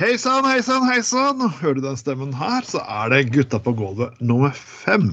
Hei 0.00 0.14
sann, 0.16 0.46
hei 0.48 0.62
sann, 0.64 0.86
hei 0.88 1.02
sann. 1.04 1.42
Hører 1.58 1.74
du 1.76 1.82
den 1.84 1.98
stemmen 2.00 2.30
her, 2.32 2.64
så 2.64 2.80
er 2.88 3.10
det 3.12 3.34
Gutta 3.34 3.58
på 3.60 3.74
gulvet 3.76 4.14
nummer 4.24 4.54
fem. 4.56 5.10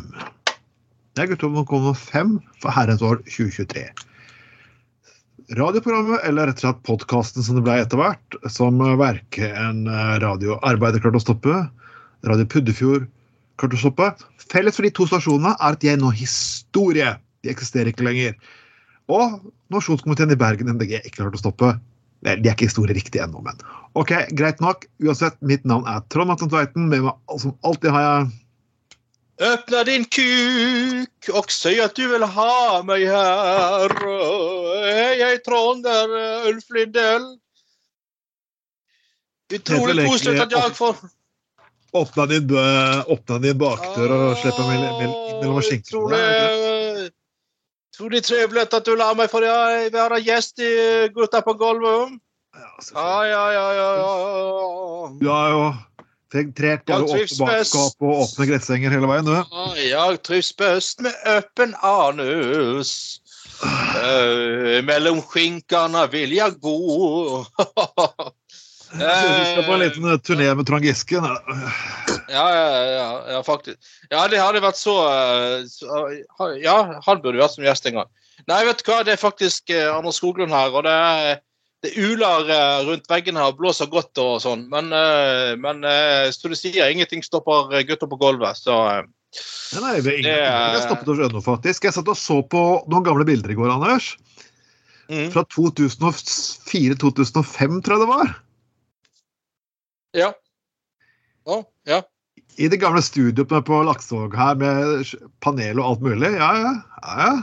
Det 1.12 1.26
er 1.26 1.28
Gutta 1.34 1.50
på 1.50 1.66
gulvet 1.68 1.74
nummer 1.90 1.98
fem 2.00 2.30
for 2.64 2.72
herrens 2.72 3.04
år 3.04 3.20
2023. 3.26 3.84
Radioprogrammet, 5.60 6.24
eller 6.30 6.48
rett 6.48 6.62
og 6.62 6.64
slett 6.64 6.80
podkasten 6.88 7.44
som 7.44 7.60
det 7.60 7.66
ble 7.66 7.76
etter 7.82 8.00
hvert, 8.00 8.38
som 8.48 8.80
en 8.80 9.82
radioarbeider 10.24 11.04
klarte 11.04 11.20
å 11.20 11.26
stoppe, 11.26 11.58
Radio 12.24 12.48
Puddefjord 12.56 13.12
klarte 13.60 13.76
å 13.76 13.84
stoppe. 13.84 14.10
Felles 14.56 14.80
for 14.80 14.88
de 14.88 14.94
to 14.96 15.10
stasjonene 15.12 15.52
er 15.58 15.76
at 15.76 15.84
de 15.84 15.92
er 15.98 16.00
nå 16.00 16.14
historie. 16.16 17.12
De 17.44 17.52
eksisterer 17.52 17.92
ikke 17.92 18.08
lenger. 18.08 18.40
Og 19.12 19.52
Nasjonskomiteen 19.76 20.32
i 20.32 20.40
Bergen 20.40 20.72
MDG 20.78 21.02
ikke 21.02 21.18
klarte 21.26 21.44
å 21.44 21.44
stoppe. 21.44 21.76
De 22.26 22.34
er 22.34 22.56
ikke 22.56 22.68
historie 22.70 22.96
riktig 22.98 23.22
ennå, 23.22 23.44
men 23.46 23.60
OK, 23.98 24.14
greit 24.38 24.62
nok. 24.64 24.88
Uansett, 25.04 25.38
mitt 25.46 25.66
navn 25.70 25.88
er 25.90 26.04
Trond 26.14 26.34
Atten 26.34 26.50
Tveiten. 26.52 26.90
Med 26.92 27.06
meg 27.06 27.40
som 27.42 27.56
alltid 27.68 27.94
har 27.94 28.06
jeg 28.06 28.28
Öppna 29.38 29.84
din 29.86 30.02
kuk 30.10 31.28
og 31.30 31.52
si 31.54 31.76
at 31.78 31.94
du 31.94 32.08
vil 32.10 32.24
ha 32.26 32.82
meg 32.82 33.04
her. 33.06 33.94
Hei. 34.82 35.36
Det 35.38 35.94
er 35.94 36.16
eh, 36.18 36.48
Ulf 36.50 36.72
Lindell. 36.74 37.28
Utrolig 39.54 40.08
koselig 40.10 40.42
at 40.42 40.58
jeg 40.58 40.74
får 40.76 41.06
Åpna 41.98 42.26
din, 42.28 42.50
din 42.50 43.58
bakdør 43.62 44.12
og 44.12 44.42
slipp 44.42 44.58
meg 44.60 44.82
mellom 45.40 45.62
skinkene. 45.64 46.20
Utrolig, 47.98 48.20
utrolig 48.20 48.24
trivelig 48.24 48.62
at 48.62 48.86
du 48.86 48.92
lar 48.94 49.16
meg 49.18 49.30
få 49.32 49.40
være 49.42 50.20
gjest 50.22 50.60
i 50.62 51.10
Gutta 51.16 51.40
på 51.42 51.56
gulvet. 51.58 52.20
Ja, 52.94 53.26
ja, 53.26 53.46
ja, 53.56 53.64
ja, 53.74 53.88
ja. 53.98 54.12
Du 55.18 55.26
har 55.30 55.50
jo 55.50 55.64
trent 56.54 56.86
både 56.86 57.08
åpne 57.18 57.48
bakskap 57.48 58.06
og 58.06 58.22
åpne 58.22 58.48
gressenger 58.52 58.94
hele 58.94 59.10
veien, 59.10 59.26
du. 59.26 59.34
Jeg 59.82 60.22
trives 60.22 60.54
best 60.54 61.02
med 61.02 61.14
åpen 61.26 61.74
anus. 61.82 62.94
Uh, 63.66 64.78
mellom 64.86 65.24
skinkene 65.26 66.06
vil 66.14 66.38
jeg 66.38 66.54
bo. 66.62 67.46
Vi 68.92 69.52
skal 69.52 69.64
på 69.66 69.74
en 69.74 69.80
liten 69.82 70.20
turné 70.24 70.56
med 70.56 70.68
Trond 70.68 70.86
Giske. 70.86 71.16
Ja, 71.20 71.40
ja, 72.30 72.46
ja, 72.92 73.24
ja, 73.34 73.42
faktisk. 73.44 73.78
Ja, 74.12 74.28
det 74.32 74.40
hadde 74.40 74.62
vært 74.64 74.80
så, 74.80 74.96
så 75.72 75.88
Ja, 76.64 76.78
han 77.06 77.22
burde 77.24 77.42
vært 77.42 77.56
som 77.58 77.66
gjest 77.68 77.86
en 77.90 77.96
gang. 78.02 78.10
Nei, 78.48 78.62
vet 78.68 78.80
du 78.80 78.84
hva, 78.92 78.98
det 79.04 79.14
er 79.16 79.20
faktisk 79.20 79.72
Anders 79.74 80.18
Skoglund 80.22 80.54
her, 80.56 80.70
og 80.72 80.84
det 80.88 80.98
det 81.86 81.92
uler 81.94 82.42
rundt 82.88 83.06
veggene 83.06 83.38
her, 83.38 83.52
blåser 83.54 83.86
godt 83.92 84.18
og 84.18 84.40
sånn. 84.42 84.64
Men, 84.72 84.90
men 85.62 85.84
som 86.34 86.50
du 86.50 86.56
sier, 86.58 86.90
ingenting 86.90 87.22
stopper 87.26 87.70
gutter 87.86 88.10
på 88.10 88.18
gulvet, 88.18 88.58
så 88.58 89.04
Nei, 89.76 89.82
Nei, 89.84 89.98
det 90.02 90.10
er 90.10 90.18
ingenting 90.22 90.74
jeg 90.74 90.86
stoppet 90.88 91.12
å 91.12 91.16
skjønne, 91.20 91.42
faktisk. 91.44 91.84
Jeg 91.86 91.94
satt 91.98 92.10
og 92.10 92.18
så 92.18 92.38
på 92.50 92.62
noen 92.90 93.06
gamle 93.06 93.26
bilder 93.28 93.52
i 93.54 93.60
går, 93.60 93.70
Anders. 93.76 94.08
Mm. 95.12 95.28
Fra 95.34 95.42
2004-2005, 95.54 97.82
tror 97.84 97.94
jeg 97.94 98.02
det 98.04 98.10
var. 98.10 98.28
Ja. 100.16 100.32
Oh, 101.48 101.64
ja. 101.88 102.02
I 102.58 102.68
det 102.68 102.80
gamle 102.82 103.02
studioet 103.06 103.66
på 103.66 103.84
Laksevåg 103.84 104.36
her 104.36 104.56
med 104.58 105.06
panel 105.44 105.80
og 105.80 105.92
alt 105.92 106.08
mulig. 106.08 106.32
Ja, 106.40 106.50
ja. 106.58 106.74
ja, 107.02 107.28
ja. 107.28 107.36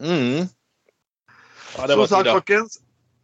Mm. 0.00 0.48
ja 1.76 1.88
Som 1.88 2.06
sagt, 2.08 2.30
folkens, 2.30 2.78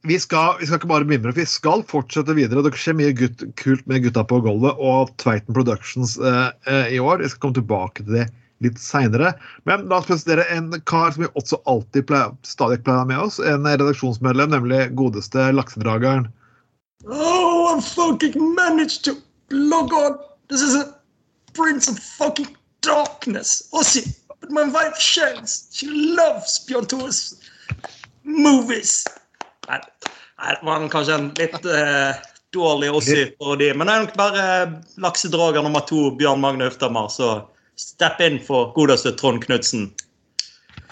vi 0.07 0.19
skal, 0.21 0.57
vi 0.61 0.67
skal, 0.67 0.81
ikke 0.81 0.91
bare 0.91 1.09
mimre, 1.09 1.35
vi 1.35 1.47
skal 1.49 1.85
fortsette 1.89 2.35
videre. 2.37 2.65
Det 2.65 2.75
skjer 2.79 2.99
mye 2.99 3.15
gutt, 3.17 3.45
kult 3.59 3.87
med 3.91 4.05
Gutta 4.05 4.25
på 4.27 4.41
gulvet 4.45 4.83
og 4.83 5.15
Tveiten 5.23 5.57
Productions 5.57 6.17
eh, 6.19 6.51
eh, 6.71 6.97
i 6.97 7.01
år. 7.03 7.23
Jeg 7.23 7.35
skal 7.35 7.47
komme 7.47 7.61
tilbake 7.61 8.05
til 8.05 8.21
det 8.21 8.27
litt 8.65 8.79
seinere. 8.81 9.35
Men 9.69 9.89
la 9.91 10.01
oss 10.01 10.09
presentere 10.09 10.47
en 10.55 10.71
kar 10.89 11.13
som 11.13 11.27
vi 11.27 11.33
også 11.35 11.61
alltid 11.69 12.07
pleier, 12.09 12.33
stadig 12.47 12.81
pleier 12.87 13.09
med 13.09 13.21
oss. 13.27 13.39
En 13.41 13.67
redaksjonsmedlem, 13.69 14.53
nemlig 14.55 14.87
godeste 14.97 15.51
laksedrageren. 15.55 16.31
Oh, 17.05 17.77
I 17.77 17.81
fucking 17.81 18.55
managed 18.55 19.05
to 19.05 19.17
log 19.51 19.93
on. 19.93 20.19
This 20.49 20.63
is 20.63 20.75
a 20.75 20.95
prince 21.55 21.89
of 21.89 21.99
fucking 21.99 22.57
darkness. 22.81 23.69
Ossie, 23.73 24.17
but 24.41 24.51
my 24.51 24.65
wife 24.65 24.99
shares. 24.99 25.69
She 25.73 25.89
loves 25.89 26.65
Bjørn 26.67 26.87
Tore's 26.87 27.37
movies. 28.23 29.05
Nei, 29.69 29.81
det 29.81 30.63
var 30.63 30.89
kanskje 30.89 31.19
en 31.19 31.29
litt 31.39 31.67
uh, 31.67 32.17
dårlig 32.55 32.91
Ossie 32.95 33.29
for 33.39 33.59
de, 33.61 33.73
men 33.75 33.89
det 33.89 33.95
er 33.95 34.05
nok 34.07 34.17
bare 34.19 34.47
laksedrager 35.03 35.67
nummer 35.67 35.85
to, 35.89 36.11
Bjørn 36.19 36.43
Magne 36.43 36.71
Øftamar, 36.71 37.11
så 37.13 37.41
step 37.77 38.21
in 38.25 38.39
for 38.43 38.73
godeste 38.77 39.13
Trond 39.19 39.43
Knutsen. 39.45 39.91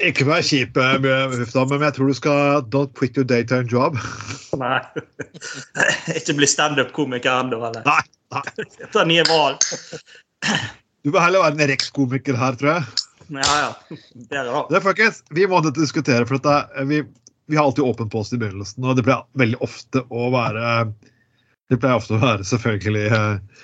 Ikke 0.02 0.26
vær 0.26 0.42
kjip, 0.42 0.78
Hufdam, 0.78 1.70
men 1.70 1.84
jeg 1.86 1.94
tror 1.96 2.10
du 2.10 2.16
skal 2.18 2.64
Don't 2.72 2.94
quit 2.98 3.18
your 3.18 3.26
daytime 3.28 3.68
job. 3.70 3.98
Nei. 4.62 4.80
Ikke 6.16 6.34
bli 6.38 6.48
standup-komiker 6.50 7.44
ennå, 7.44 7.60
eller? 7.68 7.84
Nei. 7.86 8.02
nei. 8.34 8.86
Ta 8.94 9.04
nye 9.06 9.22
valg. 9.28 9.62
Du 11.04 11.12
bør 11.12 11.22
heller 11.26 11.44
være 11.44 11.54
en 11.58 11.70
Rex-komiker 11.70 12.38
her, 12.40 12.58
tror 12.58 12.72
jeg. 12.72 13.04
Ja, 13.34 13.54
ja. 13.60 13.98
Bedre 14.14 14.48
da. 14.50 14.62
Det, 14.70 14.82
folkens, 14.84 15.22
vi 15.36 15.46
må 15.48 15.60
diskutere, 15.68 16.26
for 16.28 16.38
dette, 16.38 16.86
vi, 16.90 17.02
vi 17.50 17.58
har 17.58 17.68
alltid 17.68 17.86
åpen 17.86 18.10
post 18.12 18.34
i 18.34 18.40
begynnelsen, 18.40 18.84
og 18.84 18.98
det 18.98 19.06
pleier 19.06 19.24
veldig 19.40 19.60
ofte 19.64 20.04
å 20.10 20.30
være 20.34 20.88
Det 21.72 21.78
pleier 21.80 21.96
ofte 21.96 22.18
å 22.18 22.22
være 22.22 22.44
selvfølgelig 22.44 23.04
eh, 23.16 23.62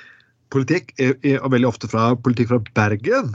politikk, 0.50 0.94
og 1.42 1.50
veldig 1.52 1.68
ofte 1.68 1.90
fra 1.90 2.10
politikk 2.16 2.54
fra 2.54 2.60
Bergen. 2.78 3.34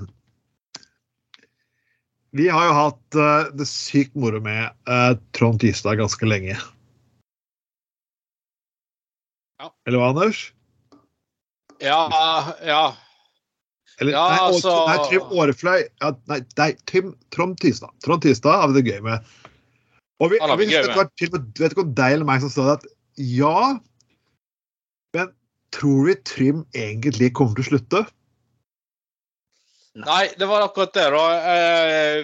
Vi 2.35 2.49
har 2.51 2.65
jo 2.67 2.73
hatt 2.75 3.15
uh, 3.15 3.51
det 3.55 3.67
sykt 3.69 4.15
moro 4.19 4.41
med 4.43 4.67
uh, 4.91 5.15
Trond 5.37 5.61
Tystad 5.63 5.95
ganske 6.01 6.27
lenge. 6.27 6.57
Ja. 9.61 9.71
Eller 9.87 10.01
hva, 10.01 10.11
Anders? 10.11 10.41
Ja, 11.79 12.01
ja. 12.63 12.83
Eller, 14.01 14.11
Ja, 14.11 14.25
nei, 14.27 14.39
altså- 14.49 14.75
nei, 14.89 14.97
Trym 15.07 15.31
Årefløy 15.31 15.77
ja, 15.87 16.11
Nei, 16.27 16.41
nei 16.59 16.69
Trym, 16.89 17.13
Trond 17.31 17.55
Tystad. 17.63 17.95
Trond 18.03 18.25
Tystad 18.25 18.59
har 18.59 18.67
vi 18.71 18.81
det 18.81 18.91
gøy 18.91 18.99
med. 19.05 19.23
Og 20.19 20.31
vi, 20.31 20.39
har 20.39 20.57
vi 20.59 20.67
gøy 20.67 20.83
med. 20.91 21.11
til 21.19 21.31
vet 21.31 21.71
ikke 21.71 21.85
om 21.85 21.95
deg 21.95 22.17
eller 22.17 22.27
meg 22.27 22.43
som 22.43 22.51
sa 22.51 22.67
det, 22.67 22.75
at 22.81 22.91
ja 23.15 23.79
Men 25.15 25.31
tror 25.75 26.07
vi 26.09 26.15
Trym 26.27 26.63
egentlig 26.75 27.31
kommer 27.35 27.55
til 27.55 27.63
å 27.63 27.69
slutte? 27.71 28.03
Nei, 29.95 30.29
det 30.37 30.45
var 30.45 30.61
akkurat 30.61 30.93
det, 30.93 31.09
da. 31.09 31.25
Eh, 31.51 32.17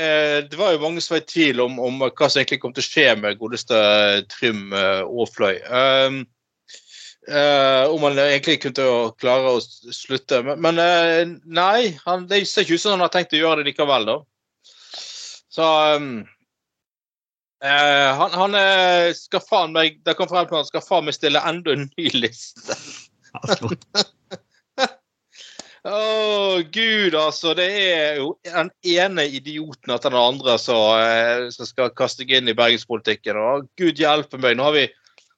eh, 0.00 0.38
det 0.48 0.56
var 0.56 0.72
jo 0.72 0.80
mange 0.80 1.02
som 1.04 1.14
var 1.14 1.20
i 1.20 1.28
tvil 1.28 1.60
om, 1.60 1.78
om 1.78 1.98
hva 2.00 2.28
som 2.28 2.40
egentlig 2.40 2.62
kom 2.62 2.72
til 2.76 2.84
å 2.84 2.86
skje 2.86 3.10
med 3.20 3.40
godeste 3.40 3.80
Trym 4.32 4.72
eh, 4.72 5.02
Aafløy. 5.04 5.58
Um, 5.68 6.22
eh, 7.28 7.84
om 7.92 8.06
han 8.06 8.22
egentlig 8.22 8.62
kunne 8.64 8.86
klare 9.20 9.58
å 9.58 9.60
slutte. 9.60 10.40
Men, 10.54 10.80
nei, 11.44 11.92
han, 12.06 12.24
det 12.30 12.46
ser 12.48 12.64
ikke 12.64 12.80
ut 12.80 12.86
som 12.86 12.96
han 12.96 13.04
har 13.04 13.12
tenkt 13.12 13.36
å 13.36 13.42
gjøre 13.42 13.60
det 13.60 13.74
likevel, 13.74 14.08
da. 14.08 14.16
Så 15.52 15.68
um, 16.00 16.10
eh, 17.60 18.08
han, 18.22 18.40
han 18.40 18.58
skal 19.16 19.40
faen 19.40 19.72
meg 19.72 20.02
Det 20.04 20.12
kom 20.18 20.28
frem 20.28 20.44
til 20.48 20.58
han 20.58 20.66
skal 20.68 20.84
faen 20.84 21.06
meg 21.08 21.16
stille 21.16 21.44
enda 21.44 21.76
en 21.76 21.88
ny 21.92 22.08
liste. 22.24 22.80
Altså, 25.86 26.58
oh, 26.58 26.62
gud, 26.74 27.14
altså. 27.14 27.52
Det 27.54 27.66
er 27.70 28.16
jo 28.18 28.32
den 28.42 28.70
ene 28.90 29.26
idioten 29.30 29.92
etter 29.94 30.10
den 30.10 30.18
andre 30.18 30.56
eh, 30.58 31.42
som 31.54 31.68
skal 31.68 31.92
kaste 31.94 32.24
seg 32.24 32.32
inn 32.34 32.50
i 32.50 32.56
bergenspolitikken. 32.58 33.38
Og 33.38 33.68
gud 33.78 34.00
hjelpe 34.00 34.40
meg, 34.42 34.56
nå 34.58 34.66
har 34.66 34.74
vi 34.74 34.86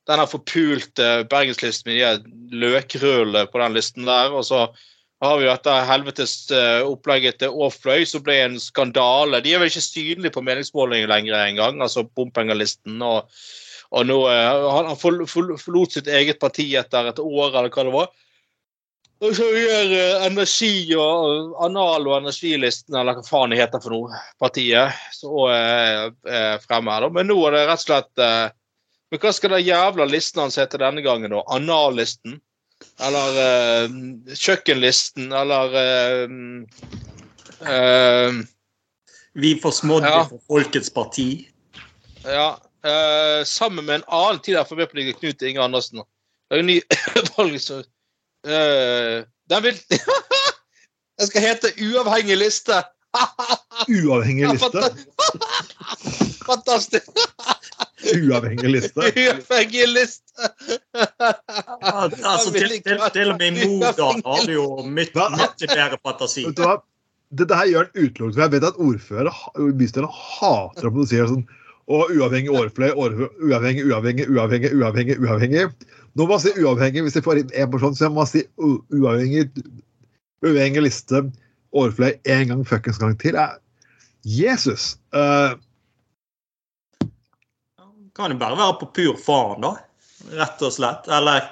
denne 0.09 0.25
forpulte 0.31 1.09
bergenslisten 1.29 1.93
med 1.93 2.25
de 2.25 2.63
løkrøllene 2.63 3.45
på 3.53 3.61
den 3.61 3.77
listen 3.77 4.09
der. 4.09 4.33
Og 4.33 4.47
så 4.49 4.63
har 5.21 5.37
vi 5.37 5.45
jo 5.45 5.51
dette 5.53 5.75
helvetes 5.91 6.37
eh, 6.55 6.81
opplegget 6.87 7.43
til 7.43 7.53
Åfløy, 7.67 8.07
som 8.09 8.25
ble 8.25 8.39
en 8.47 8.57
skandale. 8.63 9.43
De 9.45 9.53
er 9.53 9.61
vel 9.61 9.69
ikke 9.69 9.85
synlige 9.85 10.33
på 10.33 10.45
meningsmålinger 10.47 11.13
lenger 11.13 11.37
engang, 11.43 11.83
altså 11.85 12.07
bompengelisten. 12.09 13.03
Og, 13.05 13.29
og 13.93 14.09
nå, 14.09 14.17
eh, 14.33 14.49
han, 14.79 14.89
han 14.95 15.03
forl- 15.03 15.29
forl- 15.29 15.61
forlot 15.61 15.99
sitt 15.99 16.09
eget 16.09 16.41
parti 16.41 16.71
etter 16.81 17.13
et 17.13 17.21
år, 17.21 17.51
eller 17.51 17.69
hva 17.69 17.85
det 17.91 17.95
var. 17.99 18.09
Og 19.19 19.33
så 19.35 19.47
gjør 19.51 19.93
eh, 19.99 20.27
energi 20.29 20.95
og 20.95 21.57
anal- 21.67 22.07
og 22.07 22.21
energilisten, 22.21 22.95
eller 22.95 23.17
hva 23.19 23.25
faen 23.27 23.51
det 23.51 23.59
heter 23.59 23.83
for 23.83 23.91
noe, 23.97 24.21
partiet, 24.39 24.95
så 25.17 25.49
er 25.51 26.13
eh, 26.31 26.55
fremme 26.63 26.95
her. 26.95 27.09
Men 27.11 27.27
nå 27.27 27.39
er 27.49 27.57
det 27.57 27.65
rett 27.67 27.83
og 27.83 27.89
slett 27.89 28.23
eh, 28.23 28.51
Men 29.11 29.23
hva 29.23 29.33
skal 29.33 29.55
den 29.57 29.65
jævla 29.65 30.05
listen 30.05 30.43
hans 30.45 30.59
hete 30.61 30.79
denne 30.79 31.01
gangen, 31.03 31.33
da? 31.33 31.41
Anallisten? 31.57 32.37
Eller 33.03 33.39
uh, 33.41 33.95
kjøkkenlisten? 34.37 35.33
Eller 35.35 35.73
uh, 35.75 36.29
uh, 37.65 38.37
Vi 39.33 39.55
forsmådde 39.63 40.13
Ja. 40.13 40.21
for 40.29 40.45
Folkets 40.47 40.93
parti. 40.95 41.49
Ja. 42.29 42.59
eh, 42.85 43.45
sammen 43.49 43.85
med 43.89 43.95
en 44.03 44.05
annen 44.13 44.39
tidligere 44.45 44.69
Frp-politiker, 44.69 45.19
Knut 45.19 45.43
Inge 45.43 45.63
Andersen. 45.65 46.05
Det 46.51 46.59
er 46.59 46.63
jo 46.63 46.69
ny 46.69 46.79
valg, 47.39 47.57
eh, 48.47 49.25
Den 49.49 49.63
vil 49.65 49.79
Den 51.19 51.27
skal 51.27 51.43
hete 51.43 51.73
Uavhengig 51.83 52.37
liste! 52.39 52.83
Uavhengig 53.89 54.51
liste. 54.53 54.83
Fantastisk! 56.49 57.09
Uavhengig 58.15 58.71
liste. 58.71 59.01
Uavhengig 59.09 59.89
liste! 59.91 60.51
Altså, 61.83 62.53
til, 62.55 62.69
til, 62.85 63.01
til 63.17 63.33
og 63.33 63.41
med 63.41 63.59
i 63.59 63.67
Modal 63.81 64.21
har 64.25 64.45
du 64.47 64.53
jo 64.53 64.67
mye, 64.87 65.09
bedre 65.15 65.99
fantasi. 66.05 66.47
Vet 66.47 66.61
du 66.61 66.65
hva? 66.69 66.77
Dette 67.39 67.57
her 67.59 67.69
gjør 67.73 67.89
han 67.89 68.05
utelukkende. 68.07 68.37
for 68.37 68.45
Jeg 68.47 68.53
vet 68.55 68.69
at 68.71 68.79
ordførere, 68.81 69.73
bystyret 69.81 70.21
hater 70.23 70.89
å 70.89 70.93
produsere 70.95 71.27
sånn 71.33 71.49
og 71.89 72.11
uavhengig 72.13 72.53
årfløy, 72.53 72.91
år- 73.01 73.15
uavhengig, 73.49 73.87
uavhengig, 73.89 74.27
uavhengig, 74.29 74.75
uavhengig. 74.77 75.17
uavhengig. 75.25 75.71
Nå 76.19 76.27
må 76.27 76.35
man 76.35 76.43
si 76.43 76.51
uavhengig 76.59 77.05
hvis 77.07 77.15
jeg 77.15 77.23
får 77.25 77.39
inn 77.45 77.53
en 77.55 77.71
person, 77.71 77.95
så 77.95 78.09
jeg 78.09 78.15
må 78.17 78.25
si 78.27 78.43
uavhengig, 78.59 79.45
uavhengig 80.43 80.83
liste, 80.83 81.21
overfløy 81.71 82.17
en 82.35 82.49
gang 82.51 82.65
fuckings 82.67 82.99
gang 82.99 83.15
til. 83.23 83.39
Jeg, 83.39 83.61
Jesus! 84.27 84.97
Uh, 85.15 85.55
Kan 88.19 88.33
jo 88.35 88.39
bare 88.41 88.59
være 88.59 88.79
på 88.81 88.89
pur 88.97 89.19
faen, 89.23 89.63
da. 89.63 89.77
Rett 90.35 90.63
og 90.67 90.73
slett. 90.75 91.07
Eller 91.15 91.45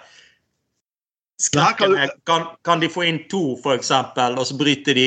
kan 1.55 1.93
du- 1.93 2.17
kan, 2.27 2.47
kan 2.67 2.81
de 2.83 2.89
få 2.91 3.05
inn 3.07 3.21
to, 3.31 3.57
for 3.63 3.77
eksempel, 3.79 4.35
og 4.41 4.47
så 4.49 4.57
bryter 4.59 4.95
de 4.99 5.07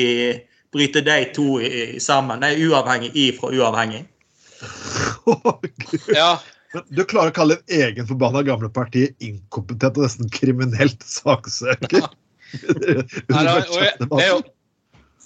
bryter 0.72 1.02
de 1.04 1.18
to 1.34 1.58
i, 1.60 1.68
i 1.96 2.00
sammen? 2.00 2.40
Det 2.40 2.54
er 2.54 2.64
uavhengig 2.70 3.10
i 3.14 3.26
fra 3.36 3.52
uavhengig. 3.52 4.06
Oh, 5.26 5.60
Gud. 5.60 6.08
Ja. 6.16 6.38
Men 6.74 6.86
Du 6.94 7.02
klarer 7.08 7.32
å 7.32 7.36
kalle 7.36 7.58
et 7.58 7.76
egen 7.80 8.06
forbanna 8.08 8.42
gamle 8.46 8.70
parti 8.72 9.08
inkompetent 9.24 9.98
og 9.98 10.06
nesten 10.06 10.32
kriminelt 10.32 11.04
saksøker? 11.06 12.08
Det, 12.50 13.04
var, 13.30 13.60
jo, 14.26 14.38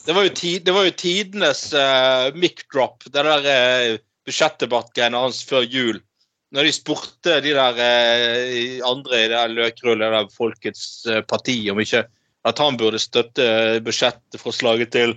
det, 0.05 0.13
var 0.13 0.27
jo 0.27 0.33
ti, 0.37 0.51
det 0.61 0.75
var 0.77 0.85
jo 0.85 0.91
tidenes 1.01 1.63
uh, 1.73 2.27
mic 2.37 2.67
drop, 2.69 3.01
det 3.09 3.23
der 3.25 3.47
uh, 3.49 3.95
budsjettdebattgreiene 4.29 5.23
hans 5.23 5.39
før 5.49 5.65
jul. 5.65 6.03
Når 6.53 6.69
de 6.69 6.75
spurte 6.77 7.39
de 7.41 7.55
der 7.57 7.81
uh, 7.81 8.91
andre 8.91 9.23
i 9.23 9.31
det 9.31 9.39
der 9.39 9.55
løkrullet, 9.57 10.13
der 10.19 10.29
Folkets 10.37 10.85
uh, 11.09 11.23
parti, 11.25 11.57
om 11.73 11.81
ikke 11.81 12.05
at 12.45 12.61
han 12.61 12.77
burde 12.77 13.01
støtte 13.01 13.81
budsjettforslaget 13.85 14.93
til 14.93 15.17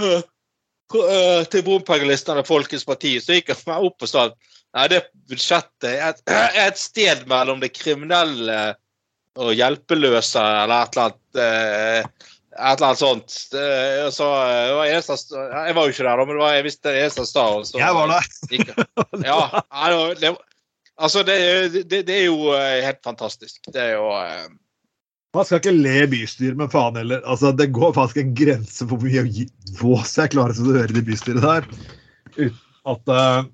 uh, 0.00 0.20
eh, 0.20 1.42
til 1.50 1.64
bompengelistene 1.64 2.44
Folkets 2.46 2.84
parti, 2.88 3.16
så 3.22 3.38
gikk 3.38 3.54
han 3.54 3.84
opp 3.88 4.04
og 4.04 4.10
sa 4.10 4.28
at 4.28 4.52
nei, 4.76 4.86
det 4.92 5.00
budsjettet 5.30 5.88
er 5.90 6.04
et, 6.10 6.22
er 6.30 6.60
et 6.68 6.80
sted 6.80 7.24
mellom 7.30 7.62
det 7.62 7.72
kriminelle 7.76 8.60
og 9.40 9.54
hjelpeløse 9.54 10.42
eller 10.42 10.84
et 10.84 10.96
eller 10.96 11.08
annet 11.08 11.40
eh, 11.40 12.28
et 12.60 12.76
eller 12.76 12.86
annet 12.88 12.98
sånt. 12.98 13.34
Det, 13.52 13.64
så, 14.12 14.26
eh, 14.42 14.62
det 14.68 14.76
var 14.76 14.90
eneste, 14.90 15.36
jeg 15.38 15.76
var 15.76 15.86
jo 15.86 15.94
ikke 15.94 16.06
der, 16.06 16.16
da, 16.18 16.24
men 16.26 16.34
det 16.36 16.42
var 16.42 16.56
jeg 16.56 16.66
visste 16.66 16.90
det 16.90 17.04
eneste 17.04 17.26
så- 17.30 17.78
Jeg 17.78 17.94
var 17.94 18.10
der. 18.10 18.24
Ja, 19.30 19.62
det, 19.70 20.20
det, 20.20 20.32
altså 20.98 21.22
det, 21.22 21.36
det, 21.90 22.16
er 22.16 22.24
jo 22.26 22.50
eh, 22.56 22.80
helt 22.84 23.00
fantastisk. 23.04 23.62
Det 23.72 23.80
er 23.80 23.94
jo 23.94 24.10
eh, 24.18 24.50
Man 25.34 25.46
skal 25.46 25.60
ikke 25.62 25.76
le 25.76 26.08
bystyret, 26.10 26.58
men 26.58 26.70
faen 26.72 26.98
heller. 26.98 27.22
Altså, 27.22 27.52
det 27.54 27.70
går 27.72 27.94
faktisk 27.94 28.16
en 28.24 28.34
grense 28.34 28.82
for 28.82 28.98
hvor 28.98 29.06
mye 29.06 29.46
vås 29.78 30.16
jeg 30.18 30.32
klarer 30.34 30.58
å 30.58 30.72
høre 30.74 30.90
i 30.98 31.06
bystyret 31.06 31.46
der. 31.46 31.68
Uten 32.34 32.58
at 32.90 33.12
eh, 33.14 33.44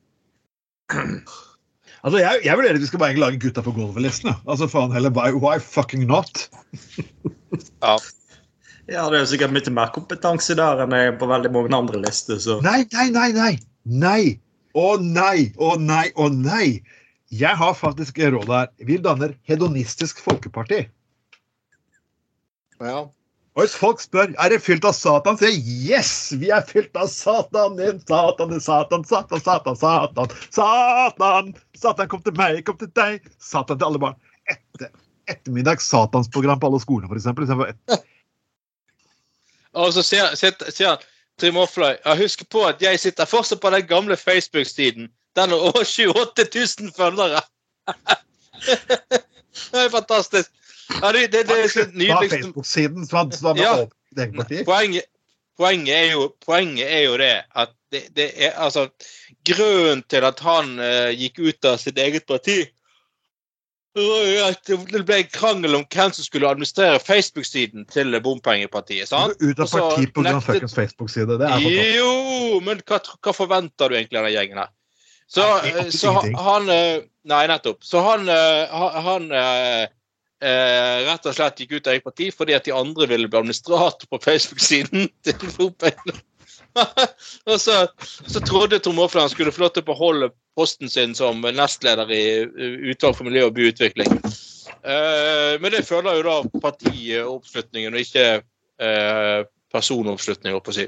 Altså, 2.06 2.20
jeg, 2.20 2.42
jeg 2.44 2.54
vurderer 2.54 2.76
at 2.78 2.82
vi 2.84 2.86
skal 2.86 3.00
bare 3.02 3.18
lage 3.18 3.38
Gutta 3.42 3.62
på 3.66 3.72
gulvet-listen. 3.74 4.28
Altså, 4.46 4.68
faen 4.70 4.92
heller, 4.94 5.10
why, 5.10 5.32
why 5.34 5.58
fucking 5.58 6.04
not? 6.06 6.44
Ja. 7.82 7.96
Ja, 8.86 9.08
det 9.10 9.16
er 9.16 9.22
jo 9.24 9.28
sikkert 9.32 9.54
mye 9.56 9.72
mer 9.74 9.90
kompetanse 9.94 10.54
der 10.54 10.84
enn 10.84 11.16
på 11.18 11.26
veldig 11.26 11.50
mange 11.50 11.74
andre 11.74 11.98
lister. 12.04 12.38
Så. 12.38 12.60
Nei, 12.62 12.84
nei, 12.92 13.08
nei, 13.10 13.30
nei! 13.34 13.48
Nei! 13.82 14.36
Å 14.78 14.86
nei, 15.02 15.48
å 15.58 15.72
nei, 15.82 16.12
å 16.14 16.28
nei! 16.30 16.84
Jeg 17.34 17.58
har 17.58 17.74
faktisk 17.74 18.20
råd 18.22 18.52
her. 18.54 18.70
Vi 18.86 19.00
danner 19.02 19.34
Hedonistisk 19.48 20.22
Folkeparti. 20.22 20.84
ja. 22.78 23.00
Og 23.56 23.64
hvis 23.64 23.76
folk 23.80 24.02
spør 24.04 24.34
er 24.36 24.52
det 24.52 24.60
fylt 24.60 24.84
av 24.84 24.92
Satan, 24.92 25.38
sier 25.40 25.54
jeg 25.54 25.62
yes! 25.88 26.12
Vi 26.36 26.50
er 26.52 26.64
fylt 26.68 26.92
av 27.00 27.08
Satan, 27.08 27.78
din 27.78 28.02
Satan, 28.04 28.50
din 28.52 28.60
Satan, 28.60 29.04
Satan, 29.08 29.40
Satan, 29.40 29.78
Satan. 29.80 30.34
Satan! 30.52 31.48
Satan 31.80 32.10
kom 32.12 32.20
til 32.26 32.36
meg, 32.36 32.60
kom 32.68 32.76
til 32.76 32.90
deg. 32.98 33.24
Satan 33.40 33.80
til 33.80 33.88
alle 33.88 34.02
barn. 34.02 34.18
Etter, 34.52 34.92
ettermiddags 35.32 35.88
satansprogram 35.88 36.60
på 36.60 36.68
alle 36.68 36.82
skolene, 36.84 37.08
for 37.08 37.16
eksempel. 37.16 37.48
Og 39.76 39.92
så 39.96 40.04
sier, 40.04 40.36
han 40.36 41.00
Trym 41.40 41.56
Aafløy, 41.60 41.96
ja, 42.00 42.14
husk 42.16 42.44
på 42.52 42.62
at 42.64 42.80
jeg 42.80 43.00
sitter 43.00 43.28
fortsatt 43.28 43.60
på 43.60 43.72
den 43.72 43.88
gamle 43.88 44.16
Facebook-siden. 44.16 45.10
Den 45.36 45.52
har 45.52 45.64
over 45.68 45.84
28 45.84 46.46
000 46.84 46.92
følgere. 46.96 47.42
det 49.72 49.82
er 49.82 49.92
fantastisk. 49.92 50.52
Ja, 51.02 51.12
det, 51.12 51.26
det, 51.32 51.44
det 51.48 51.58
så 51.72 51.84
Ta 51.84 51.98
nydelig. 51.98 52.30
Facebook-siden 52.30 53.06
som 53.06 53.18
hadde, 53.18 53.36
som 53.36 53.46
han 53.50 53.62
Ja. 53.62 53.74
Poenget, 54.64 55.04
poenget, 55.58 55.94
er 55.96 56.12
jo, 56.12 56.28
poenget 56.46 56.86
er 56.88 57.02
jo 57.04 57.16
det 57.20 57.34
at 57.54 57.74
det, 57.92 58.02
det 58.16 58.30
er 58.36 58.54
altså 58.56 58.88
Grunnen 59.46 60.02
til 60.10 60.24
at 60.26 60.40
han 60.42 60.78
uh, 60.78 61.10
gikk 61.14 61.38
ut 61.38 61.68
av 61.68 61.76
sitt 61.78 61.98
eget 61.98 62.26
parti 62.26 62.64
det 63.96 64.76
det 64.92 65.02
ble 65.08 65.20
en 65.22 65.30
krangel 65.32 65.76
om 65.78 65.84
hvem 65.88 66.12
som 66.12 66.24
skulle 66.24 66.48
administrere 66.48 67.00
Facebook-siden 67.00 67.86
til 67.88 68.18
bompengepartiet. 68.20 69.08
sant? 69.08 69.36
Ut 69.40 69.58
av 69.58 69.70
parti 69.70 70.10
av 70.16 70.22
nektet- 70.22 70.44
fuckings 70.44 70.74
Facebook-side. 70.74 71.38
Det. 71.38 71.50
Jo, 71.96 72.60
men 72.60 72.82
hva, 72.84 73.00
hva 73.00 73.32
forventer 73.32 73.88
du 73.88 73.96
egentlig 73.96 74.18
av 74.20 74.28
den 74.28 74.34
gjengen 74.36 74.58
her? 74.58 74.72
Så, 75.26 75.42
Nei, 75.42 75.72
det 75.72 75.86
eh, 75.86 75.90
så 75.90 76.12
han 76.20 76.68
eh, 76.70 77.00
Nei, 77.26 77.46
nettopp. 77.50 77.80
Så 77.82 77.98
han, 78.04 78.28
han, 78.28 79.00
han 79.02 79.32
eh, 80.44 81.04
rett 81.06 81.28
og 81.28 81.36
slett 81.36 81.60
gikk 81.62 81.76
ut 81.76 81.86
av 81.88 81.96
eget 81.96 82.06
parti 82.06 82.30
fordi 82.34 82.56
at 82.56 82.66
de 82.66 82.74
andre 82.76 83.08
ville 83.10 83.28
bli 83.30 83.40
administrator 83.40 84.08
på 84.10 84.22
Facebook-siden 84.24 85.08
til 85.26 85.52
Fotball. 85.52 86.16
og 87.50 87.60
så, 87.60 87.86
så 88.28 88.42
trodde 88.44 88.80
Tom 88.84 88.98
Aafland 89.00 89.28
han 89.28 89.32
skulle 89.32 89.54
få 89.54 89.64
lov 89.64 89.72
til 89.74 89.86
å 89.86 89.90
beholde 89.92 90.32
posten 90.56 90.92
sin 90.92 91.14
som 91.16 91.40
nestleder 91.40 92.10
i 92.12 92.24
Utvalg 92.92 93.16
for 93.16 93.28
miljø 93.28 93.48
og 93.48 93.56
byutvikling. 93.56 94.12
Eh, 94.86 95.56
men 95.60 95.72
det 95.72 95.86
følger 95.88 96.20
jo 96.20 96.26
da 96.26 96.60
partioppslutningen 96.60 97.96
og 97.96 98.04
ikke 98.04 98.26
eh, 98.36 99.40
personoppslutning, 99.72 100.56
holdt 100.56 100.68
på 100.68 100.74
å 100.74 100.78
si. 100.78 100.86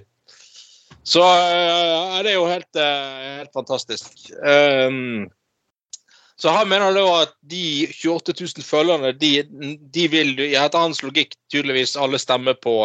Så 1.09 1.25
eh, 1.25 2.19
det 2.25 2.33
er 2.35 2.37
jo 2.37 2.49
helt, 2.51 2.71
eh, 2.77 3.35
helt 3.41 3.55
fantastisk. 3.57 4.13
Um, 4.45 5.29
så 6.39 6.55
han 6.55 6.71
mener 6.71 6.95
da 6.95 7.05
at 7.25 7.35
de 7.51 7.89
28 7.91 8.35
000 8.41 8.67
følgerne, 8.67 9.13
de, 9.19 9.43
de 9.95 10.07
vil 10.13 10.37
etter 10.47 10.79
hans 10.79 11.03
logikk, 11.03 11.35
tydeligvis 11.51 11.97
alle 11.99 12.21
stemme 12.23 12.55
på, 12.55 12.77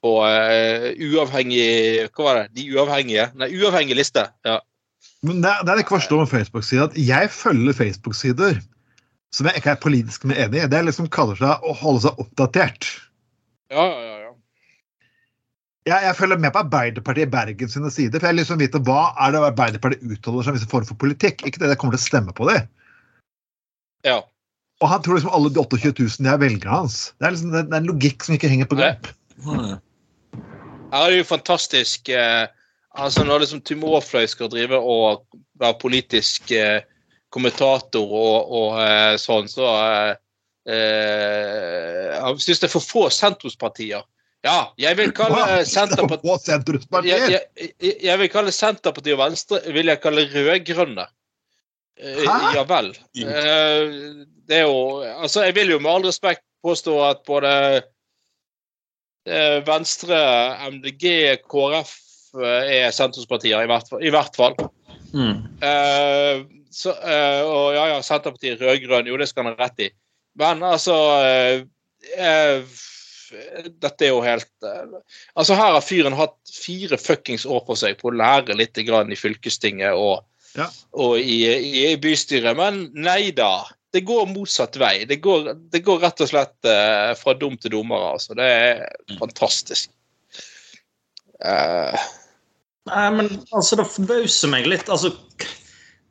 på 0.00 0.14
uh, 0.24 0.88
uavhengig 0.96 2.08
Hva 2.08 2.24
var 2.24 2.40
det? 2.40 2.46
De 2.56 2.66
uavhengige? 2.72 3.28
Nei, 3.36 3.50
uavhengig 3.60 3.98
liste. 4.00 4.24
Ja. 4.48 4.58
Men 5.20 5.42
det, 5.44 5.52
det 5.60 5.68
er 5.68 5.76
det 5.76 5.84
ikke 5.84 5.98
forstå 5.98 6.22
med 6.22 6.32
Facebook-sider, 6.32 6.88
at 6.88 6.96
jeg 6.96 7.32
følger 7.34 7.76
Facebook-sider 7.76 8.60
som 9.34 9.46
jeg 9.46 9.60
ikke 9.60 9.74
er 9.74 9.82
politisk 9.82 10.24
med 10.26 10.40
enig 10.42 10.62
i. 10.64 10.68
Det 10.70 10.78
er 10.78 10.86
liksom 10.88 11.10
kaller 11.12 11.38
seg 11.38 11.66
å 11.66 11.74
holde 11.78 12.02
seg 12.06 12.22
oppdatert. 12.22 12.88
Ja, 13.70 13.84
ja. 13.86 14.09
Jeg, 15.88 15.96
jeg 16.04 16.16
følger 16.16 16.40
med 16.40 16.52
på 16.52 16.60
Arbeiderpartiet 16.60 17.28
i 17.28 17.32
Bergen 17.32 17.70
sine 17.72 17.90
sider. 17.92 18.20
For 18.20 18.28
jeg 18.28 18.36
liksom 18.36 18.60
vite 18.60 18.82
hva 18.84 19.14
er 19.24 19.32
det 19.32 19.40
Arbeiderpartiet 19.48 20.04
uttaler 20.04 20.44
seg 20.44 20.52
om 20.52 20.58
visse 20.58 20.68
form 20.70 20.88
for 20.88 21.00
politikk. 21.00 21.46
Ikke 21.46 21.62
det 21.62 21.70
det 21.72 21.78
kommer 21.80 21.96
til 21.96 22.02
å 22.02 22.08
stemme 22.08 22.36
på 22.36 22.50
det. 22.50 22.60
ja. 24.08 24.20
Og 24.80 24.88
han 24.88 25.02
tror 25.04 25.18
liksom 25.18 25.32
alle 25.36 25.50
de 25.52 25.60
28 25.60 25.92
000 26.00 26.24
de 26.24 26.30
er 26.32 26.40
velgerne 26.40 26.72
hans. 26.72 26.94
Det 27.20 27.26
er 27.26 27.34
liksom 27.34 27.50
det, 27.52 27.64
er 27.66 27.82
en 27.82 27.88
logikk 27.90 28.24
som 28.24 28.36
ikke 28.36 28.48
henger 28.48 28.68
på 28.68 28.78
Nei. 28.78 28.94
Ja, 30.90 31.02
det 31.04 31.10
er 31.12 31.18
jo 31.18 31.26
fantastisk 31.28 32.08
eh, 32.08 32.46
altså 32.98 33.24
Når 33.24 33.44
liksom 33.44 33.60
Tim 33.62 33.84
Aafløy 33.86 34.26
skal 34.28 34.50
drive 34.52 34.78
og 34.80 35.26
være 35.60 35.78
politisk 35.80 36.50
eh, 36.56 36.80
kommentator 37.30 38.08
og, 38.08 38.50
og 38.56 38.80
eh, 38.82 39.14
sånn, 39.20 39.48
så 39.52 39.68
eh, 39.84 40.14
eh, 40.72 42.08
Jeg 42.16 42.42
syns 42.46 42.64
det 42.64 42.70
er 42.70 42.74
for 42.74 42.88
få 42.88 43.04
sentrumspartier. 43.14 44.02
Ja, 44.46 44.72
jeg 44.80 44.96
vil 44.96 45.10
kalle 45.12 45.60
Senterpartiet 45.68 47.04
jeg, 47.04 47.40
jeg, 47.60 47.96
jeg 48.00 48.20
vil 48.22 48.30
kalle 48.32 48.52
Senterpartiet 48.56 49.16
og 49.18 49.20
Venstre 49.20 49.60
vil 49.68 49.92
jeg 49.92 50.00
kalle 50.00 50.24
rød-grønne. 50.32 51.04
Eh? 52.00 52.22
Ja 52.56 52.64
vel. 52.64 52.94
Eh, 53.20 53.82
det 54.48 54.62
er 54.62 54.64
jo 54.64 55.02
Altså, 55.04 55.44
jeg 55.44 55.58
vil 55.58 55.74
jo 55.74 55.80
med 55.82 55.92
all 55.92 56.06
respekt 56.08 56.44
påstå 56.64 56.94
at 57.04 57.20
både 57.28 57.50
eh, 59.28 59.58
Venstre, 59.66 60.20
MDG, 60.72 61.04
KrF 61.44 61.92
er 62.40 62.92
sentrumspartier, 62.94 63.60
i 63.60 63.68
hvert 63.68 63.88
fall. 63.90 64.04
I 64.06 64.12
hvert 64.14 64.36
fall. 64.38 64.56
Mm. 65.12 65.44
Eh, 65.66 66.42
så, 66.70 66.94
eh, 66.96 67.42
og 67.44 67.74
ja, 67.76 67.88
ja, 67.92 68.00
Senterpartiet 68.06 68.62
rød-grønn, 68.62 69.10
jo, 69.10 69.20
det 69.20 69.28
skal 69.28 69.48
han 69.48 69.58
ha 69.58 69.66
rett 69.66 69.84
i. 69.88 69.90
Men 70.40 70.62
altså 70.64 70.96
Dette 73.30 74.06
er 74.06 74.12
jo 74.12 74.22
helt 74.24 74.66
eh, 74.66 74.96
Altså, 75.38 75.54
her 75.58 75.74
har 75.76 75.84
fyren 75.84 76.16
hatt 76.18 76.36
fire 76.52 76.98
fuckings 77.00 77.46
år 77.46 77.62
på 77.66 77.76
seg 77.78 77.98
på 78.00 78.10
å 78.10 78.16
lære 78.16 78.56
litt 78.58 78.78
grann 78.86 79.12
i 79.12 79.18
fylkestinget 79.18 79.98
og, 79.98 80.26
Ja. 80.58 80.66
og 80.98 81.18
i, 81.20 81.44
i, 81.46 81.84
i 81.92 81.98
bystyret, 82.00 82.56
men 82.58 82.88
nei 82.98 83.30
da. 83.36 83.66
Det 83.90 84.04
går 84.06 84.28
motsatt 84.30 84.76
vei. 84.78 85.04
Det 85.06 85.18
går, 85.22 85.52
det 85.70 85.82
går 85.82 86.02
rett 86.04 86.20
og 86.22 86.28
slett 86.30 86.68
uh, 86.68 87.10
fra 87.18 87.34
dum 87.34 87.56
til 87.58 87.72
dommer, 87.74 88.12
altså. 88.12 88.36
Det 88.38 88.46
er 88.46 88.84
fantastisk. 89.18 89.90
Uh. 91.42 91.96
Nei, 92.90 93.06
men 93.16 93.32
altså, 93.50 93.80
det 93.80 93.88
forbauser 93.90 94.52
meg 94.52 94.68
litt. 94.70 94.86
Altså, 94.90 95.10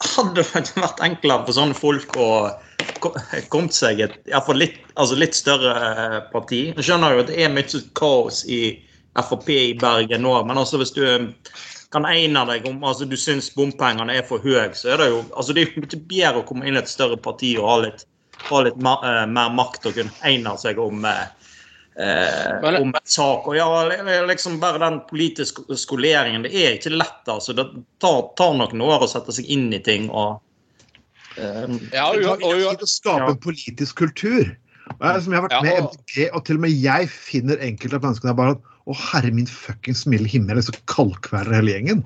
hadde 0.03 0.41
det 0.41 0.47
vært 0.75 0.99
enklere 1.03 1.47
for 1.47 1.55
sånne 1.55 1.77
folk 1.77 2.19
å 2.19 2.29
kommet 3.01 3.75
seg 3.75 4.03
et 4.05 4.15
iallfall 4.29 4.61
litt, 4.61 4.77
altså 4.95 5.17
litt 5.19 5.37
større 5.37 5.73
eh, 5.89 6.19
parti? 6.33 6.61
Jeg 6.75 6.87
skjønner 6.87 7.15
jo 7.15 7.25
at 7.25 7.31
det 7.31 7.41
er 7.43 7.51
mye 7.53 7.83
kaos 7.97 8.43
i 8.49 8.61
Frp 9.19 9.49
i 9.51 9.73
Bergen 9.79 10.23
nå, 10.23 10.35
men 10.47 10.59
altså 10.61 10.79
hvis 10.79 10.93
du 10.95 11.01
eh, 11.03 11.27
kan 11.93 12.05
egne 12.05 12.45
deg 12.49 12.67
om 12.69 12.83
altså 12.85 13.07
du 13.09 13.17
syns 13.17 13.49
bompengene 13.55 14.13
er 14.19 14.25
for 14.27 14.43
høye, 14.43 14.69
så 14.77 14.93
er 14.93 15.01
det 15.01 15.09
jo 15.09 15.23
altså 15.33 15.55
det 15.57 15.65
er 15.65 15.75
mye 15.81 16.01
bedre 16.11 16.41
å 16.41 16.47
komme 16.47 16.69
inn 16.69 16.77
i 16.77 16.81
et 16.81 16.91
større 16.91 17.17
parti 17.17 17.55
og 17.57 17.69
ha 17.69 17.77
litt, 17.87 18.05
ha 18.49 18.63
litt 18.65 18.77
eh, 18.77 19.25
mer 19.33 19.53
makt 19.57 19.89
og 19.89 19.97
kunne 19.97 20.25
egne 20.29 20.55
seg 20.61 20.81
om 20.81 21.07
eh, 21.09 21.23
eh, 21.99 22.67
om 22.79 22.93
et 22.93 23.09
sak. 23.09 23.49
Og 23.49 23.57
ja, 23.57 23.69
liksom 24.29 24.59
bare 24.61 24.81
den 24.85 25.01
politiske 25.09 25.65
skoleringen. 25.77 26.45
Det 26.45 26.53
er 26.53 26.77
ikke 26.77 26.93
lett, 26.93 27.23
altså. 27.25 27.57
Det 27.57 27.65
tar, 28.01 28.21
tar 28.37 28.55
noen 28.59 28.85
år 28.85 29.05
å 29.05 29.09
sette 29.09 29.35
seg 29.35 29.49
inn 29.49 29.71
i 29.73 29.81
ting 29.83 30.07
og 30.09 30.37
ja, 31.39 32.07
Det 32.13 32.25
tar 32.27 32.41
tid 32.43 32.83
å 32.85 32.89
skape 32.89 33.25
ja. 33.25 33.29
en 33.33 33.41
politisk 33.43 34.01
kultur. 34.03 34.51
Og 34.97 35.03
jeg, 35.05 35.23
som 35.25 35.33
jeg 35.33 35.39
har 35.39 35.45
vært 35.45 35.55
Ja, 35.57 35.61
med 35.63 35.75
i 35.75 35.81
MDG, 35.85 36.15
og 36.33 36.45
til 36.47 36.57
og 36.59 36.63
med 36.65 36.73
jeg 36.73 37.09
finner 37.13 37.61
enkelte 37.65 37.99
av 37.99 38.07
menneskene 38.07 38.31
der 38.31 38.39
bare 38.39 38.55
at 38.57 38.65
Å, 38.89 38.95
herre 38.97 39.29
min 39.35 39.45
fuckings 39.45 40.07
milde 40.09 40.31
himmel, 40.31 40.57
så 40.65 40.73
kaldkveler 40.89 41.59
hele 41.59 41.75
gjengen 41.75 41.99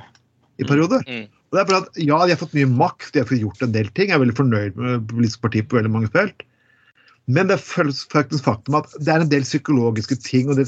i 0.59 0.65
perioder. 0.67 1.05
Mm. 1.07 1.29
Og 1.31 1.55
det 1.55 1.61
er 1.61 1.69
bare 1.69 1.83
at 1.85 2.01
Ja, 2.01 2.17
de 2.25 2.33
har 2.33 2.41
fått 2.41 2.57
mye 2.57 2.67
makt, 2.69 3.13
de 3.13 3.21
har 3.21 3.29
fått 3.29 3.43
gjort 3.43 3.63
en 3.63 3.75
del 3.75 3.87
ting. 3.95 4.11
Jeg 4.11 4.17
er 4.17 4.23
veldig 4.25 4.35
fornøyd 4.35 4.81
med 4.81 5.05
politiske 5.11 5.45
partier 5.45 5.67
på 5.69 5.79
veldig 5.79 5.93
mange 5.93 6.11
felt. 6.11 6.43
Men 7.31 7.47
det 7.47 7.61
føles 7.63 8.01
faktisk 8.11 8.43
faktum 8.43 8.75
at 8.81 8.89
det 8.99 9.11
er 9.13 9.23
en 9.23 9.31
del 9.31 9.45
psykologiske 9.45 10.17
ting. 10.25 10.49
Og 10.51 10.59
det. 10.59 10.67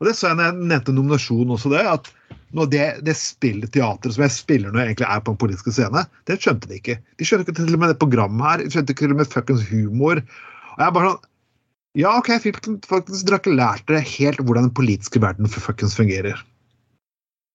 Og 0.00 0.08
det 0.08 0.12
så 0.18 0.30
jeg 0.30 0.38
når 0.38 0.50
jeg 0.50 0.70
nevnte 0.72 0.94
nominasjonen 0.96 1.54
også, 1.56 1.72
det. 1.72 1.84
At 1.88 2.10
nå 2.54 2.66
det, 2.70 2.84
det 3.06 3.16
spillet 3.18 3.72
teateret 3.74 4.16
som 4.16 4.26
jeg 4.26 4.34
spiller 4.34 4.72
når 4.72 4.82
jeg 4.82 4.92
egentlig 4.92 5.08
er 5.08 5.22
på 5.24 5.32
den 5.32 5.40
politiske 5.40 5.72
scene, 5.74 6.04
det 6.28 6.36
skjønte 6.42 6.68
de 6.70 6.80
ikke. 6.80 6.98
De 7.18 7.26
skjønte 7.26 7.48
ikke 7.48 7.56
til 7.62 7.78
og 7.78 7.80
med 7.80 7.94
det 7.94 8.00
programmet 8.02 8.44
her. 8.46 8.64
De 8.64 8.74
skjønte 8.74 8.94
ikke 8.94 9.06
til 9.06 9.14
og 9.14 9.22
med 9.22 9.30
fuckings 9.32 9.64
humor. 9.70 10.20
Og 10.74 10.82
jeg 10.82 10.88
er 10.88 10.98
bare 10.98 11.14
sånn 11.14 11.30
Ja, 11.94 12.10
OK, 12.18 12.28
jeg 12.34 12.56
faktisk 12.90 13.28
dere 13.28 13.38
ikke 13.38 13.54
lært 13.54 13.84
dere 13.86 14.02
helt 14.02 14.40
hvordan 14.42 14.66
den 14.66 14.74
politiske 14.74 15.20
verden 15.22 15.48
fuckings 15.48 15.94
fungerer. 15.96 16.40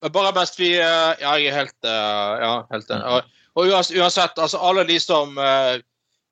Men 0.02 0.14
Bare 0.16 0.32
best 0.34 0.58
vi 0.58 0.72
eh, 0.80 1.12
Ja, 1.22 1.36
jeg 1.36 1.52
er 1.52 1.60
helt 1.60 1.86
eh, 1.86 2.34
Ja, 2.42 2.54
helt 2.72 2.90
enig. 2.96 3.20
Og, 3.60 3.68
uansett, 3.68 4.40
altså 4.40 4.62
alle 4.64 4.86
de 4.88 4.96
som 5.04 5.36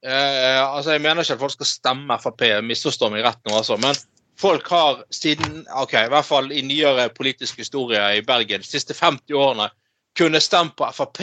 eh, 0.06 0.12
eh, 0.14 0.62
altså 0.62 0.92
Jeg 0.96 1.02
mener 1.02 1.24
ikke 1.24 1.38
at 1.38 1.42
folk 1.42 1.56
skal 1.58 1.70
stemme 1.70 2.20
Frp, 2.22 2.46
misforstå 2.64 3.10
meg 3.14 3.26
rett 3.26 3.42
nå, 3.48 3.56
altså. 3.58 3.78
Men 3.82 3.98
folk 4.40 4.70
har 4.70 5.04
siden 5.14 5.64
ok, 5.74 5.94
i 6.06 6.14
hvert 6.14 6.28
fall 6.28 6.52
i 6.54 6.64
nyere 6.66 7.10
politisk 7.16 7.58
historie 7.64 8.02
i 8.18 8.26
Bergen, 8.26 8.62
de 8.62 8.70
siste 8.70 8.98
50 8.98 9.34
årene, 9.38 9.70
kunne 10.18 10.42
stemt 10.42 10.76
på 10.78 10.90
Frp 10.94 11.22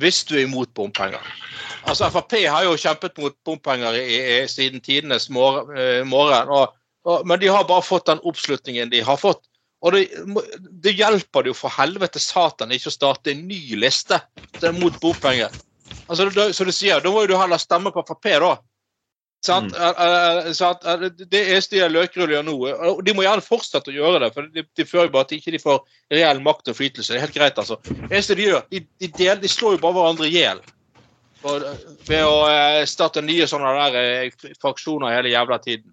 hvis 0.00 0.22
du 0.24 0.36
er 0.38 0.46
imot 0.46 0.72
bompenger. 0.74 1.22
Altså 1.88 2.10
Frp 2.12 2.36
har 2.46 2.64
jo 2.64 2.76
kjempet 2.78 3.18
mot 3.20 3.36
bompenger 3.44 3.96
i, 3.98 4.18
i, 4.20 4.36
siden 4.48 4.80
tidenes 4.84 5.28
eh, 5.30 6.02
morgen, 6.06 6.48
og, 6.48 6.76
og, 7.04 7.26
men 7.26 7.40
de 7.40 7.50
har 7.52 7.68
bare 7.68 7.84
fått 7.84 8.08
den 8.08 8.22
oppslutningen 8.24 8.92
de 8.92 9.02
har 9.04 9.20
fått. 9.20 9.42
Og 9.80 9.96
det, 9.96 10.10
det 10.84 10.92
hjelper 10.92 11.44
det 11.44 11.54
jo 11.54 11.56
for 11.56 11.72
helvete 11.72 12.20
satan 12.20 12.72
ikke 12.74 12.90
å 12.90 12.94
starte 12.98 13.32
en 13.32 13.46
ny 13.48 13.78
liste 13.80 14.18
mot 14.76 14.96
bompenger. 15.00 15.54
Altså, 16.10 16.26
da, 16.34 16.48
som 16.52 16.66
du 16.66 16.72
sier, 16.74 17.00
da 17.02 17.10
må 17.12 17.22
jo 17.24 17.32
du 17.32 17.38
heller 17.38 17.60
stemme 17.62 17.92
på 17.94 18.02
Frp, 18.08 18.28
da. 18.42 18.56
Sant? 19.46 19.72
Eh, 19.72 20.50
sant? 20.52 20.82
Eh, 20.84 21.06
Det 21.16 21.40
eneste 21.48 21.78
de 21.78 21.86
løkruller 21.88 22.34
gjør 22.34 22.42
nå 22.44 22.56
og 22.92 22.98
De 23.06 23.14
må 23.16 23.22
gjerne 23.24 23.40
fortsette 23.44 23.88
å 23.88 23.94
gjøre 23.94 24.18
det, 24.26 24.32
for 24.34 24.50
de, 24.52 24.64
de 24.76 24.84
fører 24.84 25.08
jo 25.08 25.14
bare 25.14 25.38
ikke 25.38 25.54
de 25.54 25.62
får 25.62 25.78
reell 26.12 26.42
makt 26.44 26.68
og 26.68 26.74
innflytelse. 26.74 27.14
Det 27.14 27.16
er 27.20 27.24
helt 27.24 27.38
greit, 27.38 27.62
altså. 27.62 27.78
Det 27.86 28.10
eneste 28.10 28.36
de 28.36 28.50
gjør, 28.50 28.66
de, 28.74 28.82
de, 29.00 29.08
del, 29.16 29.40
de 29.40 29.48
slår 29.48 29.78
jo 29.78 29.82
bare 29.86 29.96
hverandre 29.96 30.28
i 30.28 30.34
hjel. 30.34 30.60
Eh, 31.40 31.64
Ved 32.10 32.26
å 32.26 32.36
eh, 32.50 32.82
starte 32.90 33.24
nye 33.24 33.48
sånne 33.48 33.72
der 33.78 33.98
eh, 34.02 34.52
fraksjoner 34.60 35.16
hele 35.16 35.32
jævla 35.32 35.58
tiden. 35.64 35.88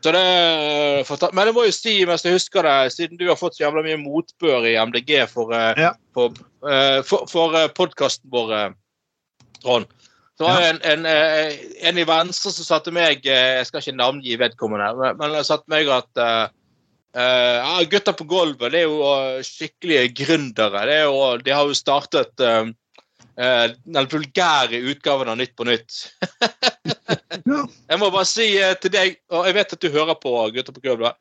Så 0.00 0.14
det, 0.16 1.30
men 1.36 1.50
jeg 1.50 1.52
må 1.52 1.66
jo 1.66 1.72
si, 1.76 1.98
mens 2.08 2.22
jeg 2.24 2.32
husker 2.38 2.64
det, 2.64 2.76
siden 2.94 3.18
du 3.20 3.26
har 3.28 3.36
fått 3.36 3.58
så 3.58 3.66
jævla 3.66 3.82
mye 3.84 3.98
motbør 4.00 4.64
i 4.70 4.78
MDG 4.80 5.26
for, 5.28 5.52
Ja. 5.76 5.90
for, 6.16 6.32
for, 7.04 7.26
for 7.28 7.58
podkasten 7.76 8.30
vår, 8.32 8.72
Trond, 9.62 9.88
så 10.40 10.46
var 10.46 10.60
det 10.60 10.68
en, 10.70 10.78
en, 10.88 11.02
eh, 11.06 11.56
en 11.84 11.98
i 12.00 12.04
Venstre 12.08 12.48
som 12.54 12.64
sa 12.64 12.78
til 12.80 12.94
meg 12.96 13.26
eh, 13.28 13.58
Jeg 13.58 13.66
skal 13.68 13.82
ikke 13.82 13.92
navngi 13.98 14.38
vedkommende, 14.40 15.10
men- 15.18 15.34
han 15.36 15.44
sa 15.44 15.58
til 15.60 15.68
meg 15.68 15.90
at 15.92 16.20
uh, 16.24 16.46
eh, 17.12 17.80
gutta 17.92 18.14
på 18.16 18.24
gulvet 18.24 18.72
det 18.72 18.80
er 18.80 18.86
jo 18.88 19.42
skikkelige 19.44 20.14
gründere. 20.22 20.86
Det 20.88 20.94
er 20.94 21.04
jo, 21.10 21.18
de 21.44 21.52
har 21.52 21.68
jo 21.68 21.76
startet 21.76 22.40
uh, 22.40 22.70
den 23.36 24.08
vulgære 24.14 24.80
utgaven 24.94 25.28
av 25.28 25.36
Nytt 25.36 25.52
på 25.60 25.66
Nytt. 25.68 25.98
Ja. 27.44 27.60
Jeg 27.90 28.00
må 28.00 28.08
bare 28.08 28.28
si 28.28 28.46
til 28.80 28.92
deg, 28.94 29.20
og 29.32 29.44
jeg 29.48 29.54
vet 29.56 29.72
at 29.74 29.82
du 29.82 29.88
hører 29.92 30.16
på 30.22 30.32
Gutter 30.54 30.72
på 30.72 30.82
gulvet. 30.84 31.18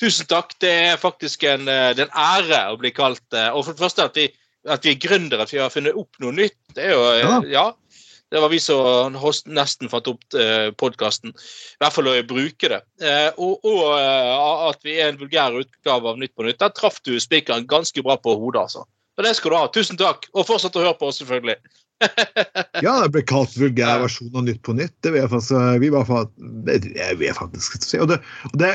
Tusen 0.00 0.28
takk. 0.30 0.52
Det 0.62 0.72
er 0.88 1.00
faktisk 1.00 1.44
en, 1.48 1.66
det 1.66 2.00
er 2.00 2.06
en 2.06 2.16
ære 2.20 2.60
å 2.72 2.78
bli 2.78 2.92
kalt 2.94 3.36
Og 3.52 3.60
for 3.64 3.72
det 3.72 3.82
første 3.82 4.06
at 4.08 4.18
vi, 4.18 4.28
at 4.70 4.84
vi 4.86 4.94
er 4.94 5.00
gründere, 5.00 5.44
at 5.44 5.52
vi 5.52 5.60
har 5.62 5.72
funnet 5.72 5.96
opp 5.98 6.20
noe 6.22 6.34
nytt. 6.34 6.56
Det 6.74 6.86
er 6.88 6.94
jo 6.94 7.08
eh, 7.12 7.22
Ja. 7.24 7.40
Ja. 7.54 7.70
Det 8.32 8.40
var 8.42 8.50
vi 8.50 8.58
som 8.58 9.14
nesten 9.54 9.90
fant 9.92 10.08
opp 10.10 10.34
eh, 10.34 10.72
podkasten. 10.80 11.30
I 11.30 11.84
hvert 11.84 11.94
fall 11.94 12.08
å 12.10 12.14
bruke 12.26 12.70
det. 12.72 12.80
Eh, 13.04 13.28
og 13.38 13.62
og 13.68 13.92
at 13.94 14.80
vi 14.82 14.96
er 14.96 15.12
en 15.12 15.20
vulgær 15.20 15.54
utgave 15.60 16.10
av 16.10 16.18
Nytt 16.18 16.34
på 16.34 16.46
Nytt. 16.46 16.58
Der 16.58 16.72
traff 16.74 16.98
du 17.06 17.12
spikeren 17.22 17.68
ganske 17.70 18.02
bra 18.02 18.16
på 18.18 18.34
hodet, 18.40 18.64
altså. 18.64 18.82
Og 19.14 19.22
det 19.22 19.36
skal 19.38 19.52
du 19.52 19.58
ha. 19.60 19.68
Tusen 19.70 20.00
takk. 20.00 20.26
Og 20.34 20.48
fortsett 20.48 20.74
å 20.74 20.82
høre 20.82 20.98
på 20.98 21.12
oss, 21.12 21.20
selvfølgelig. 21.22 21.60
Ja, 22.82 22.96
det 23.04 23.12
ble 23.14 23.22
kalt 23.22 23.54
vulgær 23.54 24.02
versjon 24.02 24.34
av 24.34 24.48
Nytt 24.48 24.64
på 24.66 24.74
nytt. 24.74 24.96
Det 25.04 25.14
vil 25.14 25.22
jeg 25.22 25.30
faktisk, 25.30 25.54
vi 25.84 25.92
var 25.94 26.08
faktisk 27.38 27.86
si. 27.86 28.00
Og 28.02 28.10
det, 28.10 28.18
og 28.50 28.58
det, 28.58 28.72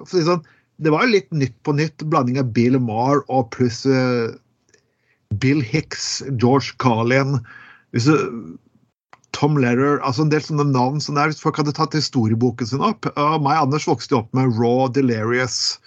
for 0.00 0.02
å 0.02 0.10
si 0.10 0.26
sånn, 0.26 0.42
det 0.82 0.90
var 0.92 1.06
jo 1.06 1.14
litt 1.14 1.30
Nytt 1.30 1.56
på 1.62 1.76
nytt, 1.78 2.02
blanding 2.10 2.40
av 2.42 2.50
Bill 2.56 2.80
Marr 2.82 3.22
og 3.28 3.52
pluss 3.54 3.84
eh, 3.86 4.32
Bill 5.38 5.60
Hicks, 5.62 6.22
George 6.36 6.74
Carlin 6.78 7.38
Tom 9.32 9.56
Letter, 9.58 10.00
altså 10.02 10.24
En 10.24 10.32
del 10.32 10.42
sånne 10.44 10.66
navn 10.72 11.00
som 11.02 11.18
er, 11.18 11.30
hvis 11.30 11.42
folk 11.42 11.60
hadde 11.60 11.74
tatt 11.76 11.94
historieboken 11.96 12.66
sin 12.66 12.84
opp. 12.84 13.06
Og 13.14 13.42
meg 13.44 13.56
og 13.56 13.68
Anders 13.68 13.86
vokste 13.88 14.18
opp 14.18 14.30
med 14.36 14.56
Raw, 14.58 14.88
Delirious, 14.92 15.78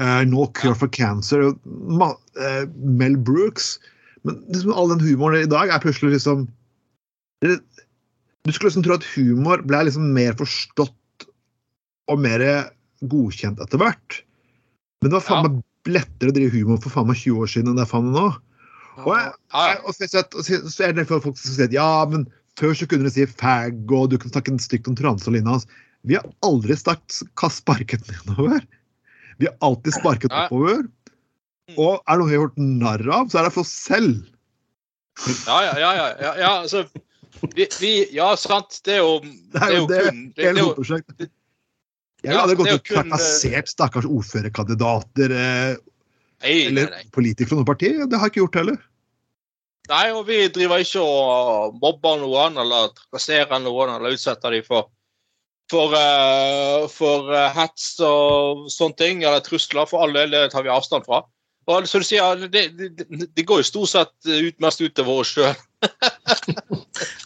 uh, 0.00 0.22
No 0.28 0.46
Cure 0.58 0.76
for 0.78 0.92
Cancer, 0.92 1.50
eh, 1.52 2.64
Mel 2.76 3.16
Brooks. 3.16 3.78
Men 4.22 4.38
liksom, 4.52 4.74
all 4.76 4.92
den 4.92 5.02
humoren 5.02 5.42
i 5.42 5.50
dag 5.50 5.72
er 5.72 5.82
plutselig 5.82 6.14
liksom 6.18 6.46
Du 7.42 8.52
skulle 8.52 8.68
liksom 8.68 8.84
tro 8.86 8.94
at 8.94 9.06
humor 9.16 9.62
ble 9.66 9.80
liksom 9.88 10.12
mer 10.14 10.36
forstått 10.38 11.26
og 12.10 12.20
mer 12.22 12.42
godkjent 13.10 13.58
etter 13.62 13.80
hvert. 13.82 14.22
Men 15.02 15.10
det 15.10 15.18
var 15.18 15.26
faen 15.26 15.46
meg 15.46 15.58
Ja. 15.58 15.66
Lettere 15.90 16.30
å 16.30 16.36
drive 16.36 16.54
humor 16.54 16.80
for 16.82 16.94
faen 16.94 17.08
meg 17.08 17.18
20 17.18 17.42
år 17.42 17.50
siden 17.50 17.72
enn 17.72 17.80
det 17.80 17.86
er 17.86 17.90
faen 17.90 18.08
meg 18.08 18.18
nå. 18.18 18.26
Og 19.02 19.12
jeg, 19.16 19.32
jeg, 19.56 19.78
og 19.88 19.96
så, 19.96 20.22
og 20.22 20.44
så, 20.44 20.84
er 20.84 20.94
det 20.96 21.06
for 21.08 21.24
folk 21.24 21.38
som 21.40 21.54
sier 21.56 21.72
ja, 21.74 21.88
men 22.10 22.26
før 22.60 22.74
så 22.76 22.86
kunne 22.88 23.08
du 23.08 23.14
si 23.14 23.24
fag, 23.26 23.80
og 23.88 24.10
du 24.12 24.18
kunne 24.20 24.34
snakke 24.34 24.54
stygt 24.60 24.90
om 24.90 24.98
transe 24.98 25.28
og 25.30 25.36
lignende. 25.36 25.80
Vi 26.08 26.18
har 26.18 26.26
aldri 26.44 26.76
hva 26.76 27.50
sparket 27.50 28.04
nedover. 28.10 28.60
Vi 29.40 29.48
har 29.48 29.56
alltid 29.64 29.96
sparket 29.96 30.34
oppover. 30.34 30.84
Og 31.78 31.94
er 31.96 32.18
det 32.18 32.20
noe 32.20 32.28
vi 32.28 32.36
har 32.36 32.42
gjort 32.42 32.60
narr 32.60 33.08
av, 33.08 33.30
så 33.30 33.40
er 33.40 33.48
det 33.48 33.54
for 33.54 33.64
oss 33.64 33.72
selv. 33.72 34.20
Ja, 35.46 35.58
ja, 35.64 35.72
ja. 35.78 35.92
ja, 35.96 36.06
ja, 36.20 36.32
ja 36.40 36.50
altså, 36.62 36.84
vi, 37.54 37.66
vi, 37.80 37.92
ja, 38.14 38.32
sant. 38.40 38.80
Det 38.84 38.98
er 38.98 39.02
jo, 39.02 39.20
Det 39.54 39.62
er 39.62 39.76
jo 39.76 39.86
det. 39.90 40.02
kun 40.08 40.20
det, 40.26 40.34
det 40.36 40.50
Hele 40.50 41.30
er 42.30 42.38
hadde 42.38 42.54
Ja, 42.54 42.60
gått 42.60 42.72
og 42.72 42.86
kun, 42.86 42.96
trakassert 43.10 43.68
stakkars 43.72 44.06
ordførerkandidater 44.08 45.34
eh, 45.36 45.74
Nei, 46.42 46.54
nei, 46.54 46.64
eller 46.70 46.90
nei. 46.90 47.04
politikere 47.14 47.50
fra 47.52 47.60
noe 47.60 47.68
parti. 47.68 47.92
Det 47.98 48.18
har 48.18 48.26
jeg 48.26 48.34
ikke 48.34 48.42
gjort 48.42 48.58
heller. 48.62 48.80
nei, 49.90 50.06
og 50.14 50.26
vi 50.26 50.40
driver 50.54 50.82
ikke 50.82 51.02
og 51.02 51.78
mobber 51.82 52.18
noen 52.22 52.58
eller 52.62 52.90
trakasserer 52.96 53.62
noen 53.62 53.96
eller 53.96 54.16
utsetter 54.16 54.54
dem 54.54 54.66
for 54.66 54.90
for, 55.72 55.94
uh, 55.96 56.88
for 56.92 57.30
uh, 57.32 57.48
hets 57.56 57.94
og 58.04 58.66
sånne 58.72 58.98
ting, 58.98 59.22
eller 59.24 59.40
trusler. 59.44 59.88
For 59.88 60.04
all 60.04 60.12
del, 60.12 60.34
det 60.34 60.50
tar 60.52 60.66
vi 60.66 60.72
avstand 60.72 61.06
fra. 61.08 61.22
Og 61.70 61.86
som 61.88 62.02
du 62.02 62.06
sier, 62.06 62.42
det, 62.50 62.64
det, 62.76 63.28
det 63.32 63.44
går 63.46 63.62
jo 63.62 63.68
stort 63.68 63.92
sett 63.92 64.12
ut, 64.26 64.58
mest 64.60 64.82
utover 64.82 65.22
oss 65.22 65.32
sjøl. 65.36 65.54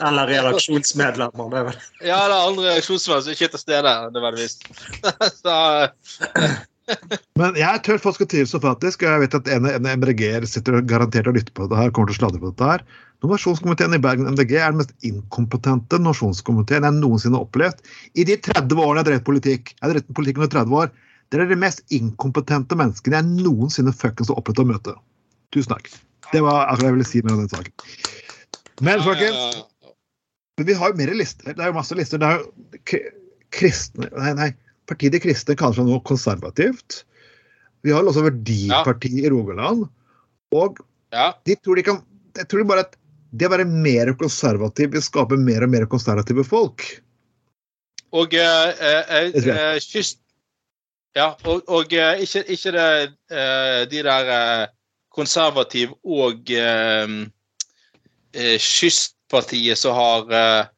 Eller 0.05 0.29
redaksjonsmedlemmer. 0.29 1.51
det 1.53 1.59
er 1.59 1.69
vel. 1.71 1.77
Ja, 2.05 2.19
det 2.29 2.37
er 2.37 2.39
andre 2.39 2.71
reaksjonsmenn 2.75 3.23
som 3.25 3.33
ikke 3.33 3.47
er 3.49 3.53
til 3.55 3.63
stede, 3.63 3.93
nødvendigvis. 4.13 4.59
Så, 5.43 5.55
Men 7.41 7.57
jeg 7.59 7.83
tør 7.87 7.99
faktisk 8.03 8.27
å 8.27 8.29
tvile 8.31 8.51
så 8.51 8.61
faktisk, 8.63 9.03
og 9.03 9.09
jeg 9.09 9.23
vet 9.25 9.37
at 9.41 9.49
en 9.57 9.67
en 9.71 9.89
MRG-er 9.97 10.47
sitter 10.47 10.79
og 10.79 10.87
garantert 10.91 11.27
og 11.31 11.35
lytter 11.39 11.55
på 11.57 11.67
det 11.71 11.81
her, 11.81 11.91
kommer 11.91 12.13
til 12.13 12.19
å 12.19 12.21
sladre 12.21 12.43
på 12.43 12.53
dette 12.53 12.69
her. 12.69 12.85
Nominasjonskomiteen 13.25 13.97
i 13.97 14.03
Bergen 14.05 14.29
MDG 14.29 14.53
er 14.61 14.75
den 14.75 14.83
mest 14.83 14.93
inkompetente 15.09 15.99
nominasjonskomiteen 15.99 16.87
jeg 16.87 16.99
noensinne 16.99 17.41
har 17.41 17.49
opplevd. 17.49 17.81
I 18.15 18.27
de 18.29 18.37
30 18.45 18.77
årene 18.77 19.01
jeg 19.01 19.03
har 19.03 19.09
drevet 19.09 19.29
politikk, 19.29 19.73
jeg 19.73 19.83
har 19.83 19.95
drevet 19.95 20.19
politikk 20.19 20.43
i 20.45 20.51
30 20.53 20.81
år, 20.83 20.93
dere 21.33 21.47
er 21.47 21.51
de 21.51 21.59
mest 21.59 21.83
inkompetente 21.97 22.79
menneskene 22.79 23.19
jeg 23.19 23.47
noensinne 23.47 23.95
fuckings 23.97 24.31
har 24.31 24.39
opplevd 24.39 24.63
å 24.63 24.69
møte. 24.75 24.95
Tusen 25.57 25.73
takk. 25.73 25.91
Det 26.31 26.43
var 26.45 26.69
akkurat 26.69 26.91
jeg 26.91 26.99
ville 26.99 27.09
si 27.09 27.25
med 27.25 27.41
den 27.41 27.51
saken. 27.51 27.75
Men 28.85 29.01
folkens, 29.01 29.65
men 30.57 30.67
vi 30.67 30.77
har 30.77 30.93
jo 30.93 30.99
mer 30.99 31.13
lister. 31.17 31.53
Det 31.53 31.63
er 31.63 31.71
jo 31.71 31.77
masse 31.77 31.97
lister. 31.99 32.21
Det 32.21 32.29
er 32.29 32.41
jo 32.41 33.01
kristne 33.57 34.09
Nei, 34.17 34.33
nei. 34.37 34.51
Partiet 34.89 35.17
De 35.17 35.21
kristne 35.21 35.57
kaller 35.59 35.81
seg 35.81 35.89
nå 35.89 35.99
konservativt. 36.09 37.03
Vi 37.85 37.93
har 37.95 38.07
også 38.07 38.25
Verdipartiet 38.25 39.27
i 39.27 39.33
Rogaland. 39.33 39.87
Og 40.55 40.79
ja. 41.15 41.33
de 41.47 41.57
tror 41.59 41.79
de 41.79 41.85
kan 41.87 42.01
Jeg 42.39 42.49
tror 42.49 42.63
de 42.63 42.69
bare 42.71 42.87
at 42.87 42.97
det 43.37 43.49
å 43.49 43.53
være 43.53 43.67
mer 43.69 44.13
konservativ 44.17 44.95
vil 44.95 45.03
skape 45.05 45.37
mer 45.41 45.67
og 45.67 45.73
mer 45.73 45.85
konservative 45.91 46.45
folk. 46.47 46.85
Og 48.17 48.35
eh, 48.39 48.85
eh, 48.87 49.35
eh, 49.35 49.81
kyst... 49.83 50.23
Ja, 51.17 51.33
og, 51.49 51.65
og 51.73 51.93
eh, 51.97 52.23
ikke, 52.25 52.45
ikke 52.53 52.73
det 52.77 52.87
eh, 53.33 53.83
de 53.91 54.03
der 54.05 54.31
eh, 54.33 54.67
konservativ 55.13 55.95
og 56.05 56.51
eh, 56.53 57.09
eh, 59.27 59.37
Kystpartiet 59.37 59.79
som 59.79 59.95
har 59.95 60.27
så 60.27 60.69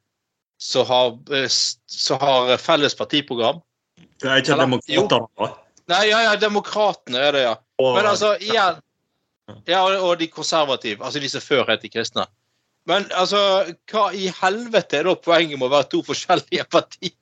som 0.58 0.86
har, 0.86 1.18
eh, 1.36 1.48
som 1.86 2.18
har 2.20 2.56
felles 2.56 2.94
partiprogram. 2.94 3.60
Det 4.20 4.28
er 4.28 4.42
ikke 4.42 4.56
da. 5.08 5.52
Nei, 5.88 6.08
ja, 6.10 6.22
ja, 6.22 6.36
Demokratene 6.36 7.18
er 7.18 7.32
det, 7.32 7.42
ja. 7.42 7.54
Men 7.78 8.06
altså, 8.06 8.36
igjen 8.42 8.82
Ja, 9.64 9.80
og, 9.80 10.18
de 10.18 10.26
konservative. 10.28 11.00
Altså 11.04 11.20
de 11.22 11.28
som 11.28 11.40
før 11.40 11.64
het 11.70 11.80
de 11.80 11.88
kristne. 11.88 12.26
Men 12.84 13.06
altså, 13.16 13.38
hva 13.88 14.10
i 14.12 14.28
helvete 14.42 14.98
er 14.98 15.08
da 15.08 15.14
poenget 15.16 15.56
med 15.56 15.70
å 15.70 15.72
være 15.72 15.88
to 15.94 16.02
forskjellige 16.04 16.66
partier? 16.74 17.14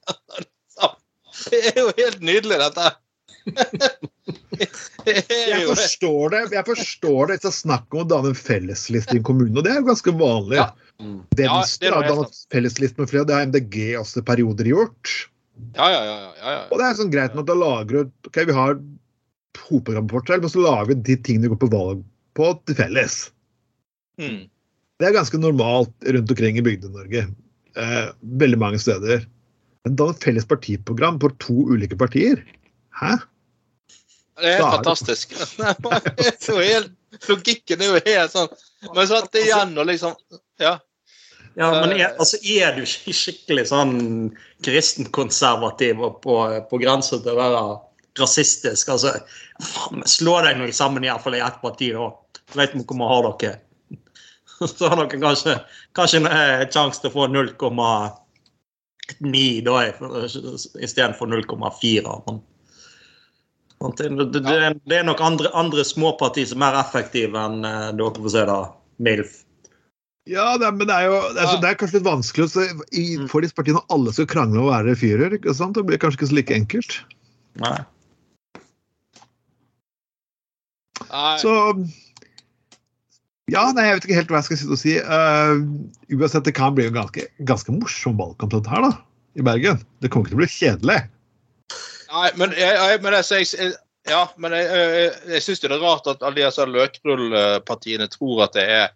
Det 1.36 1.60
er 1.70 1.78
jo 1.78 1.92
helt 1.98 2.24
nydelig, 2.24 2.58
dette. 2.64 2.90
Jeg 5.06 5.62
forstår 5.68 6.32
det. 6.32 6.40
Jeg 6.56 6.66
forstår 6.66 7.30
det. 7.30 7.38
Det 7.44 7.50
er 7.52 7.54
snakk 7.54 7.94
om 7.94 8.02
å 8.02 8.08
danne 8.08 8.32
en 8.32 8.38
fellesliste 8.38 9.14
i 9.14 9.20
en 9.20 9.26
kommune, 9.26 9.54
og 9.54 9.66
det 9.66 9.74
er 9.74 9.82
jo 9.82 9.90
ganske 9.92 10.14
vanlig. 10.18 10.58
Ja. 10.58 10.70
Mm. 11.02 11.20
Det 11.36 11.46
Venstre 11.48 11.90
ja, 11.90 11.94
har 11.98 12.08
dannet 12.08 12.38
fellesliste 12.52 13.02
med 13.02 13.10
flere, 13.10 13.28
det 13.28 13.36
har 13.36 13.48
MDG 13.50 13.80
også 14.00 14.22
perioder 14.26 14.68
gjort. 14.70 15.14
Ja, 15.76 15.88
ja, 15.92 16.02
ja. 16.04 16.16
ja, 16.40 16.52
ja. 16.56 16.62
Og 16.70 16.80
det 16.80 16.86
er 16.86 16.98
sånn 16.98 17.12
greit 17.12 17.36
med 17.36 17.46
at 17.46 17.50
da 17.50 17.56
lager 17.56 17.96
du 17.96 18.28
Ok, 18.28 18.42
vi 18.44 18.56
har 18.56 18.74
hovedprogrammet 19.56 20.12
vårt 20.12 20.28
men 20.28 20.52
så 20.52 20.60
lager 20.60 20.90
vi 20.90 20.98
de 21.08 21.16
tingene 21.24 21.46
vi 21.46 21.54
går 21.54 21.62
på 21.62 21.70
valg 21.72 22.02
på, 22.36 22.50
til 22.68 22.76
felles. 22.76 23.14
Mm. 24.20 24.42
Det 25.00 25.08
er 25.08 25.16
ganske 25.16 25.40
normalt 25.40 25.92
rundt 26.04 26.32
omkring 26.32 26.58
i 26.60 26.64
Bygde-Norge. 26.64 27.22
Eh, 27.76 28.04
veldig 28.40 28.58
mange 28.60 28.80
steder. 28.80 29.24
Men 29.84 29.96
da 29.96 30.10
et 30.12 30.24
felles 30.24 30.48
partiprogram 30.48 31.18
for 31.22 31.32
to 31.40 31.56
ulike 31.72 31.96
partier? 31.96 32.42
Hæ? 33.00 33.16
Det 34.36 34.52
er 34.52 34.60
helt 34.60 34.76
fantastisk. 34.82 35.32
Det 35.56 36.52
er 36.52 36.60
helt, 36.60 36.95
logikken 37.30 37.82
er 37.82 37.88
jo 37.92 38.00
helt 38.06 38.32
sånn 38.32 38.50
Men 38.94 39.06
så 39.08 39.14
at 39.22 39.32
det 39.34 39.42
igjen 39.46 39.78
og 39.78 39.86
liksom 39.88 40.12
Ja. 40.62 40.74
Ja, 41.56 41.70
men 41.80 41.90
er, 41.94 42.00
Eh. 42.10 42.16
altså, 42.20 42.36
er 42.44 42.72
du 42.76 42.82
ikke 42.84 43.12
skikkelig 43.16 43.64
sånn 43.70 43.94
kristenkonservativ 44.66 45.94
og 46.04 46.12
på, 46.20 46.34
på 46.68 46.76
grensen 46.82 47.22
til 47.24 47.32
å 47.32 47.38
være 47.38 47.60
rasistisk? 48.20 48.84
Altså, 48.92 49.10
faen, 49.64 50.04
slå 50.04 50.34
deg 50.44 50.58
nå 50.60 50.68
sammen 50.76 51.04
i 51.04 51.08
hvert 51.08 51.24
fall 51.24 51.36
i 51.38 51.40
ett 51.40 51.56
parti, 51.62 51.88
da. 51.96 52.10
Vet 52.60 52.74
vi 52.76 52.84
hvor 52.84 52.98
vi 53.00 53.06
har 53.12 53.22
dere. 53.40 53.56
Så 54.76 54.84
har 54.92 55.00
dere 55.00 55.22
kanskje, 55.22 55.54
kanskje 55.96 56.20
en 56.20 56.28
eh, 56.28 56.68
sjanse 56.68 57.00
til 57.00 57.08
å 57.08 57.16
få 57.16 57.24
0,9 57.32 59.64
da, 59.64 59.74
istedenfor 60.84 61.24
0,4. 61.32 62.36
Men 63.80 63.92
det, 63.98 64.08
det, 64.32 64.40
det, 64.46 64.54
er- 64.70 64.78
det 64.88 64.96
er 65.00 65.04
nok 65.04 65.20
andre, 65.20 65.50
andre 65.52 65.82
småpartier 65.84 66.46
som 66.48 66.62
er 66.62 66.72
mer 66.72 66.78
effektive 66.80 67.36
enn 67.36 67.58
eh, 67.68 67.90
dere, 67.98 68.14
får 68.16 68.32
se, 68.32 68.44
da. 68.48 68.60
MILF. 69.04 69.34
Ja, 70.26 70.46
det, 70.58 70.66
er- 70.70 70.78
men 70.78 70.88
det 70.88 70.94
er 70.96 71.04
jo 71.10 71.18
det 71.36 71.42
er, 71.44 71.58
det 71.62 71.68
er 71.70 71.76
kanskje 71.82 71.98
litt 72.00 72.06
vanskelig 72.08 72.46
å 72.46 72.52
se 72.54 72.64
i, 72.96 73.04
Mm. 73.20 73.26
for 73.30 73.44
disse 73.44 73.54
partiene 73.54 73.78
når 73.82 73.92
alle 73.98 74.14
skal 74.16 74.26
krangle 74.32 74.62
om 74.62 74.70
å 74.70 74.72
være 74.72 74.96
fyrer. 74.98 75.36
ikke 75.36 75.54
sant? 75.54 75.76
Det 75.76 75.84
blir 75.86 76.00
kanskje 76.02 76.18
ikke 76.22 76.30
så 76.32 76.38
like 76.40 76.56
enkelt. 76.56 76.96
Nei. 77.62 77.76
Nei. 81.10 81.36
Så 81.42 81.52
Ja, 83.52 83.68
nei, 83.76 83.84
jeg 83.86 83.94
vet 84.00 84.06
ikke 84.08 84.16
helt 84.18 84.32
hva 84.32 84.40
jeg 84.40 84.46
skal 84.48 84.58
sitte 84.58 84.74
og 84.74 84.80
si. 84.80 84.94
Uh, 84.98 85.60
uansett, 86.16 86.42
det 86.48 86.56
kan 86.56 86.74
bli 86.74 86.88
en 86.88 86.96
ganske, 86.96 87.28
ganske 87.46 87.70
morsom 87.76 88.16
valgkamp 88.18 88.50
dette 88.56 88.72
her, 88.72 88.82
da. 88.88 88.96
I 89.38 89.44
Bergen. 89.46 89.78
Det 90.02 90.10
kommer 90.10 90.26
ikke 90.26 90.32
til 90.32 90.40
å 90.40 90.42
bli 90.42 90.48
kjedelig. 90.50 90.96
Nei, 92.16 92.30
men 92.40 92.54
jeg, 92.56 92.72
jeg, 92.72 93.00
men 93.04 93.16
jeg, 93.18 93.48
jeg 93.60 93.74
ja, 94.06 94.22
men 94.38 94.54
jeg, 94.54 94.66
jeg, 94.70 95.08
jeg 95.34 95.42
syns 95.42 95.62
det 95.62 95.72
er 95.74 95.82
rart 95.82 96.06
at 96.08 96.22
alle 96.24 96.38
disse 96.38 96.64
løkrullpartiene 96.70 98.06
tror 98.12 98.44
at 98.46 98.54
det 98.54 98.66
er 98.70 98.94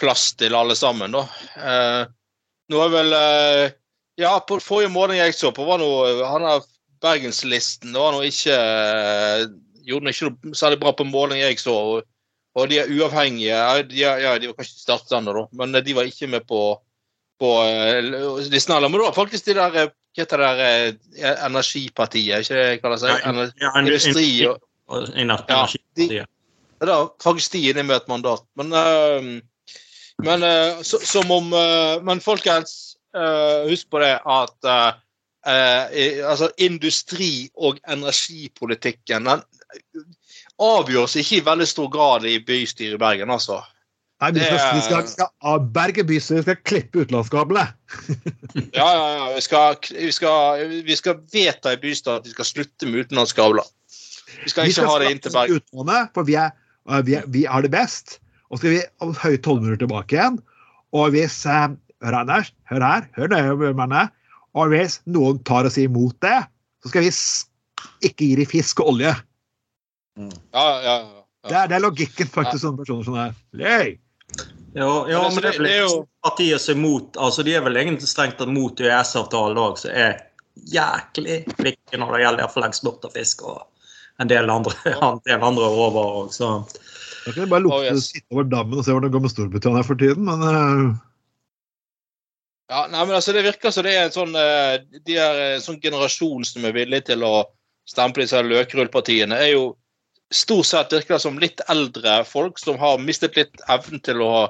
plass 0.00 0.32
til 0.38 0.56
alle 0.58 0.76
sammen, 0.76 1.14
da. 1.16 1.24
Eh, 1.56 2.02
nå 2.72 2.80
er 2.84 2.92
vel 2.92 3.16
eh, 3.16 3.64
Ja, 4.20 4.36
på 4.46 4.60
forrige 4.62 4.92
måned 4.94 5.18
jeg 5.18 5.34
så 5.34 5.50
på, 5.54 5.66
var 5.66 5.80
noe 5.82 6.22
Han 6.30 6.46
har 6.46 6.62
Bergenslisten 7.02 7.92
var 7.92 8.14
nå 8.14 8.22
ikke 8.24 8.54
eh, 8.56 9.46
Gjorde 9.84 10.14
ikke 10.14 10.30
noe 10.30 10.56
særlig 10.56 10.78
bra 10.80 10.94
på 10.96 11.04
måling 11.04 11.42
jeg 11.42 11.58
så. 11.60 11.74
Og, 11.74 12.06
og 12.56 12.70
de 12.70 12.78
er 12.80 12.88
uavhengige. 12.88 13.58
De, 13.90 13.98
ja, 14.00 14.38
de 14.40 14.48
var 14.48 14.56
kanskje 14.56 14.78
startende 14.80 15.34
da, 15.36 15.42
men 15.60 15.76
de 15.76 15.96
var 15.96 16.08
ikke 16.08 16.30
med 16.32 16.46
på 16.48 16.62
på 17.42 17.50
listen. 18.46 18.80
Men 18.80 18.94
det 18.94 19.02
var 19.02 19.16
faktisk 19.16 19.50
de 19.50 19.56
der 19.58 19.76
eh, 19.82 19.92
Hva 20.14 20.22
heter 20.22 20.38
det 20.38 20.50
der 20.58 20.84
eh, 21.18 21.46
Energipartiet, 21.48 22.44
ikke 22.44 22.54
det 22.54 22.66
jeg 22.68 22.80
kaller 22.82 23.00
seg? 23.02 23.24
Ener- 23.26 23.52
Ja, 23.60 23.72
Industri 23.80 24.28
og 24.46 24.60
Ja. 26.12 26.26
Ja, 26.80 26.86
da, 26.86 26.98
faktisk 27.22 27.52
de 27.52 27.62
inne 27.70 27.82
med 27.82 27.96
et 27.96 28.08
mandat. 28.08 28.42
Men, 28.56 28.72
uh, 28.72 29.40
men 30.22 30.42
uh, 30.44 30.82
så, 30.82 31.00
som 31.02 31.30
om 31.30 31.52
uh, 31.52 32.02
Men 32.04 32.20
folkens, 32.20 32.94
eh, 33.16 33.68
husk 33.70 33.90
på 33.90 34.00
det 34.02 34.18
at 34.26 34.68
eh, 34.68 34.92
eh, 35.46 36.30
altså 36.30 36.50
industri- 36.58 37.48
og 37.54 37.78
energipolitikken 37.88 39.24
den 39.28 39.42
avgjøres 40.62 41.16
ikke 41.16 41.36
i 41.40 41.44
veldig 41.46 41.66
stor 41.68 41.88
grad 41.90 42.26
i 42.26 42.38
bystyret 42.46 42.94
i 42.94 43.00
Bergen, 43.00 43.30
altså. 43.30 43.60
Nei, 44.24 44.30
vi 44.38 44.44
skal, 44.46 44.74
vi 44.74 44.82
skal, 44.86 45.04
vi 45.04 45.12
skal 45.12 45.30
avberge 45.52 46.04
vi 46.08 46.18
skal 46.22 46.56
klippe 46.64 47.04
utenlandskablene. 47.04 47.66
Ja, 48.78 48.86
ja, 48.86 49.06
ja. 49.18 49.28
Vi 49.34 49.42
skal, 49.44 49.78
vi 49.92 50.10
skal, 50.14 50.64
vi 50.86 50.96
skal 50.98 51.20
vedta 51.34 51.74
i 51.74 51.80
bystyret 51.82 52.22
at 52.22 52.28
vi 52.28 52.34
skal 52.34 52.48
slutte 52.48 52.88
med 52.88 53.04
utenlandskabler. 53.04 53.66
Vi 54.44 54.52
skal 54.52 54.70
ikke 54.70 54.86
ha 54.88 54.98
det 55.02 55.12
inn 55.12 55.22
til 55.22 55.34
Bergen. 55.34 55.60
utlandet, 55.60 56.10
for 56.16 56.26
vi 56.26 56.38
er, 56.40 56.54
vi, 57.06 57.16
er, 57.18 57.28
vi 57.34 57.44
er 57.44 57.66
det 57.66 57.70
best. 57.74 58.18
Og 58.48 58.58
så 58.58 58.64
skal 58.64 58.74
vi 58.74 58.82
høye 59.22 59.56
minutter 59.60 59.82
tilbake 59.84 60.16
igjen. 60.16 60.40
Og 60.94 61.10
hvis 61.14 61.40
uh, 61.50 61.74
Hør, 62.04 62.20
Anders. 62.20 62.52
Hør 62.70 62.84
her. 62.84 63.08
Hør 63.16 63.32
nøye, 63.32 63.72
manne. 63.76 64.06
Og 64.54 64.70
hvis 64.70 65.00
noen 65.10 65.40
tar 65.48 65.66
oss 65.66 65.78
imot 65.80 66.16
det, 66.22 66.36
så 66.84 66.92
skal 66.92 67.06
vi 67.06 67.12
ikke 68.06 68.28
gi 68.28 68.34
dem 68.38 68.48
fisk 68.50 68.82
og 68.84 68.94
olje. 68.94 69.14
Ja, 70.20 70.66
ja, 70.84 70.96
ja. 71.00 71.22
Det 71.44 71.56
er, 71.58 71.68
det 71.68 71.76
er 71.76 71.82
logikken 71.84 72.28
faktisk 72.32 72.62
sånne 72.62 72.80
personer 72.80 73.04
som 73.04 73.16
er 73.20 73.32
Yay! 73.60 73.96
Ja, 74.74 75.06
ja, 75.08 75.20
Men 75.22 75.34
men 75.34 75.42
det 75.44 75.58
det 75.62 75.70
er 75.70 75.82
jo- 75.86 76.06
partiet 76.24 76.60
som 76.60 76.74
er 76.74 76.80
mot 76.82 77.16
altså 77.16 77.44
De 77.46 77.52
er 77.54 77.62
vel 77.62 77.76
egentlig 77.78 78.08
strengt 78.10 78.38
tatt 78.40 78.48
mot 78.50 78.80
EØS-avtalen 78.80 79.60
òg, 79.60 79.78
som 79.78 79.90
er 79.94 80.16
jæklig 80.70 81.44
flinke 81.58 81.98
når 82.00 82.12
det 82.16 82.22
gjelder 82.24 82.44
å 82.48 82.52
få 82.54 82.64
eksport 82.66 83.04
av 83.06 83.12
fisk 83.14 83.42
og 83.46 83.62
en 84.22 84.28
del 84.30 84.50
andre, 84.50 84.74
en 85.02 85.20
del 85.26 85.42
andre 85.42 85.70
råvarer. 85.70 86.28
Så 86.34 86.50
Da 87.24 87.32
kan 87.32 87.42
jeg 87.44 87.50
bare 87.50 87.62
lukte, 87.62 87.76
Oh, 87.78 87.84
yes. 87.86 88.10
sitte 88.12 88.26
over 88.34 88.44
dammen 88.50 88.78
og 88.78 88.84
se 88.84 88.92
hvordan 88.92 89.08
det 89.08 89.14
går 89.14 89.22
med 89.24 89.30
Storbritannia 89.34 89.84
for 89.86 89.94
tiden, 90.00 90.24
men 90.28 90.42
uh... 90.42 90.94
Ja, 92.70 92.86
nei, 92.88 93.04
men 93.06 93.14
altså 93.18 93.32
Det 93.36 93.44
virker 93.44 93.70
som 93.74 93.84
det 93.84 93.92
er 93.94 94.06
en 94.08 94.14
sånn, 94.14 94.34
eh, 94.40 94.78
de 95.04 95.16
er 95.20 95.40
en 95.54 95.60
sånn 95.64 95.80
generasjon 95.82 96.44
som 96.48 96.64
er 96.64 96.72
villig 96.76 97.02
til 97.10 97.22
å 97.26 97.44
stemple 97.86 98.24
disse 98.24 98.40
løkrullpartiene, 98.42 99.36
er 99.36 99.52
jo 99.54 99.64
stort 100.34 100.66
sett 100.66 100.92
virker 100.92 101.16
det 101.16 101.22
som 101.22 101.40
litt 101.40 101.62
eldre 101.72 102.20
folk 102.28 102.58
som 102.60 102.78
har 102.80 103.02
mistet 103.02 103.36
litt 103.38 103.62
evnen 103.70 104.02
til 104.04 104.22
å, 104.24 104.48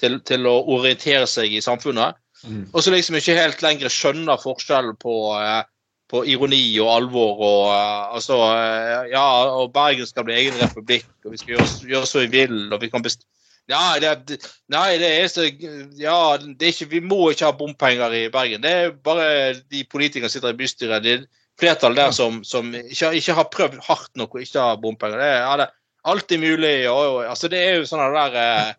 til, 0.00 0.18
til 0.26 0.48
å 0.50 0.56
orientere 0.74 1.28
seg 1.30 1.54
i 1.54 1.62
samfunnet. 1.64 2.18
Mm. 2.44 2.64
Og 2.72 2.82
så 2.82 2.94
liksom 2.94 3.18
ikke 3.18 3.36
helt 3.36 3.62
lenger 3.64 3.92
skjønner 3.92 4.40
forskjellen 4.40 4.96
på, 5.00 5.16
eh, 5.36 5.62
på 6.10 6.24
ironi 6.32 6.62
og 6.82 6.92
alvor. 6.94 7.42
og 7.50 7.66
eh, 7.74 8.14
altså, 8.16 8.38
eh, 8.54 9.10
ja, 9.12 9.26
og 9.60 9.74
Bergen 9.76 10.08
skal 10.08 10.26
bli 10.26 10.38
egen 10.38 10.56
republikk, 10.62 11.10
og 11.24 11.34
vi 11.34 11.42
skal 11.42 11.56
gjøre, 11.56 11.68
gjøre 11.94 12.08
så 12.08 12.24
vi 12.24 12.32
vil. 12.38 12.58
og 12.72 12.80
vi 12.80 12.90
kan 12.92 13.04
best 13.04 13.26
ja, 13.70 13.94
det, 14.02 14.40
nei, 14.72 14.96
det 14.98 15.08
er 15.20 15.28
så 15.30 15.44
Ja, 15.46 16.36
det 16.40 16.64
er 16.64 16.72
ikke, 16.72 16.88
vi 16.90 17.00
må 17.06 17.28
ikke 17.30 17.46
ha 17.46 17.54
bompenger 17.54 18.14
i 18.18 18.24
Bergen. 18.32 18.64
Det 18.64 18.70
er 18.70 18.90
bare 18.90 19.28
de 19.70 19.84
politikerne 19.86 20.30
som 20.30 20.40
sitter 20.40 20.56
i 20.56 20.58
bystyret. 20.58 21.06
Er 21.06 21.22
flertall 21.60 21.96
der 21.98 22.14
som, 22.16 22.40
som 22.44 22.72
ikke, 22.74 23.12
ikke 23.20 23.36
har 23.38 23.50
prøvd 23.52 23.80
hardt 23.86 24.10
nok 24.18 24.34
og 24.34 24.44
ikke 24.44 24.66
har 24.66 24.80
bompenger. 24.82 25.20
Det 25.20 25.30
er, 25.38 25.62
det 25.62 25.68
alltid 26.10 26.42
mulig. 26.42 26.74
Og, 26.90 27.00
og, 27.00 27.18
altså, 27.30 27.50
det 27.52 27.60
er 27.62 27.78
jo 27.78 27.88
sånn 27.88 28.16
der 28.16 28.76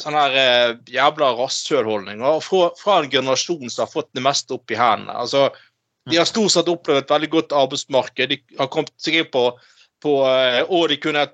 sånn 0.00 0.16
her 0.18 0.36
eh, 0.40 0.74
jævla 0.90 1.30
rasshølholdning. 1.38 2.22
Fra, 2.44 2.68
fra 2.78 2.98
en 3.02 3.10
generasjon 3.12 3.70
som 3.70 3.84
har 3.84 3.92
fått 3.92 4.10
det 4.16 4.24
meste 4.24 4.56
opp 4.56 4.70
i 4.72 4.78
hendene. 4.78 5.14
Altså, 5.14 5.48
de 6.10 6.18
har 6.18 6.28
stort 6.28 6.54
sett 6.54 6.70
opplevd 6.70 7.04
et 7.04 7.14
veldig 7.14 7.30
godt 7.32 7.56
arbeidsmarked. 7.56 8.34
De 8.34 8.58
har 8.60 8.70
kommet 8.72 8.94
seg 9.02 9.20
inn 9.20 9.30
på, 9.32 9.48
på 10.02 10.14
eh, 10.28 10.62
og 10.66 10.88
de 10.92 11.00
kunne 11.02 11.26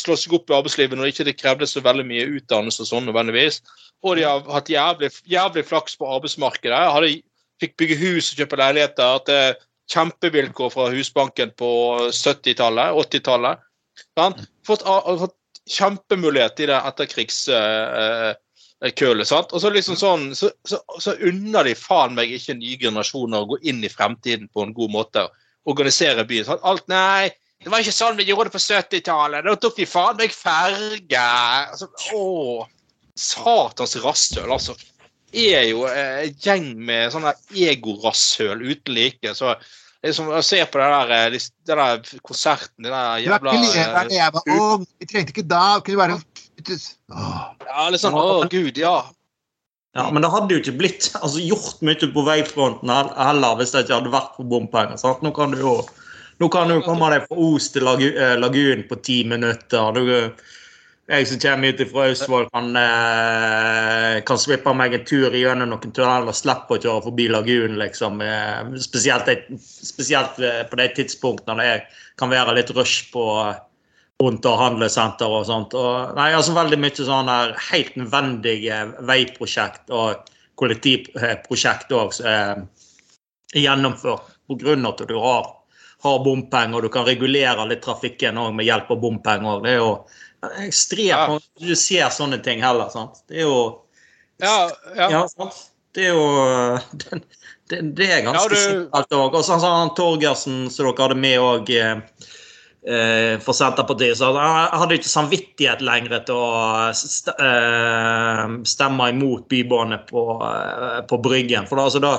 slå 0.00 0.16
seg 0.20 0.36
opp 0.38 0.50
i 0.50 0.56
arbeidslivet 0.58 1.00
når 1.00 1.12
ikke 1.12 1.28
det 1.28 1.38
krevdes 1.40 1.76
så 1.76 1.84
veldig 1.84 2.06
mye 2.08 2.30
utdannelse 2.38 2.84
og 2.84 2.90
sånn 2.90 3.08
nødvendigvis. 3.08 3.62
Og 4.04 4.18
de 4.18 4.26
har 4.28 4.44
hatt 4.52 4.72
jævlig, 4.72 5.12
jævlig 5.28 5.64
flaks 5.68 5.96
på 6.00 6.08
arbeidsmarkedet. 6.16 6.82
Hadde, 6.96 7.14
fikk 7.62 7.78
bygge 7.80 8.00
hus 8.00 8.32
og 8.32 8.42
kjøpe 8.42 8.60
leiligheter. 8.60 9.32
Eh, 9.32 9.70
kjempevilkår 9.92 10.70
fra 10.72 10.88
Husbanken 10.92 11.50
på 11.58 11.70
70-tallet, 12.10 12.92
80-tallet. 13.04 13.58
sant? 14.16 14.36
Fått, 14.66 14.82
fått 14.84 15.36
kjempemulighet 15.70 16.60
i 16.60 16.66
det 16.70 16.80
etterkrigskølet. 16.90 19.52
Og 19.52 19.60
så 19.60 19.68
liksom 19.72 19.96
sånn, 20.00 20.34
så, 20.36 20.46
så, 20.68 20.76
så 21.00 21.10
unner 21.28 21.62
de 21.68 21.74
faen 21.78 22.14
meg 22.16 22.26
ikke 22.32 22.54
nye 22.58 22.80
generasjoner 22.80 23.38
å 23.40 23.50
gå 23.54 23.56
inn 23.68 23.80
i 23.84 23.92
fremtiden 23.92 24.48
på 24.52 24.60
en 24.64 24.74
god 24.76 24.90
måte. 24.92 25.20
Organisere 25.68 26.24
byen. 26.28 26.46
sant? 26.48 26.64
Alt, 26.68 26.86
nei, 26.92 27.24
det 27.64 27.70
var 27.72 27.78
ikke 27.80 27.96
sånn 27.96 28.18
vi 28.18 28.28
gjorde 28.28 28.48
det 28.50 28.56
på 28.58 28.66
70-tallet. 28.66 29.44
Da 29.46 29.52
tok 29.60 29.76
vi 29.80 29.86
faen 29.88 30.16
meg 30.20 30.30
ferge. 30.36 31.24
Altså, 31.70 31.86
å, 32.12 32.22
satans 33.16 33.96
rasshøl, 34.04 34.50
altså. 34.52 34.72
Er 35.34 35.64
jo 35.66 35.86
eh, 35.88 36.28
en 36.28 36.36
gjeng 36.38 36.68
med 36.86 37.10
sånne 37.14 37.32
egorasshøl 37.50 38.60
uten 38.62 38.94
like. 38.94 39.32
Så 39.34 39.54
liksom, 40.04 40.30
jeg 40.36 40.46
ser 40.46 40.68
på 40.70 40.78
den 40.78 40.94
der, 40.94 41.10
eh, 41.16 41.48
den 41.66 41.80
der 41.82 42.20
konserten, 42.22 42.84
den 42.84 42.92
der 42.92 43.18
Du 43.18 43.26
er 43.26 43.26
jævla 43.26 43.56
ikke 43.56 43.64
leder 43.64 43.92
da 43.96 44.04
eh, 44.04 44.14
jeg 44.14 44.36
var 44.36 44.54
ung. 44.54 44.86
Vi 45.00 45.10
trengte 45.10 45.34
ikke 45.34 45.46
da. 45.50 45.66
Kunne 45.82 46.02
være 46.04 46.20
Åh. 46.64 47.40
Ja, 47.66 47.88
litt 47.90 48.00
sånn 48.00 48.14
Å, 48.14 48.46
gud, 48.48 48.78
ja. 48.78 48.94
Ja, 49.94 50.06
Men 50.14 50.22
det 50.22 50.30
hadde 50.30 50.54
jo 50.54 50.62
ikke 50.62 50.78
blitt 50.78 51.10
altså, 51.18 51.42
gjort 51.42 51.82
mye 51.86 52.08
på 52.14 52.22
veifronten 52.26 52.90
heller 52.94 53.58
hvis 53.58 53.74
det 53.74 53.84
ikke 53.84 53.98
hadde 53.98 54.14
vært 54.14 54.38
for 54.38 54.48
bompenger. 54.48 54.98
sant? 55.02 55.22
Nå 55.26 55.34
kan 55.34 55.54
du 55.54 55.60
jo 55.60 55.74
nå 56.42 56.48
kan 56.50 56.70
du 56.70 56.80
komme 56.82 57.10
deg 57.12 57.26
fra 57.28 57.36
Os 57.38 57.68
til 57.70 57.84
lagu, 57.86 58.08
Lagunen 58.40 58.86
på 58.88 58.98
ti 59.06 59.20
minutter. 59.28 59.98
Du, 59.98 60.46
jeg 61.04 61.26
som 61.28 61.40
kommer 61.42 61.68
ut 61.74 61.82
fra 61.90 62.06
Østfold, 62.08 62.48
kan, 62.52 62.76
eh, 62.80 64.20
kan 64.24 64.38
slippe 64.40 64.72
meg 64.74 64.94
en 64.94 65.04
tur 65.04 65.34
gjennom 65.36 65.68
noen 65.68 65.92
tunneler 65.92 66.30
og 66.32 66.38
slippe 66.38 66.78
å 66.78 66.80
kjøre 66.80 67.04
forbi 67.04 67.28
Lagunen. 67.28 67.78
liksom. 67.78 68.20
Eh, 68.22 68.78
spesielt, 68.80 69.28
spesielt 69.60 70.38
eh, 70.38 70.62
på 70.64 70.76
de 70.76 70.88
tidspunktene 70.88 71.60
det 71.60 71.82
kan 72.16 72.30
være 72.30 72.54
litt 72.54 72.70
rush 72.70 73.12
på 73.12 73.54
rundt 74.22 74.46
og 74.46 74.58
handlesenter 74.58 75.26
og 75.28 75.44
sånt. 75.46 75.74
Og, 75.74 76.14
nei, 76.16 76.32
altså 76.32 76.54
Veldig 76.54 76.78
mye 76.78 76.96
sånn 76.96 77.28
der 77.28 77.54
helt 77.70 77.96
nødvendige 77.96 78.78
veiprosjekt 79.04 79.90
og 79.90 80.24
kollektivprosjekt 80.56 81.92
òg 81.92 82.14
som 82.14 82.26
er 82.26 82.64
gjennomført 83.54 84.30
pga. 84.48 84.88
at 84.88 85.08
du 85.08 85.18
har, 85.18 85.46
har 86.04 86.24
bompenger, 86.24 86.80
du 86.80 86.88
kan 86.88 87.04
regulere 87.04 87.66
litt 87.68 87.82
trafikken 87.82 88.38
òg 88.38 88.54
med 88.54 88.66
hjelp 88.66 88.90
av 88.90 89.00
bompenger. 89.00 89.60
Det 89.62 89.70
er 89.70 89.82
jo 89.82 90.06
ekstremt 90.64 91.08
Ja. 91.08 91.36
at 91.36 91.42
Du 91.60 91.74
ser 91.76 92.08
sånne 92.10 92.42
ting 92.44 92.60
heller. 92.62 92.88
sant? 92.90 93.22
Det 93.28 93.38
er 93.42 93.46
jo 93.48 93.80
Ja, 94.40 94.70
ja. 94.96 95.10
ja, 95.10 95.26
sant? 95.28 95.54
Det 95.94 96.06
er 96.08 96.14
jo 96.14 96.78
Det, 97.04 97.20
det, 97.70 97.94
det 97.96 98.08
er 98.10 98.22
ganske 98.26 98.42
Ja, 98.42 98.48
du- 98.48 98.56
sikkert 98.56 99.12
òg. 99.18 99.34
Og 99.34 99.44
så 99.44 99.60
sa 99.60 99.70
han 99.80 99.94
Torgersen, 99.96 100.68
som 100.70 100.86
dere 100.86 101.02
hadde 101.08 101.16
med 101.16 101.38
òg 101.40 101.70
eh, 101.70 103.38
for 103.40 103.54
Senterpartiet, 103.56 104.18
så 104.18 104.32
han 104.36 104.68
hadde 104.82 104.98
ikke 104.98 105.08
samvittighet 105.08 105.80
lenger 105.80 106.18
til 106.28 106.36
å 106.36 106.90
eh, 106.92 108.58
stemme 108.68 109.08
imot 109.14 109.46
bybane 109.48 109.98
på, 110.10 110.24
eh, 110.44 111.00
på 111.08 111.18
Bryggen. 111.24 111.66
For 111.70 111.76
da, 111.80 111.86
altså, 111.88 112.02
da 112.04 112.14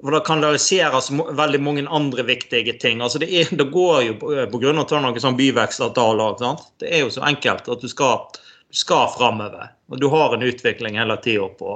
for 0.00 0.16
da 0.16 0.20
kanaliseres 0.24 1.10
realiseres 1.10 1.38
veldig 1.38 1.60
mange 1.60 1.86
andre 1.88 2.24
viktige 2.28 2.72
ting. 2.80 3.00
Altså 3.04 3.20
det, 3.20 3.28
er, 3.28 3.50
det 3.56 3.68
går 3.72 4.02
jo 4.02 4.14
på, 4.20 4.34
på 4.52 4.60
grunn 4.62 4.78
av 4.78 4.86
at 4.86 4.92
det 4.92 4.98
er 4.98 5.04
noen 5.06 5.24
sånn 5.24 5.40
byvekstavtaler. 5.40 6.36
sant? 6.40 6.68
Det 6.80 6.92
er 6.92 7.04
jo 7.04 7.10
så 7.12 7.24
enkelt 7.28 7.68
at 7.68 7.82
du 7.84 7.88
skal, 7.90 8.28
du 8.70 8.80
skal 8.80 9.10
framover. 9.16 9.72
Og 9.92 10.00
du 10.00 10.08
har 10.12 10.36
en 10.36 10.46
utvikling 10.46 10.96
hele 11.00 11.16
tida 11.24 11.48
på, 11.60 11.74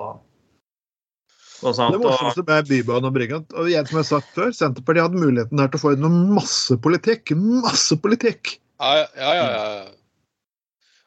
på 1.61 1.67
Det 1.69 1.77
sant? 1.77 1.99
Og, 1.99 2.07
morsomste 2.07 2.47
med 2.49 2.71
Bybanen 2.71 3.11
og 3.11 3.19
Bryggen 3.19 3.45
og 3.53 3.69
igjen 3.69 3.91
som 3.91 4.01
jeg 4.01 4.05
har 4.05 4.13
sagt 4.13 4.33
før, 4.39 4.55
Senterpartiet 4.57 5.09
hadde 5.09 5.27
muligheten 5.27 5.61
her 5.61 5.73
til 5.73 5.83
å 5.83 5.85
få 5.85 5.97
inn 5.97 6.07
noe 6.07 6.39
masse 6.41 6.79
politikk. 6.81 7.37
Masse 7.37 8.01
politikk! 8.01 8.57
Ja, 8.81 9.05
ja, 9.05 9.37
ja. 9.37 9.45
ja. 9.53 9.85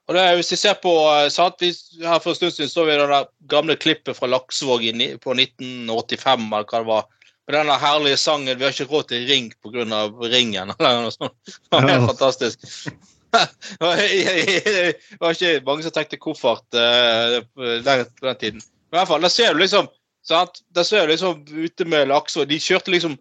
Og 0.08 0.15
det, 0.15 0.24
Hvis 0.39 0.52
vi 0.52 0.58
ser 0.62 0.78
på 0.80 0.93
eh, 1.12 1.28
sant? 1.34 1.60
Vi, 1.60 1.74
her 2.04 2.20
For 2.24 2.32
en 2.32 2.39
stund 2.39 2.56
siden 2.56 2.72
så 2.72 2.86
vi 2.88 2.96
det 3.00 3.22
gamle 3.52 3.76
klippet 3.76 4.17
fra 4.17 4.30
Laksevåg 4.32 4.88
på 5.24 5.36
1985. 5.36 6.48
eller 6.54 6.70
hva 6.72 6.80
det 6.80 6.88
var. 6.88 7.06
Med 7.48 7.56
den 7.56 7.80
herlige 7.80 8.17
sangen 8.20 8.58
'Vi 8.58 8.63
har 8.63 8.72
ikke 8.72 8.91
råd 8.91 9.08
til 9.08 9.28
ring 9.28 9.52
pga. 9.63 9.84
ringen'. 10.32 10.74
eller 10.80 11.02
noe 11.04 11.12
sånt. 11.12 11.36
Det 11.46 11.72
var 11.72 11.82
helt 11.88 12.02
Ja. 12.02 12.08
fantastisk. 12.08 12.60
Det 13.80 14.96
var 15.20 15.34
ikke 15.36 15.62
mange 15.65 15.84
som 15.84 15.91
tenkte 15.91 16.17
koffert 16.17 16.74
eh, 16.74 17.43
den, 17.84 18.06
på 18.20 18.26
den 18.26 18.36
tiden. 18.39 18.62
Men 18.91 18.98
i 18.98 19.00
hvert 19.02 19.08
fall, 19.12 19.22
da 19.22 19.30
ser 19.30 19.54
du 19.54 19.60
liksom 19.60 19.89
sant? 20.28 20.62
Da 20.74 20.84
ser 20.84 21.06
du 21.08 21.12
liksom 21.12 21.43
ute 21.52 21.86
med 21.86 22.08
Laksevåg 22.08 22.48
De 22.48 22.60
kjørte 22.60 22.91
liksom 22.93 23.17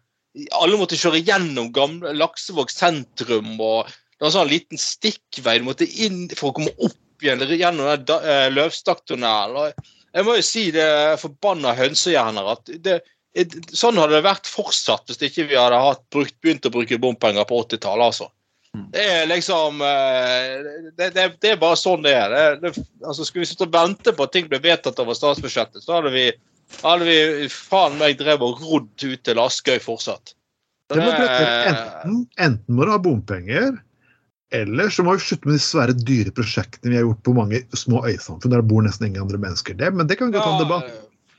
Alle 0.55 0.79
måtte 0.79 0.99
kjøre 0.99 1.22
gjennom 1.27 1.72
gamle 1.75 2.12
Laksevåg 2.14 2.70
sentrum. 2.70 3.57
og 3.61 3.90
det 4.16 4.24
var 4.24 4.31
en 4.31 4.37
sånn 4.38 4.52
liten 4.52 4.81
stikkvei 4.81 5.59
du 5.61 5.66
måtte 5.66 5.88
inn 6.05 6.24
for 6.33 6.50
å 6.50 6.57
komme 6.57 6.72
opp 6.79 7.24
igjen 7.24 7.42
gjennom 7.57 7.90
den 8.09 8.31
eh, 8.33 8.46
Løvstakktunnelen. 8.52 9.76
Jeg 10.16 10.24
må 10.24 10.38
jo 10.38 10.46
si 10.46 10.70
det 10.72 10.88
forbanna 11.20 11.74
hønsehjerner 11.76 12.48
at 12.55 12.72
det, 12.85 13.00
sånn 13.76 13.98
hadde 14.00 14.16
det 14.16 14.24
vært 14.24 14.48
fortsatt 14.48 15.11
hvis 15.11 15.20
ikke 15.29 15.50
vi 15.50 15.59
hadde 15.61 15.81
hatt, 15.83 16.00
brukt, 16.12 16.37
begynt 16.40 16.68
å 16.68 16.72
bruke 16.72 17.00
bompenger 17.00 17.44
på 17.48 17.61
80-tallet. 17.66 18.09
altså. 18.09 18.31
Det 18.92 19.05
er 19.05 19.29
liksom 19.29 19.81
eh, 19.85 20.64
det, 20.96 21.11
det, 21.16 21.26
det 21.40 21.52
er 21.55 21.61
bare 21.61 21.79
sånn 21.81 22.05
det 22.05 22.12
er. 22.16 22.59
Det, 22.61 22.72
altså 23.05 23.24
Skulle 23.24 23.44
vi 23.44 23.50
sitte 23.52 23.68
og 23.68 23.76
vente 23.76 24.12
på 24.16 24.26
at 24.26 24.35
ting 24.35 24.48
ble 24.50 24.61
vedtatt 24.64 25.00
over 25.05 25.16
statsbudsjettet, 25.16 25.85
så 25.85 25.98
hadde 25.98 26.12
vi, 26.16 26.26
hadde 26.83 27.09
vi 27.09 27.48
faen 27.52 27.96
meg 28.00 28.18
drevet 28.20 28.44
og 28.44 28.64
rodd 28.64 29.07
ut 29.07 29.22
til 29.29 29.40
Askøy 29.44 29.79
fortsatt. 29.85 30.35
Prøve- 30.92 31.29
enten, 31.66 32.18
enten 32.38 32.76
må 32.76 32.87
du 32.87 32.92
ha 32.92 33.00
bompenger, 33.02 33.72
eller 34.62 34.92
så 34.92 35.05
må 35.07 35.16
vi 35.16 35.25
slutte 35.25 35.49
med 35.49 35.59
de 35.59 35.64
svære 35.64 35.97
dyre 35.99 36.33
prosjektene 36.37 36.92
vi 36.92 36.99
har 36.99 37.07
gjort 37.07 37.25
på 37.27 37.35
mange 37.37 37.62
små 37.77 38.03
øysamfunn 38.09 38.53
der 38.53 38.62
det 38.62 38.71
bor 38.71 38.85
nesten 38.87 39.09
ingen 39.09 39.25
andre 39.25 39.40
mennesker. 39.42 39.77
Det, 39.79 39.90
men 39.95 40.09
det 40.11 40.19
kan 40.21 40.31
vi 40.31 40.37
godt 40.37 40.49
ta 40.49 40.55
en 40.55 40.64
debatt. 40.64 40.95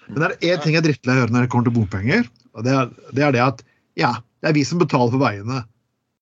Men 0.07 0.23
det 0.23 0.29
er 0.29 0.53
én 0.53 0.61
ting 0.63 0.75
jeg 0.77 0.83
er 0.83 0.87
drittlei 0.87 1.15
av 1.15 1.17
å 1.17 1.23
høre 1.25 1.35
når 1.35 1.47
det 1.47 1.51
kommer 1.53 1.67
til 1.67 1.75
bompenger, 1.75 2.29
og 2.55 2.67
det 2.67 2.75
er, 2.75 2.93
det 3.17 3.25
er 3.27 3.35
det 3.35 3.43
at 3.43 3.65
ja, 3.99 4.13
det 4.41 4.51
er 4.51 4.55
vi 4.55 4.63
som 4.67 4.79
betaler 4.79 5.11
for 5.13 5.23
veiene. 5.23 5.63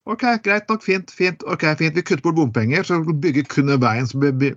Ok, 0.06 0.24
greit 0.46 0.70
nok, 0.70 0.84
fint, 0.86 1.12
fint, 1.12 1.44
ok, 1.50 1.66
fint. 1.80 1.96
Vi 1.98 2.04
kutter 2.06 2.24
bort 2.26 2.38
bompenger, 2.38 2.86
så 2.86 3.00
bygger 3.02 3.48
kun 3.50 3.72
den 3.72 3.82
veien 3.82 4.08
som 4.10 4.22
blir, 4.22 4.54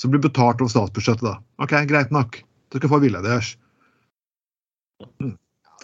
som 0.00 0.12
blir 0.12 0.22
betalt 0.24 0.62
over 0.64 0.72
statsbudsjettet. 0.72 1.26
da. 1.26 1.36
Ok, 1.62 1.74
greit 1.90 2.12
nok. 2.14 2.40
Du 2.72 2.80
skal 2.80 2.92
få 2.92 3.02
vilja 3.04 3.20
deres. 3.24 3.52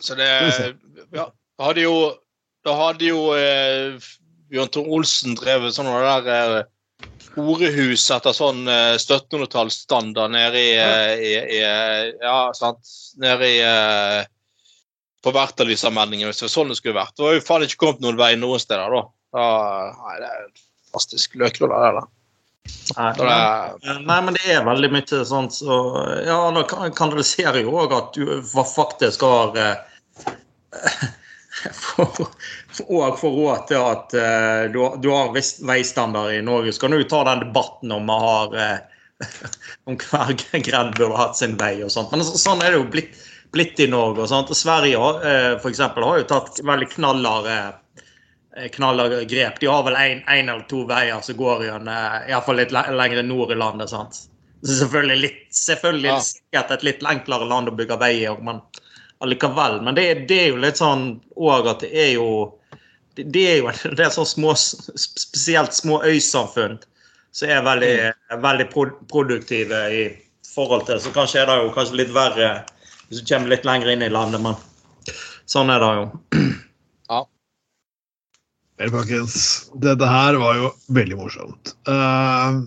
Så 0.01 0.15
det 0.15 0.29
Skal 0.55 0.75
ja, 1.11 1.25
hadde 1.59 1.83
jo 1.83 1.95
Da 2.65 2.75
hadde 2.79 3.09
jo 3.09 3.19
eh, 3.35 3.99
Bjørn 4.49 4.71
Tor 4.73 4.89
Olsen 4.97 5.37
drev 5.39 5.67
sånn 5.75 5.89
der 6.27 6.29
eh, 6.61 7.09
horehus 7.37 8.07
etter 8.15 8.35
sånn 8.37 8.65
eh, 8.71 8.97
1700-tallsstandard 8.97 10.33
nede 10.35 10.63
i, 10.63 10.73
eh, 10.81 11.13
i, 11.21 11.33
i 11.59 11.61
Ja, 12.23 12.39
sant. 12.57 12.81
Nede 13.21 13.51
i 13.53 13.61
På 15.25 15.33
Vertalysamenningen, 15.35 16.29
hvis 16.31 16.41
det 16.41 16.47
var 16.49 16.55
sånn 16.55 16.73
det 16.73 16.79
skulle 16.79 16.99
vært. 17.01 17.17
Det 17.19 17.27
var 17.27 17.35
jo 17.37 17.45
faen 17.45 17.67
ikke 17.67 17.81
kommet 17.83 18.05
noen 18.05 18.21
vei 18.21 18.33
noen 18.39 18.63
steder, 18.63 18.95
da. 18.95 19.03
da 19.35 19.49
nei, 19.99 20.15
det 20.23 20.29
er 20.31 20.47
fantastisk 20.89 21.35
løkrulle, 21.41 21.81
det 21.83 21.99
der. 21.99 22.15
Nei, 22.97 23.09
er, 23.25 24.01
Nei, 24.05 24.19
men 24.25 24.37
det 24.37 24.51
er 24.53 24.65
veldig 24.67 24.91
mye 24.93 25.21
sånt 25.29 25.55
så 25.57 25.77
Ja, 26.27 26.39
det 26.53 26.67
kan- 26.71 26.93
kanaliserer 26.97 27.63
jo 27.65 27.73
òg 27.81 27.95
at 27.97 28.17
du 28.17 28.43
faktisk 28.45 29.25
har 29.25 29.57
eh, 29.57 29.77
for, 31.75 32.29
og 32.89 33.19
får 33.21 33.35
råd 33.39 33.65
til 33.71 33.81
at 33.83 34.15
uh, 34.19 34.63
du, 34.73 34.79
har- 34.85 34.97
du 35.03 35.09
har 35.13 35.33
viss 35.35 35.57
veistandard 35.67 36.33
i 36.35 36.43
Norge. 36.43 36.73
Så 36.73 36.81
kan 36.87 36.91
du 36.97 37.03
ta 37.05 37.25
den 37.29 37.41
debatten 37.47 37.93
om 37.93 38.07
man 38.09 38.21
har 38.25 38.55
uh, 38.55 38.79
om 39.91 39.97
hver 39.99 40.35
grend 40.63 40.95
burde 40.99 41.17
hatt 41.19 41.37
sin 41.41 41.57
vei 41.59 41.75
og 41.83 41.91
sånt. 41.95 42.13
Men 42.15 42.25
så, 42.27 42.39
sånn 42.39 42.63
er 42.63 42.71
det 42.75 42.79
jo 42.83 42.89
blitt, 42.93 43.19
blitt 43.55 43.81
i 43.83 43.89
Norge. 43.91 44.23
og 44.23 44.31
sånt. 44.31 44.53
Sverige 44.57 44.99
eh, 45.27 45.53
for 45.63 45.73
eksempel, 45.73 46.05
har 46.07 46.21
jo 46.23 46.29
tatt 46.31 46.61
veldig 46.63 46.89
knallharde 46.95 47.57
eh, 48.57 48.69
knallharde 48.77 49.25
grep. 49.31 49.59
De 49.63 49.67
har 49.71 49.83
vel 49.89 49.97
én 49.99 50.23
eller 50.29 50.63
to 50.71 50.85
veier 50.89 51.21
som 51.27 51.39
går 51.39 51.65
igjen, 51.67 51.89
eh, 51.91 52.19
i 52.29 52.35
hvert 52.35 52.47
fall 52.47 52.61
litt 52.63 52.75
le 52.77 52.85
lenger 52.95 53.23
nord 53.27 53.55
i 53.55 53.59
landet. 53.59 53.91
sant? 53.91 54.21
Selvfølgelig 54.67 55.19
litt, 55.23 55.43
selvfølgelig 55.55 56.11
Ja. 56.13 56.21
sikkert 56.29 56.71
et 56.79 56.87
litt 56.87 57.03
enklere 57.07 57.47
land 57.51 57.71
å 57.71 57.77
bygge 57.79 57.99
vei 58.01 58.13
i, 58.25 58.29
men 58.43 58.63
allikevel. 59.25 59.81
Men 59.83 59.95
det, 59.95 60.07
det 60.31 60.39
er 60.45 60.49
jo 60.53 60.63
litt 60.63 60.81
sånn 60.81 61.11
òg 61.37 61.69
at 61.71 61.83
det 61.85 61.91
er 61.95 62.13
jo 62.17 62.29
det, 63.17 63.27
det 63.35 63.45
er 63.51 63.59
jo 63.61 63.73
det 63.99 64.07
er 64.07 64.15
sånn 64.15 64.29
små, 64.29 64.55
spesielt 64.55 65.75
små 65.77 66.01
øysamfunn 66.07 66.79
som 67.35 67.51
er 67.53 67.67
veldig, 67.67 67.95
veldig 68.43 68.67
pro 68.73 68.89
produktive 69.11 69.83
i 69.95 70.05
forhold 70.49 70.89
til 70.89 71.01
Så 71.03 71.13
kanskje 71.15 71.43
er 71.43 71.51
det 71.51 71.59
jo 71.61 71.75
kanskje 71.77 72.01
litt 72.01 72.15
verre 72.15 72.49
hvis 73.09 73.23
du 73.23 73.29
kommer 73.29 73.53
litt 73.53 73.65
lenger 73.65 73.89
inn 73.93 74.03
i 74.05 74.11
landet, 74.13 74.43
men 74.45 74.57
sånn 75.49 75.71
er 75.73 75.81
det 75.81 75.93
jo. 75.97 76.03
Vel, 78.79 78.91
folkens, 78.93 79.37
dette 79.81 80.07
her 80.07 80.37
var 80.39 80.59
jo 80.59 80.69
veldig 80.95 81.17
morsomt. 81.19 81.73
Eh, 81.89 82.59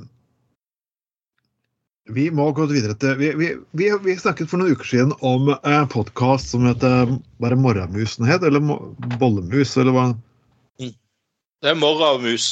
vi 2.15 2.28
må 2.34 2.50
gå 2.56 2.65
videre 2.69 2.95
til 3.00 3.15
Vi, 3.19 3.32
vi, 3.39 3.47
vi, 3.78 3.88
vi 4.04 4.17
snakket 4.19 4.50
for 4.52 4.62
noen 4.62 4.76
uker 4.76 4.88
siden 4.88 5.15
om 5.26 5.54
en 5.54 5.88
podkast 5.91 6.52
som 6.54 6.67
heter 6.67 7.15
Bare 7.41 7.58
Morramusen 7.60 8.28
het, 8.28 8.43
eller 8.47 8.63
Bollemus, 9.21 9.78
eller 9.80 9.95
hva? 9.95 10.12
det 11.62 11.69
er 11.69 11.78
morramus. 11.78 12.45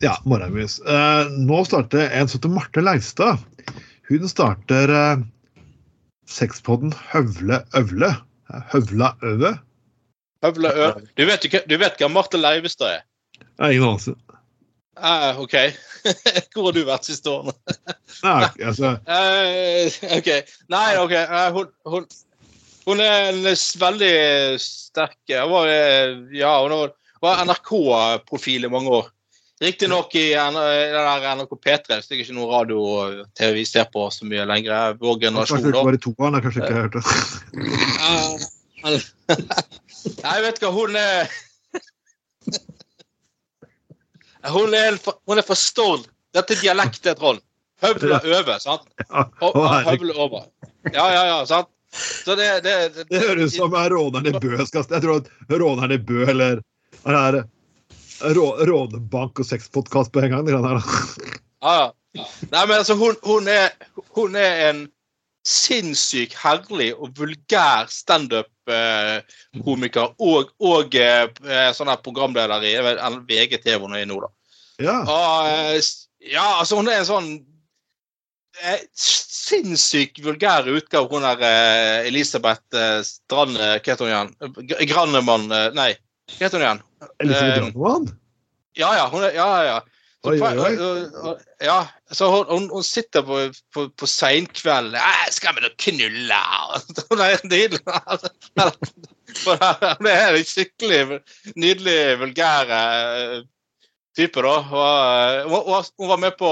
Ja, 0.00 0.14
Morramus. 0.24 0.78
Eh, 0.80 1.32
nå 1.44 1.58
starter 1.68 2.08
en 2.08 2.28
som 2.28 2.38
heter 2.38 2.54
Marte 2.54 2.82
Leivstad. 2.82 3.42
Hun 4.08 4.24
starter 4.30 4.92
eh, 4.94 5.24
sexpodden 6.28 6.94
Høvle 7.12 7.60
Øvle. 7.76 8.14
Høvla 8.72 9.12
Øve? 9.22 9.52
Høvla 10.44 10.72
Ø. 10.72 10.88
Du 11.20 11.26
vet, 11.28 11.44
du 11.68 11.76
vet 11.76 12.00
hva 12.00 12.08
Marte 12.08 12.40
Leivestad 12.40 12.94
er? 12.96 13.04
Jeg 13.44 13.60
har 13.60 13.76
ingen 13.76 13.88
anelse. 13.90 14.16
Eh, 15.02 15.40
OK. 15.40 15.54
Hvor 16.54 16.68
har 16.68 16.76
du 16.76 16.80
vært 16.86 17.08
siste 17.08 17.30
årene? 17.32 17.54
Nei, 18.26 18.48
altså, 18.66 18.94
uh, 19.06 19.98
OK. 20.18 20.30
Nei, 20.72 20.88
OK. 21.00 21.14
Uh, 21.14 21.44
hun, 21.56 21.70
hun, 21.92 22.08
hun 22.88 23.04
er 23.04 23.30
en 23.30 23.44
veldig 23.82 24.14
sterk 24.62 25.18
Hun 25.34 25.52
var, 25.52 25.70
eh, 25.70 26.16
ja, 26.38 26.54
hun 26.62 26.74
var, 27.22 27.44
NRK-profil 27.44 28.66
i 28.66 28.72
mange 28.72 28.92
år. 29.00 29.10
Riktignok 29.58 30.14
i 30.14 30.28
NRK 30.38 31.50
P3, 31.58 31.98
så 31.98 32.06
det 32.06 32.14
er 32.14 32.20
ikke 32.22 32.36
noe 32.36 32.52
radio 32.52 32.82
og 32.86 33.24
TV 33.34 33.56
vi 33.56 33.64
ser 33.66 33.88
på 33.90 34.04
så 34.14 34.26
mye 34.28 34.46
lenger. 34.46 34.94
Vår 35.00 35.18
kanskje 35.18 35.26
generasjon. 35.26 35.64
det 35.66 35.74
da. 35.74 35.82
var 35.88 35.98
i 35.98 36.02
toeren, 36.04 36.38
jeg 36.38 36.46
kanskje 36.46 36.62
ikke 36.62 36.78
hørte 36.78 37.02
det. 37.02 37.12
Nei, 38.78 39.00
Nei, 40.24 40.36
vet 40.44 40.60
du 40.62 40.68
hva, 40.68 40.74
hun 40.76 40.94
er 41.00 41.34
Hun 44.46 44.74
er, 44.74 44.98
hun 45.26 45.40
er 45.40 45.46
for 45.46 45.58
Stord. 45.58 46.06
Dette 46.34 46.54
er 46.54 46.62
dialekt, 46.62 47.06
Trond. 47.18 47.42
Høvla 47.82 48.18
over, 48.22 48.58
sant? 48.62 48.86
Ja, 49.08 49.24
Hø- 49.40 49.52
å, 49.54 49.66
herregud. 49.70 50.08
Høvle 50.10 50.14
over. 50.24 50.46
Ja, 50.92 51.06
ja, 51.14 51.22
ja, 51.30 51.38
sant? 51.46 51.70
Så 51.94 52.34
det, 52.36 52.48
det, 52.66 52.74
det, 52.94 53.04
Det 53.08 53.20
høres 53.22 53.54
ut 53.54 53.62
som 53.62 53.74
er 53.78 53.90
råneren 53.94 54.26
i 54.28 54.32
Bø 54.36 54.58
skal 54.68 54.84
Jeg 54.92 55.00
tror 55.00 55.22
råneren 55.48 55.94
i 55.94 55.98
Bø 56.04 56.26
eller 56.28 56.60
er 57.08 57.38
rå, 58.36 58.46
Rånebank 58.68 59.40
og 59.40 59.46
sexpodkast 59.48 60.12
på 60.12 60.20
en 60.20 60.34
gang. 60.34 60.50
Ja, 60.50 60.82
ja. 61.62 61.88
Nei, 62.18 62.62
men 62.66 62.74
altså, 62.80 62.96
hun, 62.98 63.16
hun, 63.24 63.48
er, 63.48 63.72
hun 64.16 64.36
er 64.36 64.62
en 64.68 64.84
sinnssykt 65.48 66.34
herlig 66.42 66.90
og 66.98 67.14
vulgær 67.16 67.86
standup-komiker 67.92 70.06
og, 70.20 70.50
og 70.60 70.94
eh, 70.98 71.28
sånn 71.76 71.88
her 71.92 72.00
programleder 72.04 72.60
i 72.68 72.74
VGTV 73.30 73.78
hun 73.86 73.94
er 73.96 74.02
i 74.04 74.08
nå, 74.10 74.16
da. 74.24 74.28
Ja. 74.84 74.96
Og, 75.08 75.48
eh, 75.48 75.80
ja, 76.34 76.46
altså, 76.60 76.74
hun 76.78 76.88
er 76.92 76.98
en 77.00 77.08
sånn 77.08 77.30
eh, 78.62 78.80
sinnssykt 78.98 80.16
vulgær 80.26 80.68
utgave 80.68 81.08
hun 81.14 81.24
er 81.26 81.38
eh, 81.48 82.06
Elisabeth 82.10 82.68
eh, 82.76 83.00
Strand 83.06 83.54
eh, 83.56 83.78
Hva 83.80 83.90
heter 83.94 84.04
hun 84.04 84.12
igjen? 84.12 84.30
Gr- 84.68 84.84
Grannemann 84.92 85.46
eh, 85.50 85.70
Nei, 85.78 85.92
hva 86.36 86.42
heter 86.44 86.58
hun 86.60 86.66
igjen? 86.68 86.82
Elisabeth 87.24 87.48
Eh, 87.48 87.52
Grannemann? 87.62 88.04
Ja, 88.78 88.90
ja. 88.94 89.08
Hun 89.10 89.24
er, 89.26 89.32
ja, 89.34 89.46
ja. 89.66 89.78
Så, 90.24 90.32
Oi, 90.32 90.40
oi, 90.42 90.58
oi. 90.58 90.76
og- 90.82 91.14
og- 91.30 91.40
Ja, 91.62 91.86
så 92.10 92.26
hun, 92.48 92.68
hun, 92.70 92.82
sitter 92.82 93.22
på, 93.22 93.52
på, 93.72 93.88
på 93.96 94.06
seinkveld 94.06 94.96
'Skal 95.30 95.54
vi 95.54 95.60
da 95.60 95.68
knulle?' 95.78 96.34
Hun 97.10 97.20
er 97.20 97.38
nydelig. 97.44 97.80
Hun 99.98 100.06
er 100.06 100.34
en 100.34 100.44
skikkelig 100.44 101.20
nydelig, 101.54 102.18
vulgær 102.18 103.44
type, 104.16 104.42
da. 104.42 104.60
Hun, 104.62 105.84
hun, 105.98 106.08
var 106.08 106.16
med 106.16 106.32
på 106.38 106.48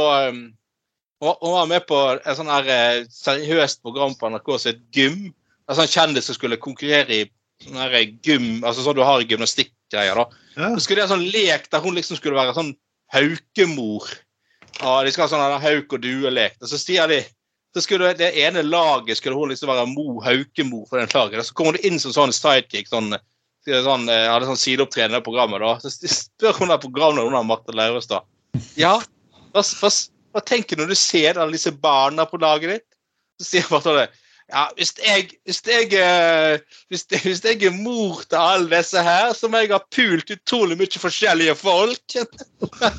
hun 1.21 1.53
var- 1.53 1.67
med 1.67 1.87
på 1.89 1.99
et 2.21 2.37
sånn 2.37 2.47
her 2.53 3.05
seriøst 3.11 3.83
program 3.83 4.15
på 4.15 4.29
NRK 4.31 4.59
som 4.61 4.73
het 4.73 4.81
Gym. 4.93 5.35
En 5.69 5.75
sånn 5.77 5.89
kjendis 5.91 6.25
som 6.29 6.35
skulle 6.37 6.57
konkurrere 6.63 7.11
i 7.11 7.31
sånn 7.65 8.21
gym, 8.23 8.63
altså 8.63 8.83
sånn 8.85 8.95
du 8.95 9.03
har 9.03 9.21
i 9.21 9.25
gymnastikkgreier. 9.27 10.15
da. 10.15 10.27
Ja. 10.57 10.69
Så 10.77 10.81
skulle 10.85 11.03
de 11.03 11.09
ha 11.09 11.15
en 11.15 11.19
sånn 11.19 11.33
lek 11.33 11.71
der 11.71 11.81
hun 11.81 11.95
liksom 11.97 12.17
skulle 12.21 12.37
være 12.39 12.55
sånn 12.55 12.77
haukemor. 13.15 14.09
Ja, 14.81 15.01
de 15.05 15.13
skal 15.13 15.27
ha 15.27 15.33
sånn 15.33 15.63
hauk 15.63 15.95
og 15.97 16.03
due-lek. 16.05 16.59
Og 16.61 16.71
så 16.71 16.81
sier 16.81 17.09
de 17.11 17.23
så 17.77 17.83
skulle 17.85 18.15
det 18.17 18.31
ene 18.41 18.63
laget 18.65 19.19
skulle 19.19 19.37
hun 19.37 19.51
liksom 19.53 19.69
være 19.69 19.85
Mo 19.91 20.23
Haukemor 20.25 20.87
for 20.89 20.97
den 20.97 21.11
laget. 21.13 21.45
Så 21.45 21.53
kommer 21.53 21.77
hun 21.77 21.85
inn 21.85 22.01
som 22.01 22.15
sånn 22.15 22.33
sidekick. 22.33 22.89
sånn, 22.89 23.13
sånn 23.69 24.07
eh, 24.09 24.29
hadde 24.33 24.49
sånn 24.49 24.57
sideopptreden 24.57 25.19
i 25.19 25.21
programmet. 25.25 25.61
da. 25.61 25.75
Så 25.85 26.09
spør 26.09 26.57
hun 26.57 26.73
der 26.73 26.81
programlederen 26.81 27.45
Marte 27.45 27.77
Leirestad. 27.77 28.25
Ja, 28.81 28.95
hva, 29.53 29.61
hva, 29.61 29.91
hva 30.33 30.45
tenker 30.49 30.81
du 30.81 30.87
når 30.87 30.95
du 30.95 31.01
ser 31.03 31.37
alle 31.37 31.53
disse 31.53 31.75
barna 31.85 32.25
på 32.25 32.41
laget 32.41 32.79
ditt? 32.79 32.89
Så 33.43 33.51
sier 33.51 33.69
Marte 33.75 33.93
det. 33.99 34.09
Ja, 34.53 34.69
hvis 34.79 34.93
jeg, 35.03 35.31
hvis, 35.45 35.59
jeg, 35.67 35.89
hvis, 36.89 37.03
jeg, 37.11 37.21
hvis 37.25 37.41
jeg 37.45 37.63
er 37.67 37.75
mor 37.83 38.21
til 38.31 38.39
alle 38.39 38.71
disse 38.77 39.03
her, 39.03 39.33
så 39.35 39.49
må 39.51 39.59
jeg 39.65 39.73
ha 39.75 39.81
pult 39.91 40.31
utrolig 40.31 40.77
mye 40.79 41.03
forskjellige 41.03 41.57
folk. 41.59 42.15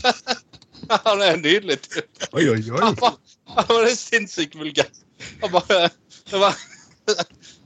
Han 1.07 1.21
er 1.23 1.39
nydelig. 1.39 1.79
Oi, 2.33 2.43
oi, 2.51 2.59
oi. 2.59 2.81
Han 2.83 2.97
var, 2.99 3.15
han 3.55 3.69
var 3.71 3.87
sinnssykt 3.95 4.55
vulgær. 4.59 4.91
Han 5.41 5.55
bare, 5.55 5.87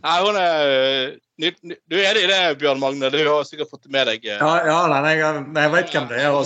Nei, 0.01 0.15
hun 0.21 0.37
er 0.37 1.17
ny- 1.41 1.77
Du 1.89 1.97
er 1.97 2.13
det 2.13 2.23
i 2.23 2.29
det, 2.29 2.39
Bjørn 2.61 2.79
Magne? 2.81 3.09
Du 3.13 3.17
har 3.25 3.43
sikkert 3.45 3.69
fått 3.73 3.83
det 3.85 3.91
med 3.93 4.07
deg. 4.09 4.25
eh. 4.25 4.37
Ja, 4.41 4.51
ja 4.65 4.77
nei, 5.01 5.15
jeg, 5.17 5.43
jeg 5.57 5.73
vet 5.75 5.93
hvem 5.95 6.07
det 6.09 6.21
er. 6.21 6.29
Har 6.31 6.45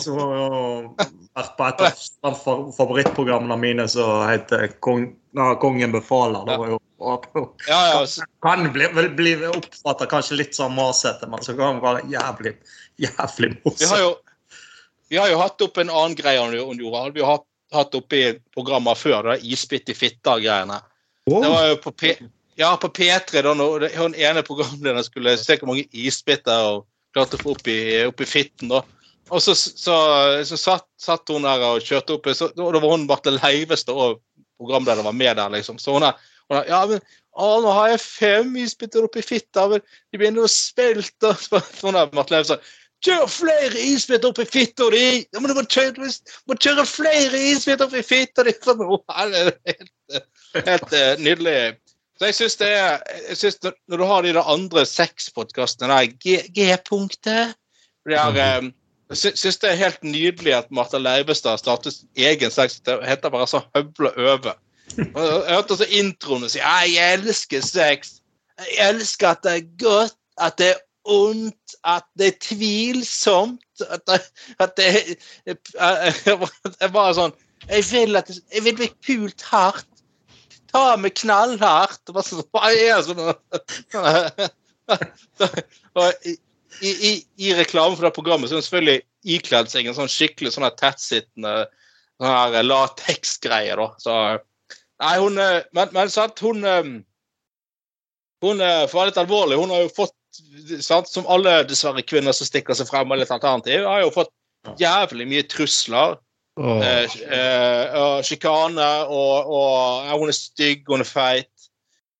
vært 1.35 1.55
på 1.59 1.67
et 1.67 1.83
av 2.23 2.39
favorittprogrammene 2.77 3.57
mine 3.59 3.87
som 3.91 4.23
heter 4.29 4.67
Kong, 4.79 5.09
ja, 5.35 5.53
'Kongen 5.59 5.91
befaler'. 5.95 6.45
Det 6.47 6.59
var 6.59 6.73
jo 6.75 6.79
Ja, 7.69 7.79
ja, 7.91 8.03
s- 8.05 8.19
kan 8.43 8.65
bli, 8.73 8.87
vel 8.97 9.09
bli 9.17 9.35
oppfatta 9.49 10.07
kanskje 10.09 10.37
litt 10.41 10.57
sånn 10.57 10.73
masete, 10.77 11.27
men 11.29 11.43
så 11.45 11.53
kan 11.57 11.75
han 11.75 11.81
være 11.83 12.05
jævlig, 12.11 12.55
jævlig 13.01 13.51
vi 13.53 13.61
har 13.61 13.69
morsomt. 13.69 13.99
jo 14.01 14.13
vi 15.09 15.17
har 15.21 15.29
jo 15.29 15.37
hatt 15.37 15.61
opp 15.61 15.77
en 15.77 15.91
annen 15.93 16.15
greie 16.17 16.41
hun 16.41 16.79
gjorde. 16.81 17.11
Vi 17.13 17.21
har 17.21 17.37
hatt, 17.37 17.45
hatt 17.73 17.93
oppe 17.97 18.17
i 18.17 18.31
programmer 18.55 18.97
før, 18.97 19.31
det 19.35 19.43
isbitt 19.45 19.89
i 19.89 19.93
fitta-greiene. 19.93 20.79
Oh. 21.29 21.41
Det 21.43 21.49
var 21.51 21.67
jo 21.69 21.77
på, 21.83 21.91
P 21.91 22.15
ja, 22.57 22.71
på 22.81 22.89
P3 22.89 23.43
da 23.45 23.53
når 23.57 23.89
hun 23.97 24.15
ene 24.15 24.43
programlederen 24.45 25.03
skulle 25.05 25.37
se 25.37 25.57
hvor 25.59 25.69
mange 25.73 25.85
isbiter 25.93 26.61
hun 26.71 26.83
klarte 27.15 27.37
å 27.37 27.43
få 27.43 27.53
opp 27.55 27.67
i, 27.69 27.77
opp 28.07 28.21
i 28.21 28.27
fitten. 28.27 28.71
da. 28.73 28.81
Og 29.29 29.41
så, 29.41 29.55
så, 29.55 29.95
så 30.45 30.57
satt, 30.57 30.85
satt 31.01 31.29
hun 31.33 31.45
der 31.45 31.63
og 31.69 31.81
kjørte 31.85 32.17
opp, 32.17 32.29
så, 32.37 32.49
og 32.53 32.73
da 32.75 32.81
var 32.81 32.95
hun 32.97 33.05
Marte 33.09 33.33
Leivestad 33.33 33.93
og 33.97 34.19
programlederen 34.59 35.05
var 35.05 35.15
med 35.17 35.37
der, 35.37 35.53
liksom. 35.57 35.77
Så 35.81 35.95
hun 35.95 36.05
er, 36.07 36.17
er 36.53 36.67
Ja, 36.69 36.81
men 36.89 37.01
å, 37.35 37.47
nå 37.63 37.71
har 37.75 37.91
jeg 37.91 38.01
fem 38.03 38.55
isbiter 38.61 39.05
oppi 39.07 39.23
fitta, 39.25 39.67
men 39.71 39.83
de 39.83 40.19
begynner 40.19 40.45
å 40.45 40.51
smelte. 40.51 41.33
Sånn 41.81 41.97
er 41.99 42.11
Marte 42.15 42.35
Leivestad. 42.35 42.63
Kjør 43.05 43.25
flere 43.29 43.81
isbiter 43.91 44.31
oppi 44.31 44.45
fitta 44.49 44.87
di! 44.93 45.25
Ja, 45.33 45.41
men 45.41 45.51
du 45.51 45.57
må 45.57 45.65
kjøre, 45.69 46.07
må 46.49 46.55
kjøre 46.57 46.85
flere 46.89 47.41
isbiter 47.51 47.89
oppi 47.89 48.01
fitta 48.05 48.45
di! 48.47 48.55
er 48.55 49.51
helt, 49.67 49.91
helt 50.55 50.95
uh, 50.95 51.11
nydelig. 51.21 51.57
Så 52.15 52.29
jeg 52.29 52.37
syns 52.37 52.55
det 52.61 52.71
jeg 52.71 53.37
synes 53.41 53.59
når, 53.65 53.99
du 53.99 54.05
har 54.07 54.23
de 54.23 54.31
der 54.37 54.51
andre 54.55 54.85
sexpodkastene, 54.87 55.91
der 55.91 56.47
G-punktet 56.55 57.55
jeg 58.05 58.21
her, 58.37 58.67
eh, 58.69 59.17
syns 59.17 59.57
det 59.61 59.71
er 59.71 59.79
helt 59.79 60.03
nydelig 60.05 60.53
at 60.53 60.71
Martha 60.71 60.99
Leivestad 61.01 61.57
startet 61.57 62.03
egen 62.15 62.51
sex. 62.53 62.79
Det 62.85 62.99
heter 63.05 63.33
bare 63.33 63.47
så 63.49 63.63
høvla 63.75 64.11
over. 64.15 64.55
Jeg 64.97 65.07
hørte 65.15 65.75
også 65.75 65.87
introen 65.89 66.45
og 66.47 66.51
si 66.53 66.61
jeg 66.61 67.15
elsker 67.15 67.63
sex. 67.65 68.19
Jeg 68.59 68.89
elsker 68.89 69.33
at 69.33 69.43
det 69.43 69.55
er 69.55 69.65
godt, 69.81 70.17
at 70.41 70.57
det 70.61 70.69
er 70.73 70.79
ondt, 71.05 71.75
at 71.83 72.05
det 72.19 72.27
er 72.27 72.37
tvilsomt. 72.41 73.61
At 73.89 74.05
det, 74.07 74.21
at 74.59 74.77
det 74.77 75.17
Jeg 76.81 76.93
var 76.93 77.13
sånn 77.17 77.33
Jeg 77.67 77.83
vil 77.91 78.15
at 78.15 78.29
jeg 78.31 78.63
vil 78.63 78.77
bli 78.77 78.89
pult 79.05 79.41
hardt. 79.51 79.89
Ta 80.71 80.95
meg 80.99 81.15
knallhardt. 81.19 82.11
Hva 82.11 82.21
er 82.71 82.95
det 82.95 83.05
sånn 83.07 83.21
i, 86.81 86.91
i, 86.91 87.11
i, 87.37 87.53
reklamen 87.55 87.59
reklame 87.59 87.95
for 87.95 88.05
det 88.05 88.13
programmet 88.15 88.49
så 88.49 88.55
er 88.55 88.59
hun 88.59 88.65
selvfølgelig 88.67 89.01
ikledd 89.37 89.71
seg 89.71 89.87
en 89.87 89.97
sånn 89.97 90.11
skikkelig 90.11 90.51
sånn 90.53 90.67
tettsittende 90.77 91.53
sånn 92.21 92.67
lateksgreie. 92.67 93.87
Så, 94.03 94.13
nei, 95.03 95.15
hun 95.19 95.37
eh, 95.41 95.63
Men, 95.75 95.89
men 95.95 96.09
sant, 96.13 96.39
hun 96.45 96.63
eh, 96.63 96.91
Hun 98.45 98.61
eh, 98.61 98.83
for 98.87 98.97
å 98.97 99.01
være 99.01 99.11
litt 99.11 99.21
alvorlig, 99.23 99.57
hun 99.59 99.73
har 99.73 99.85
jo 99.85 99.91
fått 99.95 100.13
sant, 100.83 101.07
Som 101.09 101.27
alle 101.31 101.61
dessverre 101.67 102.03
kvinner 102.03 102.35
som 102.35 102.47
stikker 102.47 102.75
seg 102.77 102.89
frem 102.89 103.07
med 103.09 103.21
litt 103.21 103.31
alternativ, 103.31 103.85
har 103.87 104.03
jo 104.03 104.11
fått 104.13 104.31
jævlig 104.81 105.27
mye 105.29 105.45
trusler. 105.47 106.17
Oh. 106.57 106.79
Eh, 106.83 107.15
eh, 107.27 107.95
og 107.99 108.23
sjikane, 108.25 108.87
og, 109.11 109.51
og 109.51 110.07
ja, 110.07 110.15
hun 110.17 110.31
er 110.31 110.35
stygg, 110.37 110.85
hun 110.89 111.03
er 111.03 111.09
feit. 111.09 111.51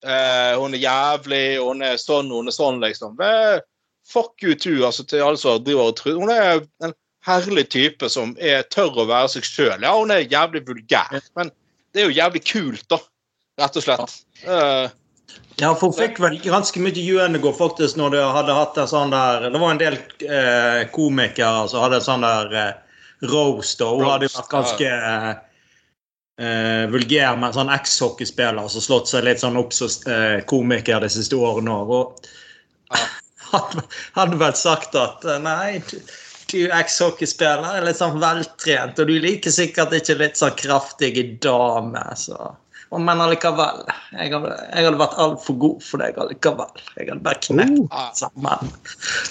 eh, 0.06 0.54
hun 0.60 0.76
er 0.76 0.84
jævlig, 0.84 1.58
hun 1.64 1.82
er 1.82 1.96
sånn, 1.98 2.30
hun 2.32 2.48
er 2.52 2.56
sånn, 2.56 2.80
liksom. 2.84 3.16
Eh, 3.24 3.60
fuck 4.06 4.44
you 4.44 4.54
too, 4.56 4.84
altså, 4.86 5.04
til 5.08 5.24
alle 5.26 5.40
som 5.42 5.64
driver 5.64 5.90
og 5.90 5.98
tror. 5.98 6.20
Hun 6.22 6.32
er 6.32 6.62
en 6.86 6.94
herlig 7.26 7.66
type 7.74 8.10
som 8.14 8.36
er 8.38 8.62
tør 8.70 9.02
å 9.02 9.08
være 9.10 9.32
seg 9.34 9.48
sjøl. 9.48 9.82
Ja, 9.82 9.96
hun 9.98 10.14
er 10.14 10.28
jævlig 10.28 10.62
vulgær, 10.68 11.16
men 11.40 11.50
det 11.96 12.04
er 12.04 12.10
jo 12.10 12.16
jævlig 12.20 12.44
kult, 12.46 12.86
da. 12.92 13.00
Rett 13.62 13.80
og 13.80 13.86
slett. 13.88 14.16
Eh, 14.44 14.86
Ja, 15.56 15.70
for 15.80 15.88
hun 15.88 15.96
fikk 15.96 16.18
vel 16.20 16.36
ganske 16.44 16.82
mye 16.84 16.92
gjennomgå 16.92 17.54
faktisk 17.56 17.96
når 17.96 18.12
de 18.12 18.24
hadde 18.28 18.56
hatt 18.58 18.78
en 18.82 18.90
sånn 18.92 19.14
der 19.14 19.46
Det 19.54 19.60
var 19.62 19.72
en 19.72 19.80
del 19.80 19.96
eh, 20.28 20.82
komikere 20.92 21.64
som 21.72 21.86
hadde 21.86 22.02
en 22.02 22.08
sånn 22.10 22.26
der 22.26 22.56
eh, 22.60 22.98
roast, 23.32 23.80
og 23.82 24.02
hun 24.02 24.10
hadde 24.10 24.28
jo 24.28 24.34
vært 24.36 24.52
ganske 24.52 24.90
eh, 24.92 25.30
eh, 26.44 26.84
vulgær 26.92 27.40
med 27.40 27.50
en 27.54 27.58
sånn 27.62 27.72
eks-hockeyspiller 27.78 28.68
som 28.72 28.84
slått 28.84 29.12
seg 29.14 29.24
litt 29.30 29.40
sånn 29.44 29.56
opp 29.62 29.72
som 29.76 29.88
eh, 30.12 30.42
komiker 30.52 31.00
de 31.04 31.12
siste 31.16 31.40
årene 31.40 31.72
òg. 31.72 31.96
Og 31.96 33.00
hadde, 33.54 33.88
hadde 34.20 34.42
vel 34.44 34.60
sagt 34.60 35.00
at 35.00 35.24
eh, 35.24 35.40
nei, 35.40 35.80
du, 36.52 36.60
eks-hockeyspiller 36.72 37.80
er 37.80 37.86
litt 37.88 37.98
sånn 38.02 38.20
veltrent, 38.22 39.00
og 39.02 39.08
du 39.10 39.16
liker 39.24 39.52
sikkert 39.54 39.94
ikke 39.98 40.18
litt 40.20 40.38
sånn 40.40 40.56
kraftige 40.60 41.24
damer, 41.44 42.14
så 42.20 42.54
Men 42.96 43.20
allikevel. 43.20 43.82
Jeg 44.14 44.30
hadde, 44.32 44.52
jeg 44.72 44.86
hadde 44.86 45.00
vært 45.02 45.16
altfor 45.20 45.56
god 45.60 45.82
for 45.84 46.00
deg 46.00 46.20
allikevel. 46.22 46.70
Jeg 46.96 47.10
hadde 47.10 47.24
bare 47.26 47.42
knekt 47.44 47.80
Oh. 47.92 48.12
sammen. 48.16 48.70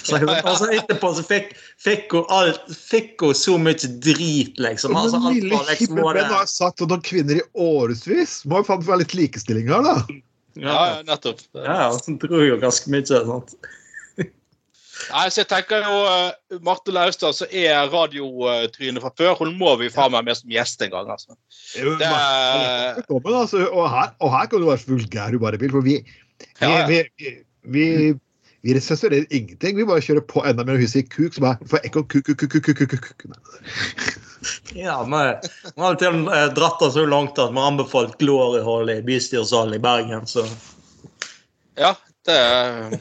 Så, 0.05 0.19
og 0.19 0.59
så 0.59 0.67
etterpå 0.75 1.13
så 1.17 1.23
fikk, 1.25 1.55
fikk, 1.81 2.13
hun 2.13 2.27
alt, 2.35 2.61
fikk 2.69 3.23
hun 3.25 3.33
så 3.39 3.55
mye 3.57 3.79
drit, 4.05 4.59
liksom. 4.61 4.97
Altså, 4.99 5.17
alt 5.23 5.39
lille 5.39 5.63
liksom 5.71 5.97
hippe 6.03 6.27
har 6.35 6.51
satt 6.51 6.83
sånn 6.83 6.93
noen 6.93 7.07
kvinner 7.07 7.41
i 7.41 7.47
årevis. 7.55 8.43
Må 8.51 8.61
jo 8.61 8.69
faen 8.69 8.85
være 8.85 9.05
litt 9.07 9.15
likestilling 9.17 9.71
her, 9.73 9.87
da. 9.87 9.97
ja, 10.59 10.75
Ja, 10.75 11.03
nettopp. 11.09 11.41
ja, 11.55 11.89
så 11.95 12.19
dro 12.21 12.43
jo 12.45 12.59
ganske 12.61 12.91
mye. 12.93 13.07
Sant? 13.07 13.55
Nei, 15.13 15.25
så 15.31 15.43
jeg 15.43 15.49
tenker 15.51 15.85
jo 15.85 16.01
uh, 16.07 16.59
Marte 16.65 16.95
Laustad, 16.95 17.37
så 17.37 17.49
er 17.51 17.91
radiotrynet 17.93 19.03
fra 19.05 19.13
før, 19.19 19.35
hun 19.43 19.55
må 19.61 19.75
vi 19.81 19.91
faen 19.93 20.15
meg 20.15 20.27
med 20.29 20.39
som 20.39 20.53
gjest 20.53 20.83
en 20.87 20.93
gang, 20.95 21.11
altså. 21.15 21.37
Jo, 21.79 21.97
Det 22.01 22.11
Martha, 22.11 23.01
Velkommen, 23.01 23.41
altså. 23.43 23.65
Og 23.71 23.89
her, 23.91 24.13
og 24.21 24.35
her 24.37 24.51
kan 24.51 24.63
du 24.63 24.69
være 24.71 24.83
så 24.85 24.93
vulgær 24.95 25.35
du 25.35 25.41
bare 25.43 25.61
vil. 25.61 25.75
For 25.75 25.87
vi, 25.87 26.01
vi, 26.01 26.51
Ja, 26.61 26.71
ja. 26.81 26.87
vi, 26.91 27.03
vi, 27.19 27.87
vi, 28.01 28.13
vi 28.65 28.81
sensurerer 28.81 29.27
ingenting. 29.31 29.77
Vi 29.77 29.89
bare 29.89 30.05
kjører 30.05 30.25
på 30.31 30.45
enda 30.49 30.65
mer 30.65 30.81
og 30.81 30.97
i 30.97 31.03
kuk. 31.05 31.35
Så 31.35 31.45
bare 31.45 31.71
for 31.71 31.85
ekko 31.85 32.05
kuk, 32.09 32.25
kuk, 32.31 32.47
kuk, 32.49 32.63
kuk, 32.65 32.85
kuk, 32.89 33.09
kuk. 33.21 33.33
Ja, 34.77 34.99
vi 35.05 35.17
har 35.81 35.97
til 36.01 36.09
og 36.11 36.17
med 36.27 36.37
eh, 36.37 36.51
dratt 36.57 36.81
det 36.83 36.91
så 36.97 37.05
langt 37.09 37.39
at 37.41 37.53
vi 37.53 37.61
har 37.61 37.71
anbefalt 37.73 38.19
Gloryhold 38.21 38.93
i 38.93 39.03
bystyresalen 39.05 39.77
i 39.77 39.83
Bergen. 39.83 40.27
Så 40.29 40.47
Ja, 41.77 41.95
det 42.27 42.37
er 42.39 42.99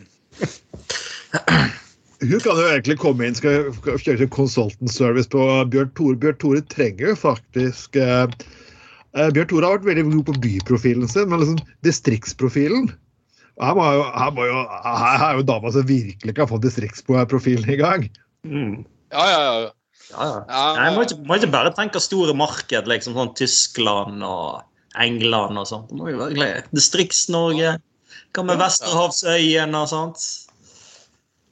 Hun 2.23 2.41
kan 2.43 2.59
jo 2.59 2.65
egentlig 2.69 2.97
komme 3.01 3.27
inn 3.27 3.38
skal 3.38 3.71
kjøre 3.83 4.29
consultant 4.31 4.91
service 4.91 5.29
på 5.31 5.43
Bjørn 5.73 5.91
Tore. 5.97 6.17
Bjørn 6.21 6.39
Tore 6.41 6.63
trenger 6.71 7.12
jo 7.12 7.15
faktisk 7.19 7.97
eh, 7.99 8.25
eh, 9.17 9.29
Bjørn 9.36 9.49
Tore 9.51 9.67
har 9.67 9.79
vært 9.79 9.89
veldig 9.91 10.05
god 10.09 10.25
på 10.29 10.38
byprofilen 10.45 11.12
sin, 11.12 11.29
men 11.31 11.43
liksom 11.43 11.62
distriktsprofilen 11.88 12.91
her, 13.62 13.75
må 13.77 13.86
jo, 13.93 14.03
her, 14.17 14.33
må 14.33 14.47
jo, 14.49 14.59
her 14.81 15.23
er 15.27 15.38
jo 15.38 15.45
dama 15.45 15.71
som 15.73 15.86
virkelig 15.86 16.33
har 16.39 16.49
fått 16.49 16.65
distriktsprofilen 16.65 17.69
i 17.69 17.79
gang. 17.81 18.09
mm. 18.47 18.75
Ja, 19.13 19.25
ja, 19.29 19.41
ja. 19.45 19.55
ja, 20.09 20.25
ja. 20.25 20.38
ja. 20.49 20.62
Nei, 20.79 20.88
må, 20.95 21.03
ikke, 21.05 21.19
må 21.27 21.38
ikke 21.38 21.51
bare 21.53 21.73
tenke 21.77 22.01
store 22.01 22.33
marked, 22.38 22.88
liksom 22.89 23.13
sånn 23.13 23.33
Tyskland 23.38 24.25
og 24.25 24.63
England 24.97 25.62
og 25.62 25.69
sånt. 25.69 25.93
Distrikts-Norge. 26.73 27.75
Hva 28.33 28.45
med 28.47 28.57
Vesterhavsøyene 28.57 29.83
og 29.83 29.91
sånt? 29.91 30.25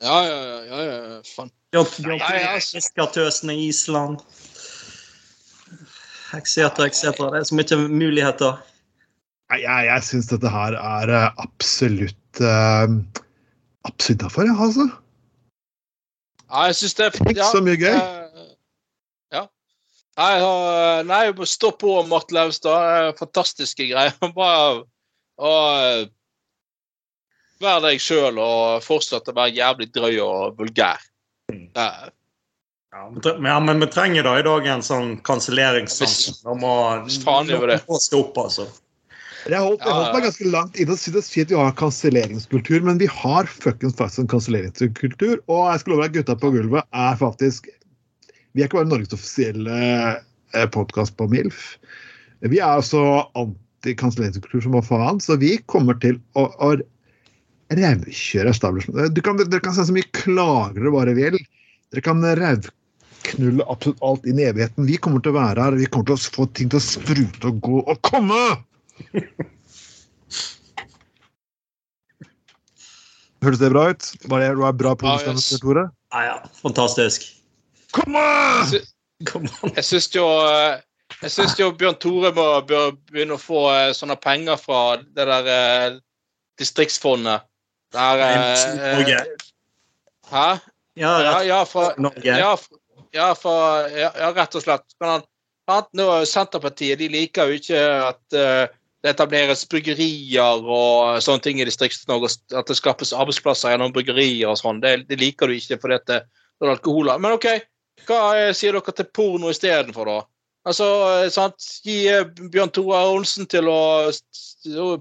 Ja, 0.02 0.18
ja, 0.26 0.38
ja, 0.42 0.62
ja, 0.66 0.80
ja. 0.84 1.18
Altså. 1.22 2.72
Fiskertøsene 2.74 3.54
i 3.56 3.68
Island. 3.70 4.20
Etc., 6.34 6.58
etc. 6.88 7.04
Det 7.20 7.42
er 7.42 7.44
så 7.48 7.56
mye 7.60 7.78
muligheter. 7.92 8.58
Jeg, 9.52 9.62
Jeg, 9.62 9.86
jeg 9.86 10.04
syns 10.08 10.30
dette 10.32 10.50
her 10.50 10.78
er 10.80 11.12
eh, 11.12 11.30
absolutt 11.44 12.40
uh, 12.42 12.88
Absolutt 13.84 14.22
derfor, 14.22 14.46
ja, 14.48 14.56
altså. 14.56 14.86
Ja, 16.52 16.68
jeg 16.70 16.78
syns 16.80 16.94
det 16.98 17.06
er 17.06 17.18
Tenk 17.18 17.42
så 17.50 17.62
mye 17.66 17.78
gøy. 17.82 17.98
eh, 17.98 18.54
Ja. 19.34 19.44
Nei, 20.20 21.04
nei, 21.08 21.46
stå 21.50 21.72
på, 21.82 21.98
Marte 22.08 22.36
Lauvstad. 22.36 23.14
Fantastiske 23.20 23.88
greier. 23.92 24.16
Bare 24.38 24.84
å 25.42 25.54
eh, 27.62 27.68
være 27.68 27.86
deg 27.88 28.02
sjøl 28.04 28.42
og 28.42 28.82
fortsett 28.86 29.30
å 29.30 29.38
være 29.38 29.56
jævlig 29.56 29.92
drøy 29.96 30.18
og 30.26 30.60
vulgær. 30.60 31.02
Mm. 31.52 31.70
Ja, 32.92 33.06
men 33.08 33.48
ja, 33.48 33.58
men 33.64 33.80
vi 33.80 33.88
trenger 33.88 34.26
da 34.28 34.36
i 34.40 34.44
dag 34.44 34.66
en 34.68 34.82
sånn 34.84 35.14
kanselleringssang. 35.28 36.40
Da 36.44 36.56
må 36.60 36.74
Faen 37.24 37.48
vi 37.48 37.60
må 37.88 38.00
stå 38.04 38.26
opp, 38.26 38.40
altså. 38.42 38.68
Jeg 39.50 39.58
holdt, 39.58 39.82
jeg 39.82 39.96
holdt 39.98 40.14
meg 40.14 40.26
ganske 40.28 40.50
langt 40.54 40.76
inne 40.78 40.94
og 40.94 41.00
syntes 41.02 41.32
fint 41.34 41.50
vi 41.50 41.58
har 41.58 41.72
kanselleringskultur, 41.80 42.84
men 42.86 43.00
vi 43.02 43.08
har 43.10 43.48
fuckings 43.50 43.96
faktisk 43.98 44.26
en 44.26 44.34
kanselleringskultur. 44.36 45.40
Og 45.48 45.64
jeg 45.72 45.82
skal 45.82 45.96
love 45.96 46.06
deg, 46.06 46.20
gutta 46.20 46.36
på 46.38 46.52
gulvet 46.54 46.86
er 46.92 47.16
faktisk 47.18 47.72
Vi 48.52 48.62
er 48.62 48.68
ikke 48.68 48.82
bare 48.82 48.92
Norges 48.92 49.16
offisielle 49.16 50.68
podkast 50.76 51.16
på 51.18 51.30
MILF. 51.32 51.64
Vi 52.52 52.60
er 52.60 52.82
også 52.82 53.02
anti-kanselleringskultur 53.40 54.66
som 54.66 54.76
hva 54.76 54.84
faen, 54.84 55.22
så 55.24 55.40
vi 55.40 55.56
kommer 55.72 55.96
til 56.04 56.20
å, 56.36 56.50
å 56.60 56.76
raukjøre 57.80 58.52
establishment. 58.52 59.16
Du 59.16 59.22
kan, 59.26 59.40
dere 59.40 59.64
kan 59.64 59.76
se 59.76 59.86
så 59.88 59.96
mye 59.96 60.08
klager 60.18 60.80
dere 60.80 60.94
bare 60.96 61.16
vil. 61.18 61.38
Dere 61.92 62.04
kan 62.06 62.24
rauknulle 62.24 63.68
absolutt 63.72 64.04
alt 64.08 64.28
inn 64.30 64.42
i 64.42 64.48
evigheten. 64.50 64.88
Vi 64.90 65.00
kommer 65.02 65.24
til 65.24 65.34
å 65.34 65.40
være 65.40 65.68
her, 65.68 65.80
vi 65.80 65.90
kommer 65.92 66.12
til 66.12 66.18
å 66.18 66.36
få 66.38 66.48
ting 66.58 66.72
til 66.72 66.82
å 66.82 66.86
sprute 66.86 67.52
og 67.52 67.64
gå 67.66 67.82
og 67.82 67.98
komme! 68.08 68.42
Hørtes 73.42 73.62
det 73.62 73.72
bra 73.74 73.88
ut? 73.90 74.08
Var 74.30 74.44
det 74.44 74.50
var 74.60 74.74
bra 74.78 74.94
produsent, 74.94 75.42
yes. 75.42 75.62
Tore? 75.64 75.88
Ja, 76.14 76.26
ja. 76.28 76.36
Fantastisk. 76.62 77.26
Kom 77.96 78.16
an! 78.20 78.76
Kom 79.26 79.48
an. 79.50 79.74
Jeg 79.80 79.88
syns 79.88 80.12
jo 80.14 80.28
eh, 80.46 80.78
jeg 81.20 81.34
synes 81.34 81.58
jo 81.60 81.72
Bjørn 81.76 81.98
Tore 82.02 82.32
må 82.36 82.46
bør 82.66 82.94
begynne 83.12 83.36
å 83.36 83.42
få 83.42 83.66
eh, 83.74 83.92
sånne 83.98 84.16
penger 84.22 84.60
fra 84.62 84.82
det 85.02 85.26
der 85.28 85.50
eh, 85.52 85.98
distriktsfondet. 86.62 87.48
Der 87.92 88.22
eh, 88.26 89.16
Hæ? 90.32 90.60
Ja, 90.96 91.22
Ja, 91.22 91.40
rett. 91.40 91.48
ja, 91.48 91.64
for, 91.66 91.94
Norge. 91.98 92.38
ja, 92.38 92.56
for, 92.56 92.78
ja, 93.14 93.34
for, 93.34 93.88
ja, 93.96 94.32
rett 94.36 94.56
og 94.56 94.64
slett. 94.64 94.86
Men 95.00 95.24
han, 95.68 95.88
nå, 95.96 96.08
Senterpartiet 96.28 97.00
de 97.00 97.08
liker 97.12 97.48
jo 97.48 97.60
ikke 97.60 97.82
at 98.12 98.36
uh, 98.36 98.68
det 99.02 99.14
etableres 99.16 99.64
bryggerier 99.72 100.62
og 100.62 101.22
sånne 101.24 101.44
ting 101.46 101.62
i 101.62 101.68
Distrikts-Norge. 101.68 102.34
At 102.54 102.70
det 102.70 102.78
skapes 102.78 103.14
arbeidsplasser 103.16 103.74
gjennom 103.74 103.94
bryggerier 103.96 104.52
og 104.52 104.60
sånn. 104.60 104.82
Det, 104.84 105.08
det 105.10 105.20
liker 105.22 105.50
du 105.50 105.56
ikke 105.56 105.80
fordi 105.82 106.00
det 106.12 106.20
er 106.22 106.74
alkohol. 106.76 107.14
Men 107.24 107.38
OK, 107.38 107.48
hva 108.08 108.22
eh, 108.38 108.52
sier 108.58 108.78
dere 108.78 108.96
til 108.96 109.10
porno 109.16 109.52
istedenfor, 109.52 110.12
da? 110.12 110.20
Altså, 110.70 110.88
eh, 111.16 111.30
sant? 111.34 111.58
Gi 111.86 112.04
eh, 112.12 112.28
Bjørn 112.54 112.74
Tore 112.76 113.00
Olsen 113.16 113.50
til 113.50 113.72
å 113.72 114.12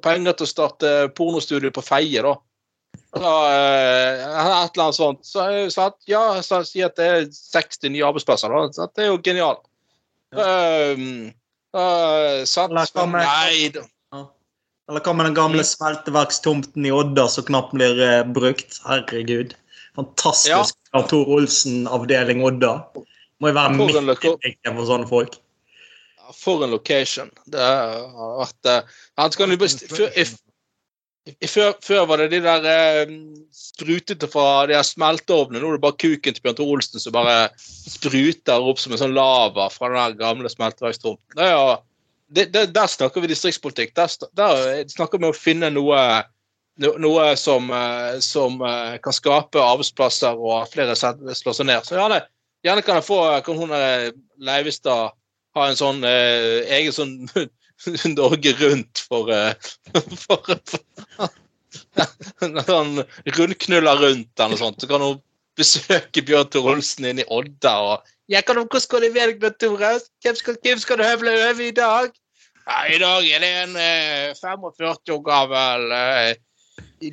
penger 0.00 0.38
til 0.38 0.46
å 0.46 0.52
starte 0.54 0.94
pornostudio 1.18 1.72
på 1.74 1.84
Feie, 1.84 2.22
da. 2.24 2.38
Altså, 3.10 3.30
eh, 3.50 4.20
et 4.64 4.76
eller 4.76 4.84
annet 4.84 4.96
sånt. 4.96 5.24
Så, 5.26 5.44
det 5.50 5.72
sant? 5.74 5.96
Ja, 6.06 6.22
så 6.46 6.60
si 6.66 6.82
at 6.86 6.94
det 6.96 7.06
er 7.10 7.24
60 7.34 7.90
nye 7.90 8.06
arbeidsplasser. 8.06 8.52
Da. 8.54 8.68
Så 8.76 8.86
Det 8.94 9.04
er 9.04 9.10
jo 9.10 9.18
genialt. 9.24 9.64
Um, 10.30 11.32
uh, 11.74 12.44
sant? 12.46 12.70
Eller 12.70 12.92
hva 12.94 13.06
med- 13.10 13.26
Nei 13.26 13.68
da. 13.74 13.82
Eller 14.90 15.02
hva 15.06 15.14
med 15.14 15.26
den 15.26 15.34
gamle 15.34 15.62
smelteverkstomten 15.66 16.86
i 16.86 16.90
Odda 16.94 17.28
som 17.30 17.44
knapt 17.44 17.74
blir 17.74 17.98
uh, 17.98 18.22
brukt? 18.26 18.78
Herregud. 18.86 19.54
Fantastisk. 19.98 20.76
ja. 20.94 21.02
Tor 21.10 21.26
Olsen-avdeling 21.34 22.42
Odda. 22.46 22.76
Må 23.40 23.50
jo 23.50 23.56
være 23.56 23.74
midt 23.74 24.44
i 24.46 24.54
for 24.68 24.86
sånne 24.86 25.08
folk. 25.10 25.34
For 26.36 26.62
en 26.62 26.70
location. 26.70 27.30
Det 27.50 27.58
har 27.58 28.06
vært 28.38 28.70
uh, 28.70 28.98
Han 29.18 29.34
skal 29.34 29.50
jo 29.50 29.58
best- 29.58 29.88
før, 31.46 31.74
før, 31.84 32.06
var 32.08 32.22
det 32.22 32.30
de 32.32 32.40
der 32.44 32.66
eh, 32.70 33.12
sprutete 33.54 34.28
fra 34.30 34.66
de 34.70 34.76
her 34.76 34.86
smelteovnene. 34.86 35.60
Nå 35.62 35.68
er 35.72 35.78
det 35.78 35.84
bare 35.84 35.98
kuken 36.00 36.34
til 36.36 36.42
Bjørn 36.44 36.58
Tore 36.58 36.76
Olsen 36.78 37.02
som 37.02 37.14
bare 37.14 37.50
spruter 37.60 38.66
opp 38.70 38.80
som 38.80 38.94
en 38.96 39.02
sånn 39.02 39.16
lava 39.16 39.68
fra 39.72 39.90
den 39.92 40.00
der 40.00 40.18
gamle 40.20 40.50
smelteverkstrumpen. 40.52 41.38
Er 41.38 41.78
det- 42.32 42.72
Der 42.72 42.86
snakker 42.86 43.20
vi 43.20 43.26
distriktspolitikk. 43.32 43.94
Der, 43.94 44.08
der 44.34 44.84
snakker 44.88 45.18
vi 45.18 45.24
om 45.26 45.32
å 45.32 45.36
finne 45.36 45.70
noe 45.70 46.24
no- 46.78 46.96
noe 46.98 47.36
som, 47.36 47.70
eh, 47.70 48.18
som 48.20 48.60
eh, 48.62 48.98
kan 48.98 49.12
skape 49.12 49.58
arbeidsplasser 49.60 50.36
og 50.38 50.68
flere 50.72 50.94
slår 50.96 51.52
seg 51.54 51.66
ned. 51.66 51.82
Så 51.84 51.96
gjerne, 51.98 52.22
gjerne 52.64 52.82
kan 52.84 52.94
jeg 52.96 53.04
få 53.04 53.42
kan 53.44 53.56
hun 53.56 53.72
eh, 53.72 54.10
Leivestad 54.38 55.12
ha 55.56 55.66
en 55.66 55.76
sånn 55.76 56.04
eh, 56.04 56.62
egen 56.78 56.92
sånn 56.92 57.28
Norge 58.16 58.54
Rundt 58.60 59.02
for, 59.08 59.30
eh, 59.34 59.54
for, 60.24 60.56
for 61.16 61.30
Når 62.46 63.04
rundknuller 63.36 64.00
rundt 64.04 64.40
eller 64.40 64.54
noe 64.54 64.60
sånt. 64.60 64.80
Så 64.82 64.90
kan 64.90 65.04
hun 65.04 65.20
besøke 65.58 66.24
Bjørn 66.24 66.50
Tor 66.50 66.72
Olsen 66.72 67.08
inn 67.10 67.22
i 67.22 67.28
Odda 67.28 67.76
og 67.84 68.10
jeg 68.30 68.46
kan 68.46 68.60
Hvordan 68.60 68.86
går 68.90 69.00
det 69.02 69.14
Bjørn 69.14 69.54
Tore? 69.58 69.94
Hvem 70.22 70.36
skal, 70.38 70.56
hvem 70.62 70.78
skal 70.78 71.00
du 71.00 71.02
høvle 71.02 71.32
over 71.34 71.62
i 71.66 71.72
dag? 71.74 72.12
Ja, 72.68 72.84
I 72.86 72.98
dag 73.02 73.26
er 73.26 73.42
det 73.42 73.50
en 73.64 73.76
eh, 73.76 74.34
45 74.38 75.14
år 75.16 75.22
gammel 75.26 75.94
eh, 75.96 76.34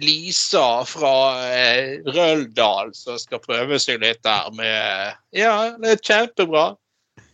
Lisa 0.04 0.84
fra 0.86 1.14
eh, 1.48 2.04
Røldal 2.06 2.92
som 2.94 3.18
skal 3.18 3.42
prøve 3.42 3.80
seg 3.82 4.04
litt 4.04 4.22
der 4.28 4.52
med 4.54 5.18
Ja, 5.34 5.74
det 5.80 5.96
er 5.96 6.04
kjempebra. 6.04 6.68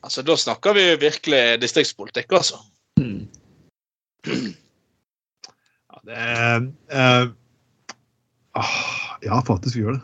Altså, 0.04 0.24
Da 0.24 0.38
snakker 0.40 0.78
vi 0.78 0.86
virkelig 1.02 1.60
distriktspolitikk, 1.60 2.32
altså. 2.32 2.62
Ja, 5.90 6.02
det 6.08 6.18
eh, 6.94 7.28
ah, 8.58 8.74
Ja, 9.24 9.40
faktisk 9.48 9.78
gjør 9.80 9.98
det. 9.98 10.04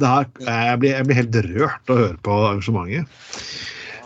det 0.00 0.06
her, 0.10 0.30
jeg, 0.46 0.78
blir, 0.82 0.94
jeg 0.96 1.08
blir 1.08 1.18
helt 1.20 1.40
rørt 1.50 1.90
av 1.90 1.96
å 1.96 2.00
høre 2.04 2.22
på 2.26 2.38
arrangementet. 2.46 3.18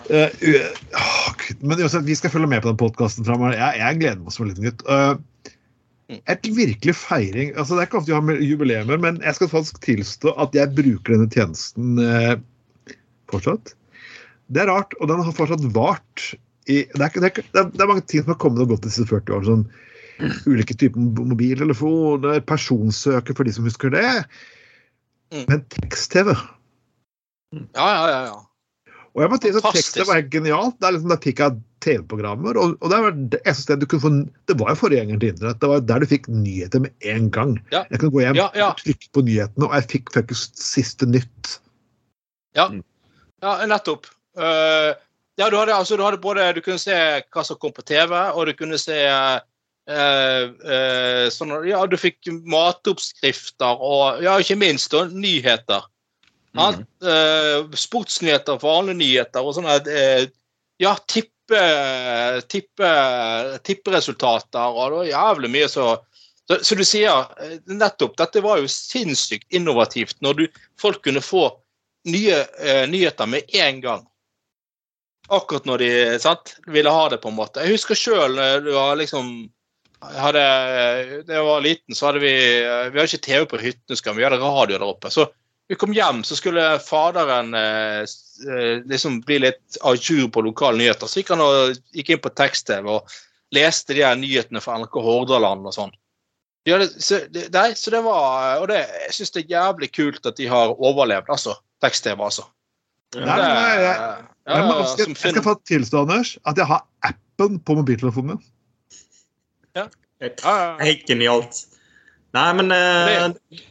Uh, 0.05 0.29
u- 0.45 0.91
ah, 1.01 1.31
men 1.65 1.81
uansett, 1.81 2.05
vi 2.05 2.17
skal 2.19 2.33
følge 2.35 2.51
med 2.53 2.61
på 2.61 2.69
den 2.69 2.81
podkasten 2.81 3.25
framover. 3.25 3.55
Jeg, 3.57 3.79
jeg 3.81 4.01
gleder 4.03 4.21
meg 4.21 4.35
som 4.35 4.49
litt 4.51 4.61
nytt. 4.61 4.85
Uh, 4.85 5.17
et 6.29 6.45
virkelig 6.53 6.93
feiring 7.01 7.55
altså 7.57 7.79
Det 7.79 7.81
er 7.81 7.87
ikke 7.89 7.97
ofte 8.03 8.13
vi 8.13 8.17
har 8.37 8.43
jubileumer, 8.45 9.01
men 9.01 9.21
jeg 9.25 9.39
skal 9.39 9.49
faktisk 9.49 9.81
tilstå 9.87 10.35
at 10.45 10.53
jeg 10.57 10.75
bruker 10.77 11.15
denne 11.15 11.31
tjenesten 11.33 11.97
eh, 12.05 12.35
fortsatt. 13.33 13.73
Det 14.53 14.61
er 14.61 14.69
rart, 14.69 14.93
og 15.01 15.09
den 15.09 15.23
har 15.25 15.33
fortsatt 15.37 15.65
vart 15.73 16.27
i 16.71 16.81
det 16.95 17.01
er, 17.09 17.21
det, 17.21 17.31
er, 17.31 17.43
det, 17.53 17.61
er, 17.61 17.83
er 17.85 17.91
mange 17.91 18.07
ting 18.09 18.25
som 18.25 18.33
har 18.35 18.41
kommet 18.41 18.63
og 18.65 18.73
gått 18.73 18.87
disse 18.87 19.05
40 19.09 19.37
år. 19.37 19.45
Sånn 19.49 19.67
ulike 20.47 20.77
typer 20.79 21.01
mo- 21.03 21.27
mobiltelefoner, 21.33 22.41
personsøker 22.47 23.37
for 23.37 23.47
de 23.49 23.55
som 23.57 23.67
husker 23.69 23.93
det. 23.95 24.07
Mm. 25.35 25.45
Men 25.51 25.63
tekst-TV 25.75 26.35
Ja, 27.75 27.87
ja, 27.87 28.05
ja. 28.11 28.21
ja. 28.31 28.43
Og 29.15 29.23
jeg 29.23 29.31
må 29.31 29.39
si 29.39 29.51
at 29.55 29.67
tekst-TV 29.75 30.09
var 30.11 30.25
genialt. 30.31 30.79
Det 30.81 30.89
er 30.89 30.97
liksom, 30.97 31.13
Der 31.13 31.21
fikk 31.23 31.43
jeg 31.43 31.59
TV-programmer. 31.85 32.57
Og, 32.59 32.73
og 32.81 32.91
det, 32.91 32.99
var, 33.05 33.19
det, 33.35 33.41
sted 33.59 33.83
du 33.83 33.87
kunne 33.91 34.03
få, 34.03 34.11
det 34.51 34.57
var 34.59 34.73
jo 34.73 34.81
forgjengeren 34.81 35.21
til 35.23 35.31
internett. 35.35 35.61
Det 35.63 35.71
var 35.71 35.85
der 35.87 36.03
du 36.03 36.09
fikk 36.11 36.27
nyheter 36.33 36.83
med 36.83 37.07
en 37.15 37.29
gang. 37.35 37.55
Ja. 37.75 37.85
Jeg 37.93 38.03
kunne 38.03 38.15
gå 38.17 38.25
hjem 38.25 38.41
Ja, 38.41 38.49
ja. 38.59 38.73
og 38.73 38.83
trykke 38.83 39.13
på 39.15 39.25
nyhetene, 39.29 39.69
og 39.69 39.77
jeg 39.79 39.89
fikk 39.93 40.15
faktisk 40.17 40.59
siste 40.59 41.07
nytt. 41.11 41.55
Ja, 42.59 42.69
nettopp. 43.69 44.09
Eh, 44.39 44.95
ja, 45.37 45.51
du 45.51 45.57
hadde, 45.59 45.75
altså, 45.75 45.97
du 45.97 46.05
hadde 46.05 46.23
både 46.23 46.53
Du 46.55 46.61
kunne 46.63 46.79
se 46.79 46.95
hva 46.95 47.45
som 47.47 47.59
kom 47.59 47.75
på 47.75 47.83
TV, 47.87 48.15
og 48.15 48.47
du 48.47 48.55
kunne 48.59 48.79
se 48.79 49.01
eh, 49.05 49.41
eh, 49.91 51.27
sånn, 51.35 51.57
Ja, 51.67 51.83
du 51.91 51.99
fikk 51.99 52.31
matoppskrifter 52.47 53.83
og 53.83 54.23
ja, 54.25 54.39
ikke 54.39 54.59
minst 54.61 54.95
og 54.95 55.15
nyheter. 55.15 55.91
Ja, 56.55 56.71
eh, 56.71 57.67
sportsnyheter, 57.75 58.61
vanlige 58.63 59.01
nyheter 59.01 59.43
og 59.43 59.57
sånne 59.57 59.81
eh, 59.91 60.29
Ja, 60.83 60.95
tippe, 61.11 61.61
tippe, 62.51 62.91
tipperesultater 63.67 64.71
og 64.71 64.85
det 64.87 64.99
var 65.01 65.11
jævlig 65.11 65.51
mye 65.59 65.71
så 65.71 65.95
så, 66.45 66.59
så 66.61 66.77
du 66.77 66.83
sier 66.85 67.63
nettopp, 67.73 68.19
dette 68.21 68.43
var 68.45 68.59
jo 68.61 68.67
sinnssykt 68.69 69.47
innovativt 69.57 70.19
når 70.21 70.35
du, 70.37 70.43
folk 70.77 70.99
kunne 71.07 71.23
få 71.25 71.47
nye 72.05 72.43
nyheter 72.91 73.31
med 73.33 73.55
en 73.57 73.79
gang. 73.81 74.03
Akkurat 75.33 75.65
når 75.65 75.81
de 75.81 75.91
sant, 76.21 76.57
ville 76.69 76.93
ha 76.93 77.05
det, 77.09 77.23
på 77.23 77.31
en 77.31 77.39
måte. 77.39 77.63
Jeg 77.65 77.79
husker 77.79 77.97
sjøl 77.97 78.37
du 78.65 78.73
var 78.75 78.99
liksom 79.01 79.31
hadde, 80.13 80.43
Da 81.25 81.39
jeg 81.39 81.47
var 81.47 81.65
liten, 81.65 81.97
så 81.97 82.11
hadde 82.11 82.21
vi 82.25 82.35
eh, 82.35 82.91
Vi 82.91 83.01
hadde 83.01 83.09
ikke 83.09 83.27
TV 83.27 83.47
på 83.49 83.63
hyttene, 83.63 83.99
skal 83.99 84.17
vi 84.19 84.27
hadde 84.27 84.41
radio 84.43 84.79
der 84.79 84.87
oppe. 84.87 85.13
Så 85.13 85.27
vi 85.69 85.79
kom 85.81 85.95
hjem, 85.97 86.21
så 86.29 86.37
skulle 86.37 86.79
faderen 86.85 87.55
eh, 87.57 88.03
eh, 88.05 88.83
liksom 88.85 89.23
bli 89.25 89.41
litt 89.47 89.79
à 89.81 89.95
jour 89.97 90.29
på 90.29 90.45
lokale 90.45 90.77
nyheter. 90.83 91.09
Så 91.09 91.23
gikk 91.23 91.33
han 91.33 91.45
og 91.45 91.79
gikk 91.97 92.13
inn 92.13 92.25
på 92.25 92.33
tekst-TV 92.37 92.91
og 92.99 93.15
leste 93.55 93.97
de 93.97 94.05
her 94.05 94.19
nyhetene 94.19 94.61
fra 94.61 94.77
NRK 94.83 94.99
Hordaland 95.01 95.65
og 95.71 95.77
sånn. 95.77 95.95
Ja, 96.69 96.79
det, 96.81 96.91
så, 97.01 97.23
det, 97.33 97.51
nei, 97.53 97.75
så 97.77 97.93
det 97.93 97.99
var 98.07 98.63
Og 98.63 98.71
det, 98.71 98.79
jeg 99.03 99.13
syns 99.13 99.35
det 99.35 99.43
er 99.43 99.51
jævlig 99.53 99.91
kult 99.93 100.29
at 100.29 100.39
de 100.41 100.47
har 100.49 100.77
overlevd, 100.77 101.33
altså. 101.33 101.57
Tekst-TV, 101.85 102.21
altså. 102.21 102.47
Nei, 103.17 103.25
nei, 103.25 103.75
nei, 103.81 104.34
ja, 104.47 104.57
jeg, 104.59 104.65
må- 104.69 104.81
skal, 104.93 105.13
jeg 105.15 105.35
skal 105.35 105.43
få 105.47 105.55
tilstå, 105.69 106.03
Anders, 106.07 106.35
at 106.47 106.59
jeg 106.61 106.67
har 106.69 106.83
appen 107.09 107.59
på 107.65 107.77
mobiltelefonen 107.81 108.35
min. 108.37 108.43
Ja, 109.75 109.89
helt 110.81 111.07
genialt. 111.09 111.65
Nei, 112.35 112.49
men 112.59 112.73
eh, 112.75 113.29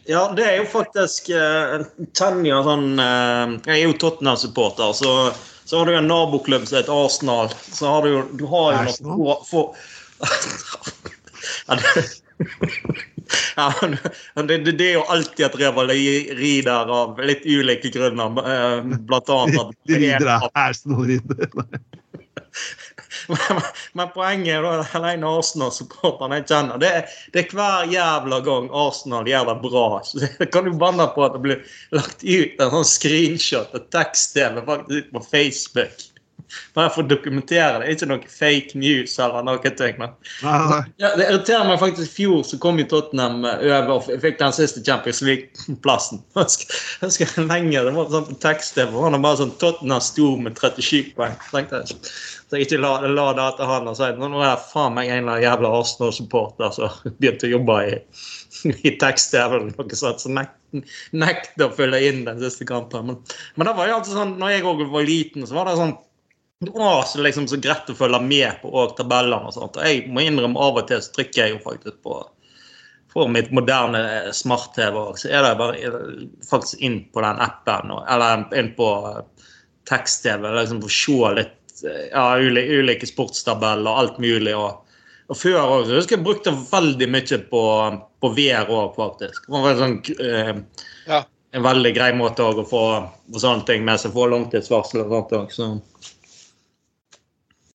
Ja, 0.08 0.22
det 0.36 0.44
er 0.48 0.58
jo 0.62 0.66
faktisk 0.72 1.28
uh, 1.36 1.84
Tanja 2.16 2.62
sånn 2.64 2.94
eh, 3.02 3.56
Jeg 3.68 3.74
er 3.82 3.82
jo 3.90 3.96
Tottenham-supporter, 4.00 4.94
så, 4.96 5.12
så 5.68 5.82
har 5.82 5.90
du 5.92 5.98
en 5.98 6.08
naboklubb 6.08 6.64
som 6.70 6.78
heter 6.80 6.96
Arsenal. 6.96 7.52
Så 7.76 7.90
har 7.92 8.06
du 8.08 8.14
jo 8.14 8.22
Du 8.40 8.46
har 8.52 8.70
jo 8.72 8.80
Arsenal? 8.86 9.20
noe 9.20 9.36
ja, 11.68 11.76
det, 11.76 12.04
ja, 13.56 13.74
det, 14.44 14.58
det, 14.58 14.86
er 14.88 14.94
jo 14.98 15.06
alltid 15.14 15.46
et 15.46 15.60
revaleri 15.62 16.54
der 16.66 16.94
av 16.94 17.20
litt 17.24 17.46
ulike 17.46 17.92
grunner. 17.94 18.40
eh, 18.44 18.94
Blant 19.08 19.30
annet 19.30 19.60
at 19.62 19.76
De 19.90 20.00
rider 20.02 20.32
av 20.38 20.50
Arsenal 20.54 21.06
rider. 21.10 21.50
men, 23.28 23.62
men 23.94 24.14
poenget 24.14 24.56
er 24.58 24.68
den 24.94 25.08
ene 25.10 25.34
Arsenal-supporteren 25.40 26.36
jeg 26.38 26.48
kjenner, 26.52 26.82
det, 26.82 26.92
det 27.34 27.44
er 27.44 27.58
hver 27.58 27.92
jævla 27.92 28.40
gang 28.46 28.70
Arsenal 28.84 29.30
gjør 29.30 29.52
det 29.52 29.58
bra. 29.66 29.86
Så 30.08 30.24
jeg 30.26 30.50
kan 30.54 30.70
jo 30.70 30.78
banne 30.80 31.10
på 31.16 31.26
at 31.26 31.38
det 31.38 31.44
blir 31.46 31.78
lagt 31.96 32.24
ut 32.24 32.64
en 32.64 32.74
sånn 32.78 32.90
screenshot 32.90 33.78
av 33.78 33.86
tekst-TV 33.96 34.66
faktisk 34.70 35.14
på 35.14 35.24
Facebook. 35.30 36.10
Bare 36.78 36.92
for 36.94 37.04
å 37.04 37.10
dokumentere 37.10 37.82
det. 37.82 37.94
Ikke 37.96 38.10
noe 38.10 38.30
fake 38.30 38.80
news 38.80 39.16
eller 39.22 39.46
noe. 39.48 39.62
ting, 39.64 39.96
men 39.98 40.12
ja, 40.44 41.14
det 41.18 41.28
irriterer 41.30 41.68
meg 41.70 41.80
faktisk. 41.82 42.12
I 42.12 42.16
fjor 42.18 42.44
så 42.48 42.60
kom 42.62 42.82
jo 42.82 42.88
Tottenham 42.92 43.46
eh, 43.48 43.64
over 43.70 43.96
og 43.96 44.10
fikk 44.22 44.40
den 44.42 44.56
siste 44.56 44.84
Champions 44.86 45.24
League-plassen. 45.26 46.24
Jeg 46.36 47.08
husker- 47.08 47.48
lenge, 47.50 47.84
Det 47.84 47.96
var 47.96 48.12
sånn 48.12 48.40
tekst 48.44 48.76
der 48.78 48.92
Det 48.92 49.00
var 49.00 49.20
bare 49.20 49.42
sånn 49.42 49.58
Tottenham 49.62 50.04
sto 50.04 50.36
med 50.38 50.60
37 50.60 51.14
poeng. 51.18 51.36
Tenkte 51.52 51.84
jeg 51.84 51.98
så 52.54 52.60
jeg 52.60 52.68
ikke 52.68 52.84
la, 52.84 52.90
la 53.10 53.24
det 53.34 53.46
til 53.58 53.66
han 53.66 53.88
og 53.90 53.96
si 53.98 54.08
nå 54.14 54.28
er 54.38 54.44
det 54.44 54.66
faen 54.70 54.94
meg 54.94 55.08
en 55.10 55.24
eller 55.24 55.32
annen 55.32 55.42
jævla 55.42 55.72
Arsenal-supporter 55.80 56.76
som 56.76 57.16
begynte 57.18 57.48
å 57.48 57.54
jobbe 57.56 57.78
i, 57.90 57.96
i 58.88 58.92
tekst-TV 59.02 59.56
eller 59.58 59.72
noe 59.72 59.98
sånt. 59.98 60.22
Så 60.22 60.30
nek, 60.30 60.52
nekte 61.18 61.66
å 61.66 61.74
følge 61.74 62.04
inn 62.12 62.22
den 62.28 62.38
siste 62.44 62.68
kampen. 62.70 63.10
Men, 63.10 63.18
men 63.58 63.70
det 63.70 63.74
var 63.80 63.90
jo 63.90 63.96
alltid 63.98 64.18
sånn, 64.20 64.36
når 64.38 64.54
jeg 64.54 64.68
òg 64.70 64.84
var 64.94 65.10
liten, 65.10 65.48
så 65.50 65.58
var 65.58 65.72
det 65.72 65.80
sånn 65.82 65.96
det 66.68 66.74
er 66.76 67.02
så, 67.10 67.24
liksom, 67.26 67.48
så 67.52 67.60
greit 67.62 67.90
å 67.90 67.98
følge 67.98 68.20
med 68.24 68.62
på 68.62 68.72
og 68.72 68.96
tabellene 68.98 69.50
og 69.50 69.56
sånt. 69.56 69.78
Og 69.80 69.88
jeg 69.88 70.06
må 70.14 70.24
innrømme 70.26 70.60
av 70.60 70.80
og 70.82 70.88
til 70.90 71.02
så 71.04 71.14
trykker 71.16 71.44
jeg 71.46 71.56
jo 71.56 71.64
faktisk 71.66 72.00
på 72.06 72.22
for 73.14 73.30
mitt 73.30 73.52
moderne 73.54 74.32
smart-TV 74.34 74.98
òg, 74.98 75.18
så 75.22 75.30
er 75.30 75.46
det 75.46 75.58
bare 75.60 75.78
er 75.78 75.98
faktisk 76.50 76.82
inn 76.82 77.04
på 77.14 77.22
den 77.22 77.42
appen 77.46 77.92
eller 77.94 78.46
inn 78.58 78.72
på 78.78 78.88
eh, 79.10 79.20
tekst-TV 79.90 80.48
liksom 80.56 80.82
for 80.82 80.90
å 80.90 80.96
se 80.98 81.34
litt 81.38 81.84
eh, 81.86 82.08
ja, 82.10 82.24
ulike, 82.42 82.80
ulike 82.82 83.10
sportstabeller 83.10 83.92
og 83.92 84.02
alt 84.02 84.18
mulig. 84.24 84.56
og 84.58 84.82
Og 85.30 85.40
før 85.40 85.60
òg. 85.62 85.92
Jeg 85.92 86.02
husker 86.02 86.18
jeg 86.18 86.26
brukte 86.26 86.56
veldig 86.72 87.10
mye 87.14 87.40
på, 87.52 87.62
på 88.20 88.34
VR 88.40 88.74
òg, 88.74 88.98
faktisk. 88.98 89.46
Det 89.46 89.62
var 89.62 89.70
en, 89.76 89.84
sånn, 89.84 89.96
eh, 90.18 90.90
Ja. 91.12 91.22
en 91.54 91.68
veldig 91.70 91.94
grei 91.96 92.12
måte 92.18 92.44
også 92.44 92.66
å 92.66 92.72
få 92.74 92.84
sånne 93.46 93.68
ting 93.70 93.86
med 93.86 94.02
seg. 94.02 94.16
Få 94.18 94.26
langtidsvarsel 94.34 95.06
og 95.06 95.14
sånt 95.14 95.38
òg. 95.38 95.54
Så. 95.54 95.70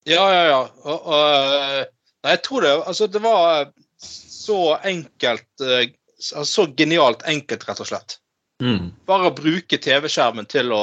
Ja, 0.08 0.24
ja, 0.32 0.44
ja. 0.48 0.60
Og, 0.84 1.10
og, 1.12 1.18
eh, 1.24 1.82
nei, 2.24 2.36
jeg 2.36 2.42
tror 2.46 2.64
det 2.64 2.72
Altså, 2.78 3.08
det 3.12 3.20
var 3.24 3.68
så 4.02 4.62
enkelt 4.88 5.64
eh, 5.64 5.90
altså, 6.16 6.44
Så 6.48 6.66
genialt 6.78 7.24
enkelt, 7.28 7.66
rett 7.68 7.82
og 7.84 7.90
slett. 7.90 8.16
Mm. 8.62 8.90
Bare 9.06 9.30
å 9.30 9.36
bruke 9.36 9.78
TV-skjermen 9.78 10.48
til 10.50 10.72
å 10.74 10.82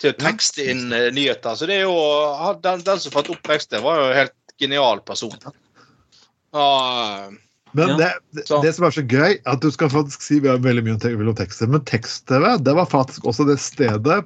til 0.00 0.14
å 0.14 0.16
tekste 0.16 0.64
inn 0.72 0.92
eh, 0.96 1.10
nyheter. 1.12 1.56
Så 1.56 1.68
det 1.68 1.82
er 1.82 1.88
jo 1.88 2.56
Den, 2.64 2.80
den 2.86 3.00
som 3.02 3.12
fant 3.12 3.28
opp 3.32 3.42
teksten, 3.44 3.82
var 3.84 3.98
jo 4.00 4.08
en 4.08 4.18
helt 4.22 4.36
genial 4.60 5.02
person. 5.04 5.36
Uh, 6.56 7.28
Men 7.76 7.92
Ja. 7.92 7.96
det, 7.98 8.10
det, 8.34 8.44
det 8.64 8.72
som 8.74 8.86
er 8.88 8.94
så 8.96 9.04
gøy, 9.04 9.36
er 9.36 9.52
at 9.52 9.60
du 9.62 9.68
skal 9.70 9.92
faktisk 9.92 10.24
si 10.24 10.40
vi 10.42 10.48
har 10.50 10.58
veldig 10.58 10.82
mye 10.86 10.96
om 10.96 11.02
tekst-TV, 11.02 11.34
tekst, 11.38 11.62
men 11.68 11.84
tekst-TV 11.86 12.56
det 12.64 12.74
var 12.74 12.88
faktisk 12.90 13.28
også 13.30 13.46
det 13.46 13.60
stedet 13.62 14.24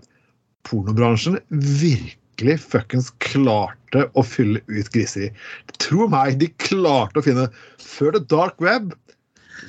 pornobransjen 0.64 1.36
virkelig 1.50 2.23
fuckings 2.60 3.12
klarte 3.24 4.08
å 4.14 4.24
fylle 4.26 4.60
ut 4.66 4.90
griseri. 4.92 5.30
Tro 5.78 6.08
meg, 6.08 6.38
de 6.38 6.50
klarte 6.58 7.20
å 7.20 7.24
finne 7.24 7.48
Før 7.78 8.12
det 8.16 8.26
dark 8.32 8.60
web 8.60 8.92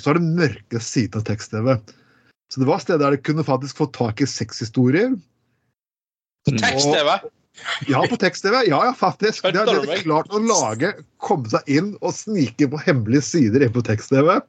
så 0.02 0.12
er 0.12 0.18
det 0.18 0.34
mørke 0.36 0.82
siden 0.82 1.22
av 1.22 1.26
tekst-TV. 1.28 1.78
Så 2.52 2.62
det 2.62 2.68
var 2.70 2.82
steder 2.82 3.04
der 3.04 3.16
de 3.16 3.24
kunne 3.26 3.46
faktisk 3.46 3.78
få 3.78 3.88
tak 3.94 4.22
i 4.22 4.28
sexhistorier. 4.30 5.16
Tekst-TV? 6.50 7.20
Ja, 7.88 8.02
på 8.10 8.18
tekst-TV. 8.20 8.66
Ja, 8.68 8.82
ja, 8.90 8.94
faktisk. 8.98 9.46
De 9.46 9.58
har 9.58 9.70
de 9.70 10.00
klart 10.02 10.34
å 10.34 10.42
lage, 10.44 10.92
komme 11.24 11.50
seg 11.52 11.70
inn 11.72 11.94
og 12.02 12.16
snike 12.18 12.68
på 12.72 12.82
hemmelige 12.82 13.26
sider 13.30 13.66
inn 13.66 13.74
på 13.76 13.86
tekst-TV. 13.86 14.40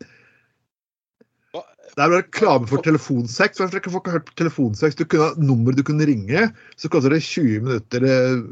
Hva? 1.96 2.04
er 2.04 2.18
reklame 2.18 2.68
for 2.68 2.84
telefonsex. 2.84 3.60
Ikke 3.64 3.92
folk 3.92 4.08
har 4.10 4.18
hørt 4.18 4.28
på 4.28 4.36
telefonsex? 4.36 4.98
Du 4.98 5.06
kunne 5.08 5.30
ha 5.30 5.40
nummer 5.40 5.72
du 5.72 5.82
kunne 5.86 6.06
ringe, 6.08 6.50
så 6.76 6.90
koster 6.92 7.14
det 7.14 7.22
20 7.24 7.64
minutter 7.64 8.04
eh, 8.04 8.42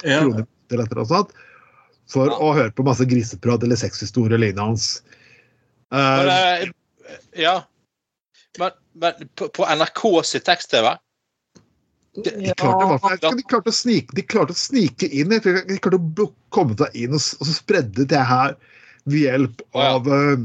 kroner 0.00 0.46
eller 0.72 0.86
et 0.86 0.94
eller 0.94 1.04
annet 1.04 1.34
for 2.10 2.28
Ja. 2.28 2.38
å 2.40 2.54
høre 2.56 2.72
på 2.72 2.84
masse 2.84 3.04
griseprat 3.08 3.62
eller 3.62 3.76
sexhistorie 3.76 4.34
eller 4.34 4.48
lignende. 4.48 4.80
Men, 5.92 6.26
Uh, 6.26 6.64
eh, 6.64 6.68
ja. 7.38 7.62
Men, 8.58 8.70
men 8.98 9.28
på, 9.36 9.48
på 9.48 9.66
NRK 9.68 10.02
sitt 10.24 10.44
tekst-TV 10.48 10.96
de, 12.14 12.52
klarte, 12.56 13.18
ja. 13.22 13.30
de, 13.30 13.42
klarte 13.42 13.70
å 13.70 13.74
snike, 13.74 14.14
de 14.14 14.22
klarte 14.22 14.54
å 14.54 14.58
snike 14.58 15.08
inn. 15.10 15.32
De 15.34 15.78
klarte 15.82 15.98
å 15.98 16.28
komme 16.54 16.76
seg 16.78 16.98
inn 16.98 17.14
og, 17.14 17.22
og 17.40 17.48
så 17.48 17.54
spredde 17.54 18.06
det 18.10 18.22
her 18.22 18.54
ved 19.04 19.26
hjelp 19.26 19.64
av 19.74 20.08
ja, 20.08 20.36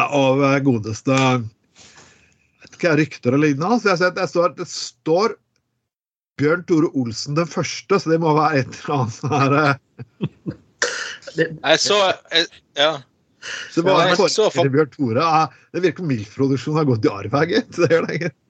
Av 0.00 0.42
eh, 0.42 0.60
godeste 0.66 1.16
ikke, 2.84 2.96
rykter 3.00 3.36
og 3.36 3.44
lignende. 3.44 3.80
Så 3.80 3.92
jeg 3.92 4.00
ser 4.00 4.12
at 4.12 4.18
det 4.18 4.28
står, 4.30 4.54
det 4.58 4.68
står 4.70 5.36
Bjørn 6.40 6.64
Tore 6.68 6.90
Olsen 6.98 7.38
den 7.38 7.48
første, 7.48 7.98
så 8.00 8.10
det 8.10 8.20
må 8.22 8.34
være 8.36 8.64
et 8.64 8.78
eller 8.80 8.94
annet 8.98 9.18
sånn 9.18 9.34
her 9.38 9.58
eh, 9.60 9.74
Jeg 11.38 11.82
så 11.82 12.00
jeg, 12.04 12.48
Ja. 12.80 12.94
Så 13.70 13.82
det 13.84 13.92
var 13.92 14.08
Ja, 14.08 14.28
så 14.32 14.48
for... 14.50 14.72
Bjørn 14.72 14.90
Tore. 14.94 15.28
Det 15.74 15.84
virker 15.84 16.02
som 16.02 16.10
MILF-produksjonen 16.10 16.80
har 16.80 16.88
gått 16.88 17.06
i 17.06 17.12
arv 17.12 17.38
her, 17.38 17.50
gitt. 17.52 17.76
Det 17.76 17.90
gjør 17.92 18.08
det, 18.08 18.20
gitt. 18.24 18.40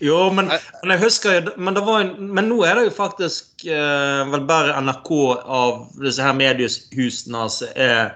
Jo, 0.00 0.18
men, 0.32 0.48
men 0.82 0.92
jeg 0.94 1.02
husker 1.02 1.34
jo 1.34 1.52
men, 1.58 1.74
det 1.76 1.82
var 1.84 2.04
en, 2.04 2.12
men 2.36 2.48
nå 2.48 2.60
er 2.64 2.78
det 2.78 2.86
jo 2.86 2.92
faktisk 2.96 3.64
eh, 3.68 4.22
vel 4.30 4.44
bare 4.48 4.76
NRK 4.84 5.10
av 5.42 5.82
disse 6.00 6.22
her 6.24 6.36
mediehusene 6.36 7.42
som 7.52 7.72
er 7.74 8.14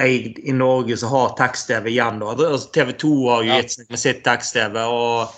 eid 0.00 0.38
i 0.38 0.52
Norge, 0.52 0.96
som 0.96 1.08
har 1.08 1.34
tekst-TV 1.38 1.90
igjen. 1.90 2.22
Altså, 2.22 2.70
TV 2.74 2.92
2 2.92 3.14
har 3.30 3.42
jo 3.44 3.58
gitt 3.58 3.74
seg 3.76 3.90
med 3.90 4.02
sitt 4.02 4.22
tekst-TV. 4.26 4.78
og 4.82 5.34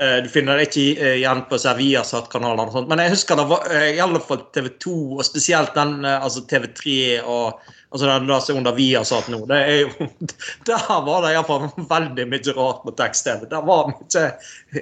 eh, 0.00 0.18
Du 0.24 0.28
finner 0.32 0.56
det 0.56 0.68
ikke 0.70 0.86
eh, 0.96 1.16
igjen 1.20 1.44
på 1.48 1.58
her 1.60 1.80
Viasat-kanalene. 1.80 2.68
og 2.70 2.76
sånt, 2.76 2.88
Men 2.88 3.02
jeg 3.04 3.16
husker 3.16 3.36
det 3.36 3.48
var 3.50 3.66
eh, 3.72 3.90
i 3.96 4.04
alle 4.04 4.22
fall 4.24 4.46
TV 4.54 4.70
2, 4.80 4.94
og 5.18 5.26
spesielt 5.28 5.76
den 5.76 6.00
altså 6.08 6.46
TV3 6.48 6.94
og 7.24 7.74
altså 7.90 8.06
den 8.06 8.28
der 8.28 8.40
som 8.44 8.54
er 8.54 8.58
under 8.60 8.76
Viasat 8.76 9.28
nå. 9.32 9.38
det 9.48 9.58
er 9.64 9.78
jo, 9.80 10.08
Der 10.68 10.88
var 11.04 11.22
det 11.24 11.34
iallfall 11.34 11.68
veldig 11.90 12.26
mye 12.32 12.56
rart 12.56 12.82
på 12.84 12.94
tekst-TV. 12.96 13.44
Der 13.50 13.64
var 13.68 13.92
mye 13.92 14.24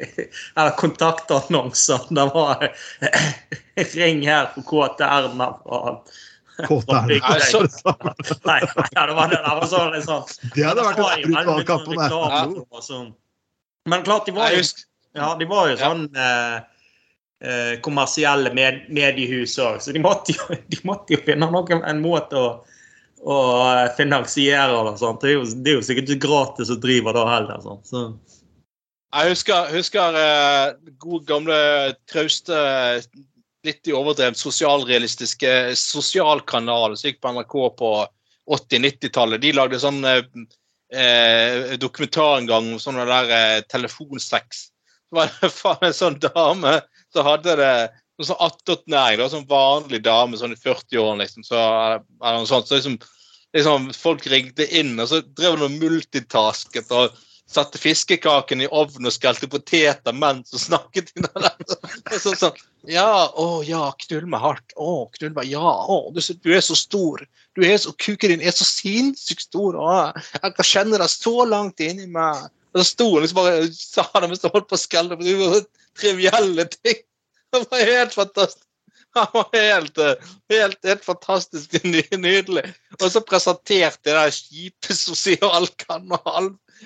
eller 0.56 0.78
kontaktannonser. 0.78 2.06
Det 2.10 2.28
var 2.34 2.68
Ring 3.98 4.22
her 4.26 4.54
på 4.54 4.62
KTR-en 4.70 5.42
fra 6.56 6.68
Kåte 6.70 6.96
er. 6.96 7.12
Nei, 8.48 8.60
det 8.64 9.16
var, 9.16 9.30
det 9.32 9.40
var 9.44 9.66
sånn 9.70 9.92
liksom 9.94 10.24
Det 10.54 10.64
hadde 10.66 10.86
vært 10.86 11.02
en 11.02 11.36
brutal 11.36 11.84
sånn 11.86 12.56
det. 12.56 12.64
og 12.70 12.84
sånn. 12.84 13.10
Men 13.86 14.02
klart, 14.06 14.26
de 14.26 14.34
var 14.34 14.50
jo, 14.50 14.62
ja, 15.14 15.34
de 15.38 15.46
var 15.48 15.68
jo 15.70 15.76
sånn 15.78 16.06
eh, 16.18 16.56
eh, 17.44 17.74
kommersielle 17.84 18.50
med, 18.54 18.86
mediehus 18.92 19.54
òg, 19.62 19.78
så 19.82 19.94
de 19.94 20.02
måtte, 20.02 20.34
jo, 20.36 20.56
de 20.72 20.80
måtte 20.88 21.16
jo 21.16 21.22
finne 21.26 21.48
noen, 21.52 21.84
en 21.86 22.02
måte 22.02 22.40
å, 22.40 22.48
å 23.22 23.36
finansiere 23.98 24.82
det. 24.90 24.96
Sant? 25.02 25.22
Det, 25.22 25.32
er 25.32 25.38
jo, 25.38 25.44
det 25.62 25.72
er 25.72 25.78
jo 25.78 25.86
sikkert 25.86 26.14
ikke 26.14 26.26
gratis 26.26 26.72
å 26.72 26.80
drive 26.82 27.14
da 27.16 27.28
heller. 27.30 27.62
Sant? 27.64 27.92
Så. 27.92 28.04
jeg 29.20 29.36
husker, 29.36 29.70
husker 29.76 30.20
eh, 30.24 30.74
god 31.06 31.30
gamle 31.30 31.60
trauste 32.10 32.60
litt 33.66 33.88
i 33.88 33.94
overdrevet 33.96 34.38
sosialrealistiske 34.38 35.52
sosialkanal 35.78 36.96
som 36.96 37.10
gikk 37.10 37.20
på 37.22 37.32
NRK 37.34 37.56
på 37.78 37.90
80-90-tallet. 38.56 39.42
De 39.42 39.52
lagde 39.56 39.80
sånn 39.82 40.00
eh, 40.06 40.22
eh, 40.94 41.74
dokumentar 41.82 42.38
en 42.38 42.48
gang 42.50 42.72
om 42.74 42.80
sånn 42.82 43.00
der 43.02 43.32
eh, 43.34 43.60
telefonsex. 43.70 44.66
Så 45.08 45.18
var 45.18 45.32
det 45.40 45.52
faen 45.60 45.88
en 45.88 45.96
sånn 45.96 46.18
dame 46.22 46.78
som 47.14 47.26
hadde 47.26 47.58
det 47.60 47.72
noe 48.16 48.28
sånn 48.28 48.42
attåtnæring. 48.46 49.26
Sånn 49.32 49.48
vanlig 49.50 50.02
dame 50.06 50.38
sånn 50.38 50.54
i 50.56 50.60
40-årene, 50.60 51.24
liksom. 51.24 51.46
Så, 51.46 51.60
eller 51.60 52.40
noe 52.40 52.50
sånt. 52.50 52.70
Så 52.70 52.78
liksom, 52.78 52.98
liksom, 53.56 53.90
folk 53.96 54.26
ringte 54.30 54.68
inn, 54.78 54.94
og 55.00 55.10
så 55.10 55.22
drev 55.26 55.58
hun 55.58 55.68
og 55.68 55.78
multitasket. 55.82 56.92
og 56.94 57.16
satte 57.50 57.78
fiskekaken 57.78 58.64
i 58.64 58.68
ovnen 58.74 59.06
og 59.08 59.14
skalte 59.14 59.48
poteter 59.50 60.14
mens 60.16 60.52
hun 60.54 60.62
snakket. 60.62 61.12
Så, 62.22 62.34
sånn, 62.38 62.58
ja, 62.90 63.28
å 63.38 63.62
ja, 63.66 63.88
knull 64.06 64.26
meg 64.30 64.42
hardt. 64.42 64.74
Å, 64.76 65.06
knull 65.16 65.34
meg, 65.36 65.50
ja. 65.50 65.62
Å, 65.62 65.98
du, 66.14 66.20
du 66.20 66.52
er 66.54 66.64
så 66.64 66.76
stor. 66.78 67.22
Du 67.56 67.64
er 67.66 67.78
så, 67.82 67.94
Kuken 68.02 68.34
din 68.34 68.44
er 68.44 68.54
så 68.54 68.66
sinnssykt 68.66 69.46
stor. 69.46 69.78
Å, 69.78 69.96
jeg 70.42 70.54
kan 70.58 70.70
kjenne 70.72 71.00
deg 71.02 71.10
så 71.12 71.46
langt 71.48 71.82
inni 71.82 72.08
meg. 72.10 72.50
Og 72.74 72.82
så 72.82 72.88
sto 72.90 73.08
hun 73.14 73.24
liksom 73.24 73.40
bare 73.40 73.66
sa 73.72 74.06
det 74.18 74.28
mens 74.28 74.44
hun 74.44 74.52
holdt 74.52 74.70
på 74.70 74.76
å 74.76 74.82
skrelle 74.82 75.18
det 75.22 75.36
var 75.40 75.60
trivielle 75.96 76.68
ting. 76.76 77.02
Det 77.54 77.62
var 77.70 77.90
helt 77.92 78.14
fantastisk. 78.14 78.62
Han 79.16 79.30
var 79.32 79.46
helt, 79.54 79.98
helt, 80.52 80.80
helt 80.84 81.04
fantastisk 81.06 81.72
nydelig. 82.12 82.66
Og 83.00 83.08
så 83.08 83.22
presenterte 83.24 84.10
det 84.10 84.16
der 84.18 84.34
kjipe 84.34 84.92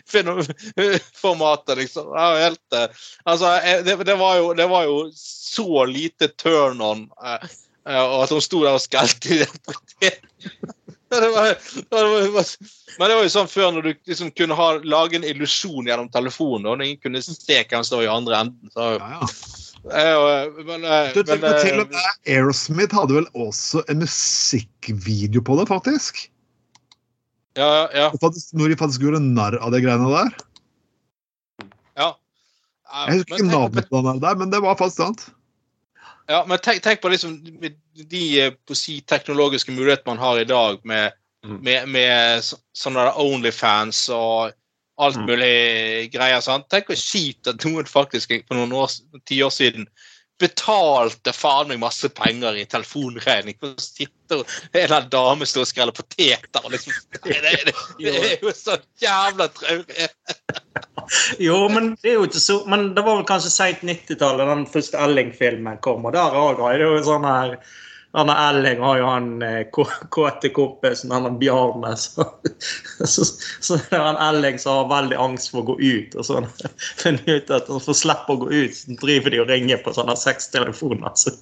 sosialkanal-formatet, 0.05 1.79
liksom. 1.79 2.13
Det 2.15 2.45
helt 2.45 2.77
eh, 2.77 2.89
Altså, 3.25 3.47
eh, 3.47 3.85
det, 3.85 3.97
det, 4.05 4.17
var 4.17 4.37
jo, 4.37 4.53
det 4.55 4.67
var 4.71 4.85
jo 4.85 5.11
så 5.17 5.85
lite 5.85 6.29
turn 6.29 6.81
on, 6.81 7.07
eh, 7.25 7.49
og 7.91 8.23
at 8.25 8.35
hun 8.35 8.45
sto 8.45 8.65
der 8.65 8.77
og 8.77 8.85
skrelte 8.85 9.35
i 9.35 9.39
det. 10.01 10.15
Det 11.11 11.31
var, 11.35 11.47
det 11.91 12.31
var, 12.31 12.45
men 12.99 13.09
det 13.11 13.15
var 13.17 13.25
jo 13.25 13.31
sånn 13.33 13.49
før 13.51 13.73
når 13.75 13.87
du 13.87 13.91
liksom 14.13 14.29
kunne 14.39 14.55
ha, 14.55 14.69
lage 14.87 15.19
en 15.19 15.27
illusjon 15.27 15.89
gjennom 15.89 16.11
telefonen, 16.15 16.69
og 16.71 16.85
ingen 16.85 17.01
kunne 17.03 17.23
se 17.25 17.57
hvem 17.65 17.83
som 17.87 17.99
var 17.99 18.07
i 18.07 18.13
andre 18.13 18.45
enden. 18.45 18.71
Så, 18.75 18.93
Ja, 19.01 19.17
ja. 19.19 20.51
men, 20.69 20.85
eh, 20.85 21.11
Du, 21.17 21.25
men, 21.27 21.41
men, 21.41 21.57
til 21.65 21.81
og 21.83 21.89
med 21.91 22.29
Aerosmith 22.29 22.95
hadde 22.95 23.17
vel 23.17 23.27
også 23.35 23.83
en 23.89 24.05
musikkvideo 24.05 25.43
på 25.43 25.57
det, 25.59 25.67
faktisk? 25.73 26.29
Ja, 27.57 27.89
ja, 27.95 28.07
Og 28.13 28.21
faktisk- 28.21 28.55
Når 28.55 28.69
de 28.69 28.77
faktisk 28.77 29.01
gjorde 29.03 29.21
narr 29.21 29.57
av 29.59 29.71
de 29.73 29.81
greiene 29.81 30.09
der. 30.11 30.31
ja. 31.97 32.13
Jeg 33.07 33.19
husker 33.21 33.35
ikke 33.39 33.51
navnet 33.51 33.89
på 33.91 34.03
den 34.03 34.21
der, 34.21 34.35
men 34.37 34.51
det 34.51 34.61
var 34.63 34.75
faktisk 34.77 34.97
sant. 34.97 35.29
Ja, 36.29 36.45
men 36.47 36.59
tenk, 36.59 36.83
tenk 36.83 37.01
på 37.03 37.11
liksom 37.11 37.37
de, 37.43 37.71
de 38.07 38.51
på 38.67 38.75
si, 38.77 39.01
teknologiske 39.01 39.73
mulighetene 39.75 40.15
man 40.15 40.19
har 40.19 40.39
i 40.41 40.45
dag 40.45 40.79
med, 40.85 41.13
Mm. 41.43 41.63
med, 41.65 41.89
med 41.89 42.43
så- 42.43 42.59
sånne 42.77 43.01
der 43.07 43.17
Onlyfans 43.19 44.09
og 44.11 44.53
alt 44.99 45.17
Mm. 45.17 45.27
mulig 45.27 46.13
greier. 46.13 46.41
sant? 46.43 46.69
Tenk 46.69 46.87
hvor 46.87 46.95
kjipt 46.97 47.47
at 47.49 47.65
noen 47.65 47.85
faktisk 47.87 48.47
for 48.47 48.55
noen 48.55 48.73
år, 48.73 48.89
tiår 49.25 49.49
siden 49.51 49.87
betalte 50.41 51.35
faen 51.37 51.71
meg 51.71 51.81
masse 51.83 52.09
penger 52.17 52.57
i 52.59 52.67
telefonregning 52.71 53.59
for 53.61 53.75
å 53.75 53.85
sitte 53.85 54.41
og 54.41 54.45
en 54.47 54.79
eller 54.81 54.97
annen 54.97 55.13
dame 55.13 55.49
stå 55.49 55.65
og 55.65 55.71
skreller 55.71 55.97
poteter. 55.97 56.63
og 56.65 56.73
Liksom. 56.75 56.95
Det, 57.25 57.37
det, 57.45 57.55
det, 57.67 57.75
det 58.05 58.17
er 58.33 58.47
jo 58.47 58.55
så 58.57 58.79
jævla 59.03 59.51
traurig. 59.57 60.09
Jo, 61.43 61.65
men 61.73 61.95
det 62.03 62.13
er 62.13 62.19
jo 62.21 62.27
ikke 62.29 62.39
så 62.43 62.61
Men 62.71 62.93
det 62.95 63.03
var 63.03 63.17
vel 63.19 63.27
kanskje 63.27 63.51
seint 63.51 63.81
90-tallet 63.83 64.47
den 64.47 64.67
første 64.71 64.99
Elling-filmen 65.03 65.81
kom, 65.83 66.05
og 66.07 66.15
der 66.15 66.37
òg 66.39 66.61
var 66.63 66.79
det 66.79 66.87
jo 66.87 67.01
sånn 67.07 67.27
her 67.27 67.57
Han 68.13 68.31
er 68.33 68.39
Elling 68.43 68.81
har 68.83 68.97
jo 68.99 69.07
han 69.07 69.43
eh, 69.47 69.61
kåte 70.11 70.49
kompisen, 70.51 71.13
han 71.15 71.29
er 71.29 71.37
Bjarne. 71.39 71.93
Så, 72.01 72.25
så, 73.07 73.25
så 73.61 73.77
er 73.95 74.03
han 74.03 74.19
Elling 74.19 74.59
som 74.59 74.81
har 74.81 74.89
veldig 74.91 75.19
angst 75.23 75.53
for 75.53 75.63
å 75.63 75.69
gå 75.71 75.77
ut. 75.79 76.17
Og 76.19 76.27
så 76.27 76.41
funnet 77.03 77.29
ut 77.31 77.53
at 77.55 77.71
han 77.71 77.83
får 77.85 77.97
slippe 78.01 78.35
å 78.35 78.41
gå 78.43 78.49
ut, 78.51 78.75
så 78.77 78.97
driver 79.01 79.35
de 79.35 79.41
og 79.45 79.53
ringer 79.53 79.79
på 79.85 79.95
sånne 79.95 80.17
seks 80.19 80.51
telefoner. 80.53 81.15
Så 81.17 81.33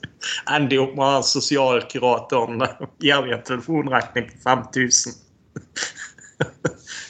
ender 0.53 0.75
de 0.75 0.83
opp 0.85 0.95
med 0.99 1.17
han 1.17 1.27
sosialkuratoren 1.27 2.63
eh, 2.67 2.85
gir 3.01 3.25
dem 3.25 3.39
en 3.39 3.49
telefonregning 3.49 4.29
på 4.35 4.39
5000. 4.45 5.17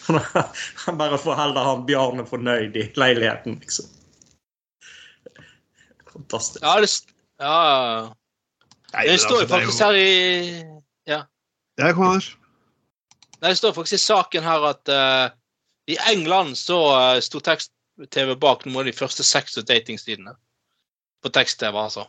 Han 0.87 0.97
bare 0.97 1.19
får 1.21 1.35
heller 1.37 1.67
han 1.67 1.83
Bjarne 1.85 2.25
fornøyd 2.25 2.77
i 2.81 2.87
leiligheten, 2.97 3.59
liksom. 3.61 3.91
Fantastisk. 6.15 6.65
Ja, 6.65 6.79
det, 6.81 6.89
ja. 7.43 8.15
Nei, 8.95 9.05
det 9.09 9.19
står 9.21 9.43
jo 9.43 9.45
altså, 9.45 9.55
faktisk 9.55 9.83
her 9.85 9.99
i 10.01 10.11
Ja. 11.09 11.23
Ja, 11.79 11.93
kom, 11.93 12.07
Anders. 12.09 12.31
Nei, 13.39 13.51
det 13.53 13.59
står 13.61 13.75
faktisk 13.77 13.99
i 13.99 14.03
saken 14.03 14.47
her 14.47 14.65
at 14.73 14.93
uh, 14.93 15.27
i 15.89 15.97
England 16.11 16.57
så 16.59 16.79
uh, 16.91 17.21
sto 17.25 17.41
tekst-TV 17.45 18.35
bak 18.41 18.65
noen 18.67 18.83
av 18.83 18.89
de 18.89 18.97
første 18.97 19.25
sex- 19.27 19.59
og 19.61 19.69
datingstidene. 19.69 20.35
På 21.23 21.33
tekst-TV, 21.35 21.75
altså. 21.77 22.09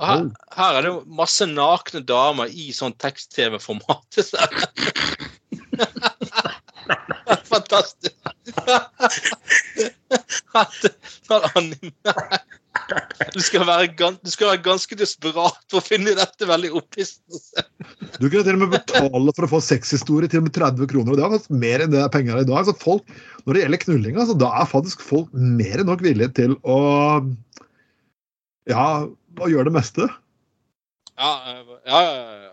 Og 0.00 0.06
her, 0.08 0.22
Oh. 0.22 0.30
her 0.56 0.76
er 0.78 0.82
det 0.82 0.90
jo 0.92 1.02
masse 1.18 1.46
nakne 1.46 2.00
damer 2.06 2.50
i 2.50 2.70
sånn 2.74 2.94
tekst-TV-format. 2.98 4.18
Fantastisk. 7.52 8.11
Du 13.32 13.40
skal, 13.40 13.62
være, 13.68 13.86
du 13.94 14.30
skal 14.32 14.48
være 14.50 14.62
ganske 14.64 14.96
desperat 14.98 15.58
for 15.70 15.78
å 15.78 15.84
finne 15.84 16.14
dette 16.18 16.48
veldig 16.48 16.70
opphissende. 16.80 17.38
Du 18.18 18.26
kunne 18.26 18.44
til 18.44 18.56
og 18.56 18.62
med 18.64 18.72
betale 18.74 19.34
for 19.36 19.44
å 19.46 19.52
få 19.54 19.60
sexhistorie 19.64 20.28
til 20.30 20.40
og 20.42 20.46
med 20.48 20.56
30 20.56 20.90
kroner. 20.90 21.10
og 21.12 21.18
Det 21.18 21.24
er 21.24 21.34
faktisk 21.36 21.54
mer 21.62 21.78
enn 21.84 21.94
det 21.94 22.02
er 22.02 22.12
penger 22.12 22.36
i 22.42 22.48
dag. 22.48 22.62
Så 22.66 22.74
folk, 22.82 23.04
når 23.44 23.50
det 23.54 23.62
gjelder 23.64 23.84
knulling, 23.84 24.14
altså, 24.18 24.36
da 24.42 24.48
er 24.60 24.72
faktisk 24.72 24.98
folk 25.04 25.28
mer 25.32 25.76
enn 25.82 25.90
nok 25.92 26.04
villige 26.04 26.34
til 26.40 26.52
å 26.64 26.78
ja, 28.70 28.86
å 29.08 29.50
gjøre 29.50 29.68
det 29.70 29.78
meste. 29.78 30.02
Ja, 31.18 31.32
eh, 31.50 31.62
ja, 31.86 31.98
ja. 32.02 32.12
ja, 32.12 32.32
ja. 32.38 32.50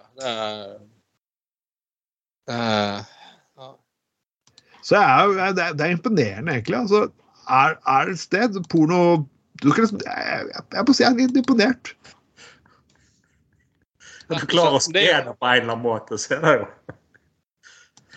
Det 2.50 2.56
er 2.56 2.56
eh, 2.56 3.00
Så 4.90 4.98
jeg 4.98 5.34
er, 5.38 5.52
det, 5.54 5.66
er, 5.68 5.76
det 5.78 5.86
er 5.86 5.94
imponerende, 5.94 6.56
egentlig. 6.56 6.78
Altså, 6.80 7.04
er, 7.46 7.76
er 7.86 8.08
det 8.10 8.16
et 8.18 8.24
sted 8.24 8.58
porno 8.72 9.02
du 9.60 9.68
skal 9.74 9.84
liksom, 9.84 10.00
jeg, 10.06 10.46
jeg, 10.54 10.64
jeg 10.74 10.86
må 10.88 10.94
si 10.96 11.04
jeg 11.04 11.12
er 11.12 11.20
litt 11.20 11.38
imponert. 11.42 11.90
Du 14.30 14.36
klarer 14.48 14.78
å 14.78 14.80
Det- 14.80 14.86
spre 14.88 15.04
det 15.26 15.34
på 15.36 15.48
en 15.50 15.62
eller 15.62 15.74
annen 15.74 15.84
måte, 15.84 16.18
så 16.22 16.38
er 16.38 16.42
det 16.46 16.54
jo 16.56 16.68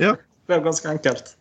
Ja. 0.00 0.12
Det 0.16 0.54
er 0.54 0.60
jo 0.60 0.64
ganske 0.64 0.88
enkelt. 0.90 1.34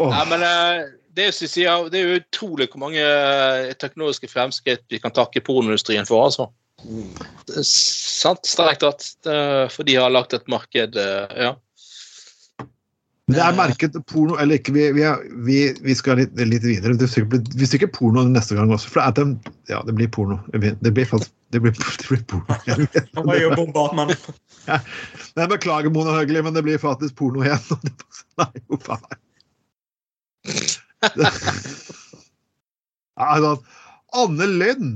Oh. 0.00 0.08
Nei, 0.08 0.24
men 0.30 0.42
eh, 0.46 0.80
det, 1.14 1.24
er 1.26 1.28
jo, 1.30 1.48
sier, 1.52 1.88
det 1.92 2.00
er 2.00 2.08
jo 2.08 2.20
utrolig 2.22 2.68
hvor 2.72 2.80
mange 2.86 3.02
eh, 3.02 3.72
teknologiske 3.80 4.30
fremskritt 4.32 4.82
vi 4.90 5.00
kan 5.02 5.12
takke 5.14 5.42
pornoindustrien 5.44 6.08
for, 6.08 6.24
altså. 6.26 6.48
Er 6.82 7.62
Sant, 7.68 8.46
strengt 8.48 8.80
tatt. 8.82 9.04
Er 9.28 9.68
For 9.70 9.86
de 9.86 9.98
har 10.00 10.10
lagt 10.10 10.34
et 10.34 10.48
marked, 10.50 10.96
eh, 10.96 11.36
ja. 11.46 11.52
Men 13.30 13.36
det 13.38 13.42
er 13.46 13.54
merket 13.54 13.96
porno 14.10 14.34
eller 14.42 14.58
ikke. 14.58 14.72
Vi, 14.74 14.88
vi, 14.96 15.04
vi, 15.46 15.58
vi 15.84 15.94
skal 15.94 16.18
litt, 16.18 16.32
litt 16.42 16.64
videre. 16.66 16.96
Det 16.98 17.06
blir 17.30 17.68
sikkert- 17.70 17.94
porno 17.94 18.24
neste 18.26 18.56
gang 18.58 18.72
også. 18.74 18.90
For 18.90 18.98
det, 18.98 19.04
er 19.06 19.14
den, 19.20 19.36
ja, 19.70 19.78
det 19.86 19.94
blir 19.94 20.10
porno. 20.10 20.40
Det 20.50 20.58
blir, 20.90 21.06
faktisk, 21.06 21.30
det 21.54 21.62
blir, 21.62 21.76
det 22.02 22.08
blir 22.08 22.24
porno. 22.32 22.58
Han 23.16 23.28
var 23.28 23.38
jo 23.38 23.52
bombardmann. 23.54 24.14
Jeg 25.38 25.48
beklager, 25.54 25.90
Mona 25.94 26.16
Høgli, 26.18 26.42
men 26.42 26.54
det 26.58 26.64
blir 26.66 26.82
faktisk 26.82 27.14
porno 27.22 27.46
igjen. 27.46 27.62
Nei, 28.42 28.50
jo, 28.66 28.80
a 28.90 28.98
meg. 29.06 29.18
Altså, 33.22 33.56
Anne 34.18 34.46
Lynn 34.50 34.92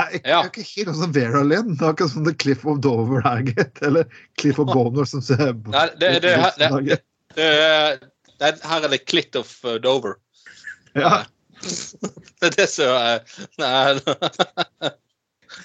er 0.00 0.14
ikke, 0.18 0.28
Ja. 0.28 0.40
er 0.42 0.48
ikke 0.50 0.64
helt 0.68 0.88
sånn 0.90 1.00
som 1.02 1.12
Vera 1.14 1.42
Lynn. 1.46 1.74
Det 1.78 1.82
er 1.86 1.92
ikke 1.94 2.08
som 2.10 2.24
The 2.26 2.34
Cliff 2.34 2.64
of 2.66 2.80
Dover 2.84 3.22
gitt. 3.48 3.82
Eller 3.82 4.04
Cliff 4.40 4.58
of 4.58 4.66
Boner, 4.72 5.04
som 5.06 5.20
ser 5.22 5.52
Nei, 5.52 5.86
det- 5.98 6.22
det- 6.22 6.54
det- 6.58 7.00
Det 7.34 7.44
er- 7.44 7.98
det 8.38 8.48
er- 8.48 8.68
her 8.68 8.84
er 8.84 8.88
det 8.88 9.06
Clit 9.06 9.36
of 9.36 9.64
eh, 9.64 9.78
Dover. 9.78 10.16
Ja. 10.94 11.24
Det 12.40 12.46
er 12.50 12.50
det 12.50 12.68
som 12.68 12.84
er 12.84 13.20
Nei. 13.58 13.94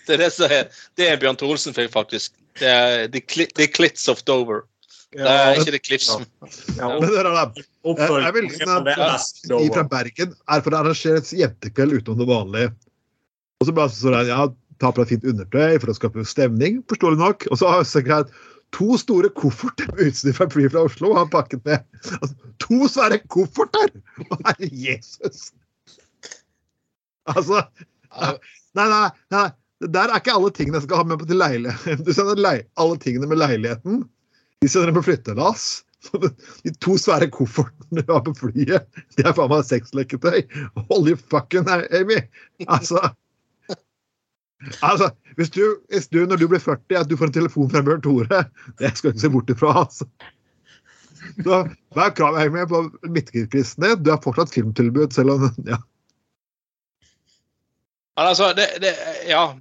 Det 0.05 0.13
er 0.13 0.17
det 0.17 0.31
som 0.33 0.45
er 0.51 0.69
Det 0.95 1.07
er 1.09 1.17
Bjørn 1.17 1.37
Thorolsen-film, 1.37 1.89
faktisk. 1.91 2.31
Det 2.59 2.67
er 2.67 3.07
The, 3.07 3.21
The 3.55 3.67
Clits 3.67 4.07
of 4.09 4.23
Dover. 4.25 4.63
Det 5.11 5.25
er 5.25 5.55
ikke 5.57 5.71
The 5.73 5.79
Cliffs. 5.79 6.09
Ja, 6.77 6.87
Men 6.99 7.09
hør 7.09 7.23
her, 7.25 7.45
da. 7.45 7.63
Jeg 8.23 8.33
vil 8.35 8.49
si 8.53 8.61
er 8.61 8.75
at 8.77 8.85
de 9.49 9.69
fra. 9.73 9.83
Bergen 9.89 10.35
er 10.47 10.61
for 10.61 10.69
å 10.75 10.81
arrangere 10.83 11.17
et 11.17 11.31
jentekveld 11.33 11.97
utenom 11.97 12.19
det 12.21 12.27
vanlige. 12.29 12.73
Og 13.59 13.67
så 13.67 13.75
bare 13.75 13.91
så 13.91 14.13
ja, 14.27 14.45
ta 14.79 14.91
på 14.91 15.03
deg 15.03 15.11
fint 15.13 15.27
undertøy 15.27 15.79
for 15.81 15.91
å 15.91 15.97
skape 15.97 16.23
stemning, 16.27 16.79
forståelig 16.91 17.19
nok. 17.19 17.47
Og 17.51 17.59
så 17.59 17.71
har 17.73 18.05
greit 18.05 18.31
to 18.75 18.97
store 19.01 19.31
kofferter 19.35 19.89
med 19.91 20.11
utstyr 20.11 20.35
fra 20.37 20.47
Free 20.53 20.69
fra 20.71 20.85
Oslo 20.87 21.13
har 21.17 21.29
pakket 21.33 21.63
med. 21.67 21.83
Altså, 22.19 22.35
to 22.61 22.89
svære 22.91 23.19
kofferter! 23.33 23.91
Herre 24.31 24.69
Jesus! 24.71 25.49
Altså 27.29 27.65
Nei, 28.77 28.85
nei, 28.89 29.09
nei. 29.33 29.47
Der 29.79 30.11
er 30.11 30.19
ikke 30.19 30.33
alle 30.35 30.51
tingene 30.55 30.79
jeg 30.79 30.87
skal 30.87 31.01
ha 31.01 31.07
med 31.07 31.21
på 31.21 31.27
til 31.29 31.39
leiligheten. 31.39 32.01
Du 32.05 32.11
sender 32.15 32.39
lei 32.39 32.57
alle 32.79 32.97
tingene 33.01 33.29
med 33.31 33.39
leiligheten. 33.39 34.01
De 34.59 34.69
sender 34.69 34.91
dem 34.91 34.99
på 34.99 35.05
flyttelass. 35.07 35.69
De 36.65 36.73
to 36.83 36.97
svære 36.99 37.29
koffertene 37.33 38.03
du 38.05 38.11
har 38.13 38.21
på 38.23 38.33
flyet, 38.37 38.85
de 39.17 39.23
er 39.25 39.33
faen 39.35 39.49
meg 39.51 39.65
sexleketøy. 39.67 40.45
Holy 40.91 41.15
fucking 41.19 41.67
Amy! 41.67 42.21
Altså 42.67 43.01
Altså, 44.83 45.09
hvis 45.39 45.49
du, 45.55 45.61
hvis 45.89 46.07
du 46.11 46.25
når 46.25 46.41
du 46.41 46.47
blir 46.51 46.59
40, 46.59 46.97
at 46.99 47.09
du 47.09 47.15
får 47.17 47.29
en 47.29 47.37
telefon 47.37 47.69
fra 47.71 47.81
Bjørn 47.85 48.01
Tore, 48.03 48.43
det 48.79 48.91
skal 48.97 49.09
du 49.09 49.15
ikke 49.15 49.23
se 49.23 49.31
bort 49.31 49.53
ifra, 49.53 49.75
altså. 49.85 50.07
Så 51.43 51.59
er 51.95 52.11
kravet 52.15 52.51
med 52.51 52.67
på 52.67 52.81
midtkristne? 53.07 53.93
Du 54.03 54.11
har 54.11 54.21
fortsatt 54.23 54.53
filmtilbud, 54.53 55.11
selv 55.15 55.35
om 55.35 55.47
ja. 55.67 55.79
Altså, 58.19 58.53
det, 58.53 58.67
det 58.83 58.93
Ja. 59.29 59.53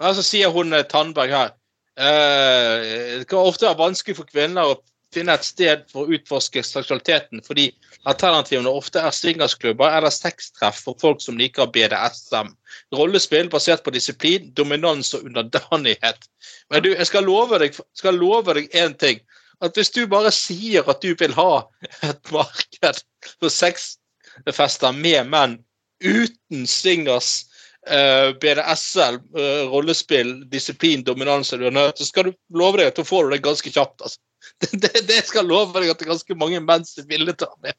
Altså, 0.00 0.22
sier 0.22 0.50
hun 0.52 0.74
eh, 0.76 0.84
Tandberg 0.84 1.30
her 1.32 1.52
eh, 1.96 3.20
Det 3.20 3.28
kan 3.30 3.38
ofte 3.38 3.64
være 3.64 3.78
vanskelig 3.78 4.18
for 4.18 4.28
kvinner 4.28 4.72
å 4.72 4.74
finne 5.16 5.34
et 5.36 5.46
sted 5.46 5.84
for 5.90 6.04
å 6.04 6.16
utforske 6.16 6.62
seksualiteten, 6.64 7.42
fordi 7.46 7.70
alternativene 8.10 8.70
ofte 8.70 9.00
er 9.02 9.14
swingersklubber 9.14 9.96
eller 9.98 10.12
sextreff 10.14 10.82
for 10.84 10.98
folk 11.00 11.22
som 11.24 11.38
liker 11.40 11.70
BDSM. 11.74 12.52
Rollespill 12.96 13.50
basert 13.52 13.84
på 13.86 13.94
disiplin, 13.94 14.52
dominans 14.58 15.14
og 15.16 15.26
underdanighet. 15.28 16.28
Men 16.70 16.84
du, 16.84 16.92
jeg 16.92 17.08
skal 17.08 17.26
love 17.28 17.60
deg 17.62 17.76
skal 17.96 18.20
én 18.20 18.96
ting. 19.00 19.24
At 19.64 19.76
hvis 19.76 19.90
du 19.90 20.04
bare 20.06 20.30
sier 20.34 20.84
at 20.90 21.00
du 21.00 21.14
vil 21.16 21.32
ha 21.36 21.64
et 22.04 22.32
marked 22.32 23.04
for 23.40 23.52
sexfester 23.52 24.92
med 24.92 25.30
menn 25.32 25.58
uten 26.04 26.66
swingers, 26.68 27.46
eh, 27.88 28.34
BDSL, 28.36 29.16
eh, 29.38 29.64
rollespill, 29.72 30.50
disiplin, 30.50 31.04
dominans 31.04 31.54
så 31.54 32.04
skal 32.04 32.28
du 32.28 32.34
love 32.52 32.76
deg 32.76 32.92
at 32.92 33.00
du 33.00 33.04
får 33.04 33.30
det 33.30 33.44
ganske 33.46 33.72
kjapt. 33.72 34.02
altså. 34.02 34.20
Det, 34.56 34.88
det, 35.04 35.18
skal 35.26 35.42
jeg 35.42 35.50
love 35.50 35.74
deg 35.74 35.90
at 35.92 36.00
det 36.00 36.06
er 36.06 36.12
ganske 36.14 36.34
mange 36.40 36.60
menn 36.64 36.84
som 36.88 37.04
å 37.04 37.08
være 37.12 37.46
med, 37.60 37.74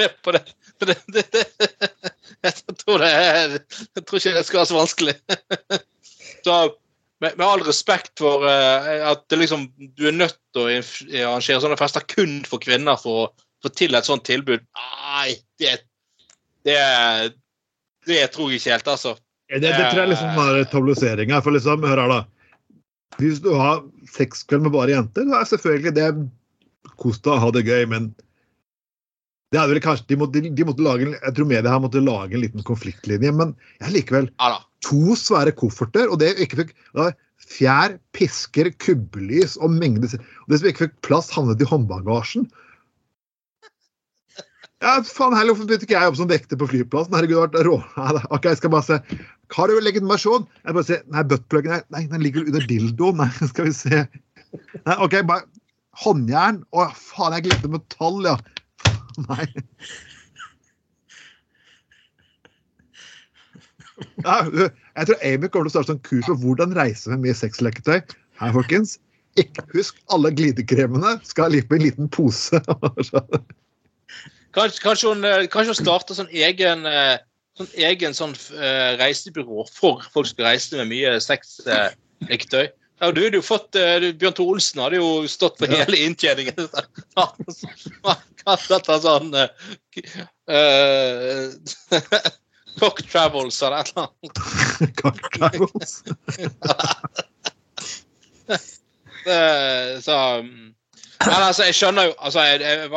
med 0.00 0.16
på 0.26 0.34
det. 0.34 0.40
Det, 0.82 0.96
det. 1.14 1.44
Jeg 2.42 2.76
tror 2.80 3.04
er 3.06 3.54
Jeg 3.60 4.02
tror 4.02 4.18
ikke 4.18 4.32
det 4.34 4.46
skal 4.48 4.60
være 4.60 4.70
så 4.72 4.78
vanskelig. 4.78 5.14
Så 6.42 6.56
med, 7.20 7.36
med 7.36 7.44
all 7.46 7.62
respekt 7.66 8.18
for 8.18 8.46
uh, 8.48 8.90
at 9.12 9.36
liksom, 9.36 9.68
du 9.78 10.06
er 10.08 10.16
nødt 10.16 10.38
til 10.56 10.64
å 10.64 10.68
arrangere 11.28 11.60
sånne 11.62 11.78
fester 11.78 12.06
kun 12.08 12.40
for 12.48 12.62
kvinner 12.62 12.98
for 12.98 13.26
å 13.26 13.30
få 13.60 13.72
til 13.76 13.94
et 13.98 14.08
sånt 14.08 14.24
tilbud 14.24 14.64
Nei, 14.64 15.34
det, 15.60 15.74
det, 16.64 16.80
det 18.08 18.22
tror 18.32 18.50
jeg 18.50 18.62
ikke 18.62 18.78
helt, 18.78 18.88
altså. 18.96 19.14
Det, 19.50 19.60
det 19.66 19.74
tror 19.76 20.04
jeg 20.04 20.12
liksom 20.14 20.38
er 20.46 20.60
tabloiseringa. 20.70 21.40
For 21.44 21.54
liksom, 21.54 21.84
hør 21.84 22.00
her, 22.04 22.14
da. 22.14 22.39
Hvis 23.18 23.40
du 23.42 23.50
har 23.58 23.82
sexkveld 24.14 24.66
med 24.66 24.74
bare 24.74 24.94
jenter, 24.94 25.26
så 25.26 25.38
er 25.40 25.48
selvfølgelig 25.50 25.94
det 25.96 26.10
kos 27.00 27.18
deg, 27.24 27.40
ha 27.42 27.50
det 27.54 27.64
gøy, 27.66 27.86
men 27.90 28.10
det 29.50 29.58
er 29.58 29.66
vel 29.66 29.80
kanskje, 29.82 30.06
de 30.12 30.18
måtte, 30.20 30.42
de 30.46 30.66
måtte 30.66 30.84
lage, 30.84 31.08
Jeg 31.10 31.34
tror 31.34 31.48
media 31.50 31.72
her 31.72 31.82
måtte 31.82 32.02
lage 32.04 32.36
en 32.36 32.44
liten 32.44 32.62
konfliktlinje, 32.62 33.32
men 33.34 33.56
jeg 33.80 33.94
likevel 33.96 34.30
to 34.86 35.16
svære 35.18 35.52
kofferter, 35.58 36.06
og 36.06 36.20
det 36.22 36.36
ikke 36.38 36.62
fikk 36.62 36.76
da, 36.94 37.10
Fjær, 37.50 37.96
pisker, 38.14 38.68
kubbelys 38.84 39.56
og 39.64 39.72
mengde 39.72 40.10
Og 40.12 40.52
det 40.52 40.60
som 40.60 40.68
ikke 40.68 40.84
fikk 40.84 40.98
plass, 41.06 41.30
havnet 41.32 41.62
i 41.64 41.66
håndbagasjen. 41.66 42.44
Ja, 44.80 44.94
faen 45.04 45.34
heller, 45.36 45.52
Hvorfor 45.52 45.68
begynte 45.68 45.84
ikke 45.84 45.96
jeg 45.96 46.06
å 46.06 46.08
jobbe 46.08 46.18
som 46.22 46.28
vekter 46.30 46.58
på 46.60 46.66
flyplassen? 46.70 47.12
Herregud, 47.12 47.36
det 47.36 47.40
har 47.40 47.50
vært 47.50 47.66
rå. 47.68 48.20
Ok, 48.36 48.46
jeg 48.48 48.60
skal 48.62 48.72
bare 48.72 48.86
se. 48.86 49.18
Har 49.52 49.68
du 49.68 49.80
legitimasjon? 49.82 50.46
Jeg 50.64 50.76
bare 50.76 50.88
se. 50.88 51.00
Nei, 51.12 51.24
buttpluggen 51.32 51.74
her. 51.74 51.82
Nei, 51.92 52.06
den 52.08 52.24
ligger 52.24 52.46
under 52.48 52.64
dildoen. 52.70 53.20
Nei, 53.20 53.28
skal 53.52 53.68
vi 53.68 53.74
se. 53.76 54.04
Nei, 54.86 54.96
OK, 54.96 55.18
bare 55.28 55.44
Håndjern? 56.00 56.62
Å, 56.72 56.88
faen, 56.96 57.36
jeg 57.36 57.50
glemte 57.50 57.72
metall, 57.74 58.22
ja. 58.24 58.38
Nei. 59.28 59.44
Ja, 64.24 64.40
jeg 64.48 65.10
tror 65.10 65.24
Amy 65.28 65.48
kommer 65.52 65.68
til 65.68 65.74
å 65.74 65.74
starte 65.74 65.92
sånn 65.92 66.04
kurs 66.08 66.28
på 66.30 66.38
hvordan 66.40 66.72
reise 66.78 67.12
med 67.12 67.26
mye 67.26 67.36
sexleketøy. 67.36 67.98
Her, 68.40 68.54
folkens. 68.56 68.96
Ikke, 69.38 69.66
husk, 69.74 70.00
alle 70.14 70.32
glidekremene 70.32 71.18
skal 71.28 71.52
ligge 71.52 71.68
på 71.68 71.76
en 71.76 71.84
liten 71.84 72.08
pose. 72.16 72.62
Kanskje, 74.56 74.82
kanskje, 74.82 75.12
hun, 75.12 75.24
eh, 75.24 75.46
kanskje 75.50 75.74
hun 75.74 75.78
starter 75.78 76.14
sånn 76.18 76.32
egen 76.34 76.86
eh, 76.88 77.18
sånn 77.60 77.70
egen 77.76 78.14
sånn 78.16 78.32
uh, 78.56 78.96
reisebyrå 79.00 79.64
for 79.70 80.02
folk 80.12 80.26
som 80.28 80.34
skal 80.34 80.46
reise 80.48 80.76
med 80.78 80.86
mye 80.92 81.10
sexleketøy. 81.22 82.66
Ja, 83.00 83.06
du 83.16 83.20
hadde 83.24 83.38
jo 83.38 83.44
fått 83.44 83.70
uh, 83.80 83.98
Bjørn 84.20 84.36
Tore 84.36 84.50
Olsen 84.56 84.82
hadde 84.82 84.96
jo 85.00 85.08
stått 85.30 85.56
for 85.60 85.66
hele 85.72 85.96
inntjeningen. 86.04 86.56
Dette 88.70 88.94
sånn 89.04 89.30
uh, 89.36 89.48
Cock 92.80 92.98
Travels 93.10 93.58
eller 93.66 93.78
et 93.80 93.88
eller 93.92 94.04
annet. 94.06 94.34
Cock 95.00 95.20
travels. 95.34 95.92
Så 100.00 100.16
mm, 100.40 100.68
Men 101.26 101.42
altså, 101.44 101.66
jeg 101.68 101.76
skjønner 101.76 102.08
jo 102.08 102.12
altså, 102.18 102.42
jeg, 102.48 102.60
jeg. 102.60 102.90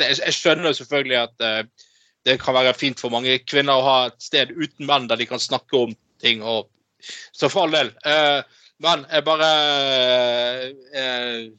Jeg, 0.00 0.18
jeg 0.24 0.34
skjønner 0.34 0.70
jo 0.70 0.78
selvfølgelig 0.78 1.18
at 1.20 1.44
uh, 1.44 1.88
det 2.26 2.38
kan 2.40 2.54
være 2.56 2.74
fint 2.74 3.00
for 3.00 3.12
mange 3.12 3.38
kvinner 3.44 3.76
å 3.76 3.84
ha 3.86 3.96
et 4.08 4.22
sted 4.22 4.52
uten 4.56 4.88
menn 4.88 5.08
der 5.10 5.20
de 5.20 5.28
kan 5.28 5.40
snakke 5.40 5.76
om 5.76 5.92
ting. 6.22 6.42
Og, 6.44 6.70
så 7.36 7.48
for 7.52 7.66
all 7.66 7.76
del. 7.76 7.92
Uh, 8.04 8.40
men 8.80 9.04
jeg 9.12 9.26
bare 9.26 9.50
uh, 10.96 11.50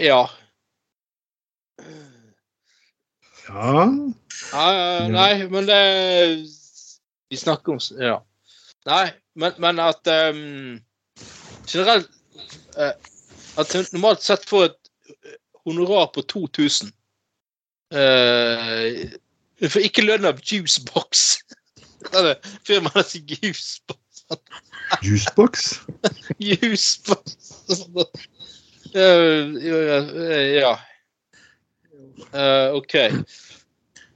Ja. 0.00 0.22
Ja. 3.44 3.84
Nei, 5.12 5.32
men 5.52 5.66
det 5.68 5.80
Vi 7.30 7.36
snakker 7.36 7.76
om 7.76 7.82
Ja. 8.00 8.16
Nei, 8.88 9.12
men, 9.36 9.52
men 9.58 9.78
at 9.78 10.08
um, 10.08 10.80
Generelt 11.68 12.10
At 12.76 13.72
hun 13.72 13.86
normalt 13.92 14.22
sett 14.22 14.48
får 14.48 14.64
et 14.68 14.90
eh, 15.10 15.36
honorar 15.64 16.10
på 16.14 16.22
2000 16.22 16.90
uh, 17.94 18.88
Hun 19.60 19.70
får 19.70 19.86
ikke 19.86 20.04
lønn 20.04 20.26
av 20.28 20.40
Juicebox. 20.42 21.38
Firmaet 22.66 23.12
sier 23.12 23.38
Juicebox. 23.38 24.00
Juicebox. 25.04 25.68
Juicebox. 26.48 27.38
Eh, 28.94 30.58
ja. 30.58 30.74
Eh, 32.32 32.74
OK. 32.74 32.94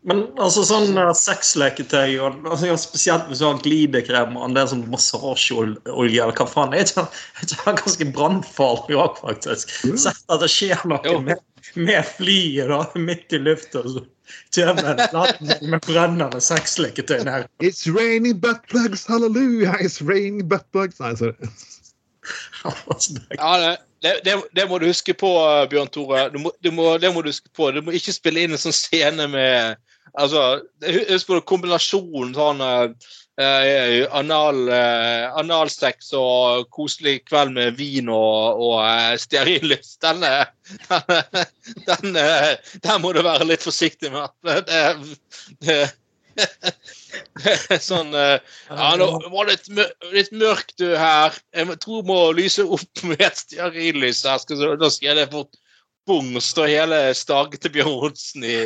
Men 0.08 0.22
altså 0.40 0.62
sånn 0.64 0.96
uh, 0.96 1.10
sexleketøy, 1.16 2.16
og 2.24 2.46
altså, 2.48 2.76
spesielt 2.80 3.26
hvis 3.28 3.42
du 3.42 3.46
har 3.48 3.58
glidekrem 3.64 4.38
og 4.38 4.46
en 4.46 4.56
del 4.56 4.68
sånn 4.70 4.86
massasjeolje 4.88 5.82
eller 5.84 6.36
hva 6.38 6.46
faen, 6.48 6.72
er 6.72 6.86
er 6.86 7.08
ikke 7.44 7.58
det 7.66 7.74
ganske 7.82 8.08
brannfarlig 8.16 8.96
òg, 8.96 9.18
faktisk? 9.20 9.74
Sett 10.00 10.22
at 10.32 10.44
det 10.44 10.48
skjer 10.52 10.86
noe 10.88 11.18
med, 11.26 11.42
med 11.76 12.08
flyet 12.14 12.72
da, 12.72 12.80
midt 12.96 13.36
i 13.36 13.42
lufta, 13.42 13.84
så 13.84 14.04
kommer 14.54 14.94
en 14.94 15.02
land 15.12 15.52
med 15.74 15.84
brennende 15.84 16.40
sexleketøy 16.44 17.26
nær. 17.28 17.44
It's 17.64 17.84
raining 17.88 18.40
buttplugs, 18.40 19.04
hallelujah! 19.08 19.76
It's 19.82 20.00
raining 20.00 20.48
buttplugs. 20.48 21.02
Nei, 21.04 21.12
sorry. 21.20 21.52
Ja, 22.64 23.52
det, 23.60 23.76
det, 24.02 24.14
det, 24.24 24.34
det 24.56 24.66
må 24.70 24.78
du 24.80 24.88
huske 24.88 25.14
på, 25.16 25.30
Bjørn 25.70 25.92
Tore. 25.92 26.28
Du 26.32 26.40
må, 26.42 26.52
du 26.64 26.70
må, 26.74 26.90
det 27.00 27.12
må 27.14 27.22
du 27.24 27.30
huske 27.32 27.50
på. 27.56 27.70
Du 27.74 27.80
må 27.84 27.94
ikke 27.96 28.14
spille 28.14 28.44
inn 28.44 28.56
en 28.56 28.60
sånn 28.60 28.76
scene 28.76 29.28
med 29.32 29.78
Altså, 30.14 30.42
husk 30.84 31.28
på 31.28 31.40
kombinasjonen 31.48 32.34
sånn 32.36 32.62
uh, 32.64 32.88
uh, 33.38 34.06
anal, 34.18 34.64
uh, 34.70 35.36
analsex 35.38 36.12
og 36.16 36.68
koselig 36.74 37.22
kveld 37.28 37.54
med 37.56 37.78
vin 37.78 38.10
og, 38.12 38.62
og 38.64 38.82
uh, 38.82 39.14
stearinlys. 39.20 39.96
Den, 40.04 40.24
uh, 40.24 40.44
den, 41.90 42.18
uh, 42.18 42.52
den 42.84 43.04
må 43.04 43.14
du 43.14 43.22
være 43.26 43.48
litt 43.48 43.64
forsiktig 43.66 44.12
med. 44.14 44.28
Det, 44.68 44.84
det, 45.64 45.80
sånn 47.82 48.12
ja, 48.14 48.90
nå 48.94 49.06
var 49.32 49.48
det 49.48 49.56
litt, 49.56 49.70
mør 49.74 50.12
litt 50.14 50.28
mørkt 50.30 50.76
du 50.78 50.92
her. 50.94 51.34
Jeg 51.56 51.78
tror 51.82 52.04
må 52.06 52.18
lyse 52.36 52.62
opp 52.62 53.02
med 53.02 53.24
et 53.26 53.40
stearinlys 53.40 54.20
da 54.22 54.36
skal 54.38 55.18
det 55.18 55.26
fort 55.32 55.58
bong, 56.06 56.36
stå 56.40 56.68
hele 56.70 57.00
staget 57.18 57.64
til 57.64 57.74
Bjørn 57.74 58.06
Olsen 58.06 58.46
i 58.46 58.60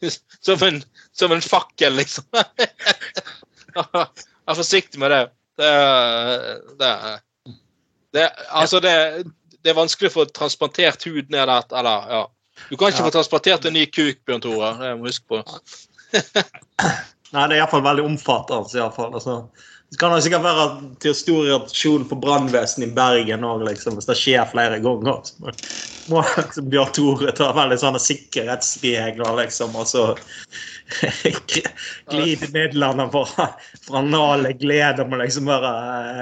som 0.46 0.62
en, 0.66 0.82
som 1.12 1.32
en 1.32 1.42
fakkel, 1.44 1.96
liksom. 2.00 2.24
Vær 3.74 4.56
forsiktig 4.58 5.00
med 5.00 5.12
det. 5.14 5.22
Det, 5.60 5.70
det, 6.80 6.92
det 8.16 8.26
Altså, 8.48 8.80
det, 8.80 8.94
det 9.60 9.72
er 9.72 9.78
vanskelig 9.78 10.10
å 10.10 10.16
få 10.20 10.26
transplantert 10.34 11.04
hud 11.06 11.30
ned 11.30 11.46
der. 11.50 11.66
Eller, 11.78 12.10
ja. 12.10 12.22
Du 12.68 12.76
kan 12.76 12.90
ikke 12.90 13.04
Ja. 13.04 13.08
få 13.08 13.14
transplantert 13.14 13.68
en 13.68 13.76
ny 13.76 13.86
kuk, 13.86 14.24
Bjørn 14.26 14.42
Tore. 14.44 14.72
Det 14.80 14.94
må 14.96 15.06
du 15.06 15.12
huske 15.12 15.28
på. 15.30 15.42
Nei, 17.30 17.44
det 17.46 17.54
er 17.54 17.60
iallfall 17.60 17.84
veldig 17.86 18.04
omfattende. 18.08 18.82
Altså, 18.82 19.36
det 19.90 19.98
kan 19.98 20.12
jo 20.14 20.20
sikkert 20.22 20.44
være 20.44 20.64
til 21.02 21.14
stor 21.18 21.40
reaksjon 21.48 22.04
for 22.06 22.22
brannvesenet 22.22 22.92
i 22.92 22.94
Bergen 22.94 23.42
òg, 23.46 23.64
liksom, 23.66 23.96
hvis 23.98 24.06
det 24.06 24.14
skjer 24.20 24.46
flere 24.52 24.78
ganger. 24.84 25.18
Så 25.26 25.50
må- 26.12 26.22
liksom, 26.36 26.68
Bjørn 26.70 26.92
Tore 26.94 27.32
ta 27.34 27.48
veldig 27.56 27.78
sånne 27.82 28.02
sikkerhetsregler, 28.04 29.32
liksom, 29.42 29.74
og 29.74 29.88
så 29.90 30.04
Glidemidlene 32.10 33.08
fra, 33.10 33.48
for 33.82 33.98
anale 34.00 34.54
glede 34.58 35.06
å 35.06 35.20
liksom 35.20 35.50
være 35.50 35.74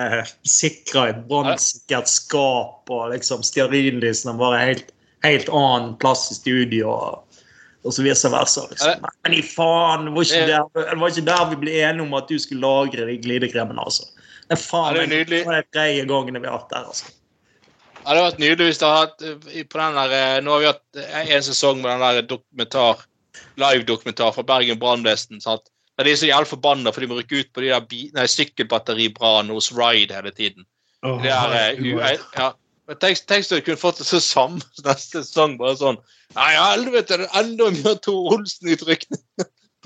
eh, 0.07 0.33
sikra 0.49 1.11
i 1.11 1.16
brannsikkert 1.29 2.09
skap, 2.09 2.89
og 2.89 3.12
liksom 3.12 3.45
stearinlysene 3.45 4.37
være 4.41 4.64
helt, 4.64 4.93
helt 5.29 5.53
annen 5.53 5.93
plass 6.01 6.31
i 6.33 6.41
studio. 6.41 6.89
og 6.89 7.28
og 7.89 7.95
så 7.97 8.05
vice 8.05 8.30
versa. 8.32 8.66
Liksom. 8.70 9.07
Men 9.24 9.36
i 9.39 9.43
faen, 9.45 10.09
det 10.09 10.14
var, 10.14 10.26
ikke 10.26 10.49
der, 10.51 10.89
det 10.91 10.99
var 11.01 11.14
ikke 11.14 11.28
der 11.28 11.45
vi 11.53 11.61
ble 11.62 11.76
enige 11.89 12.05
om 12.05 12.16
at 12.18 12.28
du 12.28 12.36
skulle 12.43 12.61
lagre 12.64 13.07
de 13.09 13.16
glidekremene. 13.24 13.80
altså. 13.80 14.05
Det 14.45 14.57
er 14.59 14.61
faen 14.61 14.93
Ja, 14.93 14.99
det 14.99 15.07
er 15.07 15.14
nydelig. 15.14 15.41
det 15.47 15.55
er 15.57 15.64
de 15.64 15.78
tredje 15.78 16.05
gangene 16.11 16.43
vi 16.43 16.51
har 16.51 16.61
hatt 16.61 16.74
der. 16.74 16.91
altså. 16.93 17.09
Ja, 18.05 18.12
det 18.14 18.20
hadde 18.20 18.26
vært 18.28 18.45
nydelig 18.45 18.68
hvis 18.68 18.82
det 18.82 18.89
hadde 18.89 19.01
hatt 19.07 19.24
eh, 19.24 19.64
på 19.64 19.80
den 19.80 19.99
der, 20.01 20.14
eh, 20.18 20.36
Nå 20.45 20.55
har 20.55 20.62
vi 20.62 20.70
hatt 20.70 21.03
eh, 21.03 21.32
en 21.36 21.49
sesong 21.49 21.82
med 21.82 21.91
den 21.91 22.05
der 22.05 22.28
dokumentar, 22.34 23.03
live-dokumentar 23.61 24.36
fra 24.36 24.47
Bergen 24.53 24.78
brannvesen. 24.80 25.43
Der 25.45 26.05
de 26.05 26.12
er 26.12 26.20
så 26.20 26.28
jævlig 26.30 26.53
forbanna 26.53 26.93
for 26.95 27.03
de 27.03 27.09
må 27.11 27.18
rykke 27.18 27.43
ut 27.43 27.53
på 27.53 27.64
de 27.64 27.72
der 28.14 28.30
sykkelbatteribrann 28.30 29.51
hos 29.51 29.72
Ride 29.74 30.14
hele 30.14 30.30
tiden. 30.30 30.64
Oh, 31.03 31.22
Det 31.22 31.30
er, 31.30 31.74
uh, 31.78 32.18
ja. 32.36 32.53
Tenk, 32.89 33.20
tenk 33.28 33.45
så 33.45 33.59
du 33.59 33.64
kunne 33.66 33.80
fått 33.80 34.01
så 34.01 34.20
samme 34.22 34.62
neste 34.86 35.20
sesong. 35.20 35.59
bare 35.61 35.76
sånn 35.76 35.99
Nei, 36.36 36.53
helvete, 36.57 37.18
det 37.20 37.26
er 37.28 37.41
enda 37.43 37.68
mye 37.72 37.95
Tor 38.05 38.32
Olsen 38.36 38.70
i 38.72 38.76
trykkene! 38.80 39.20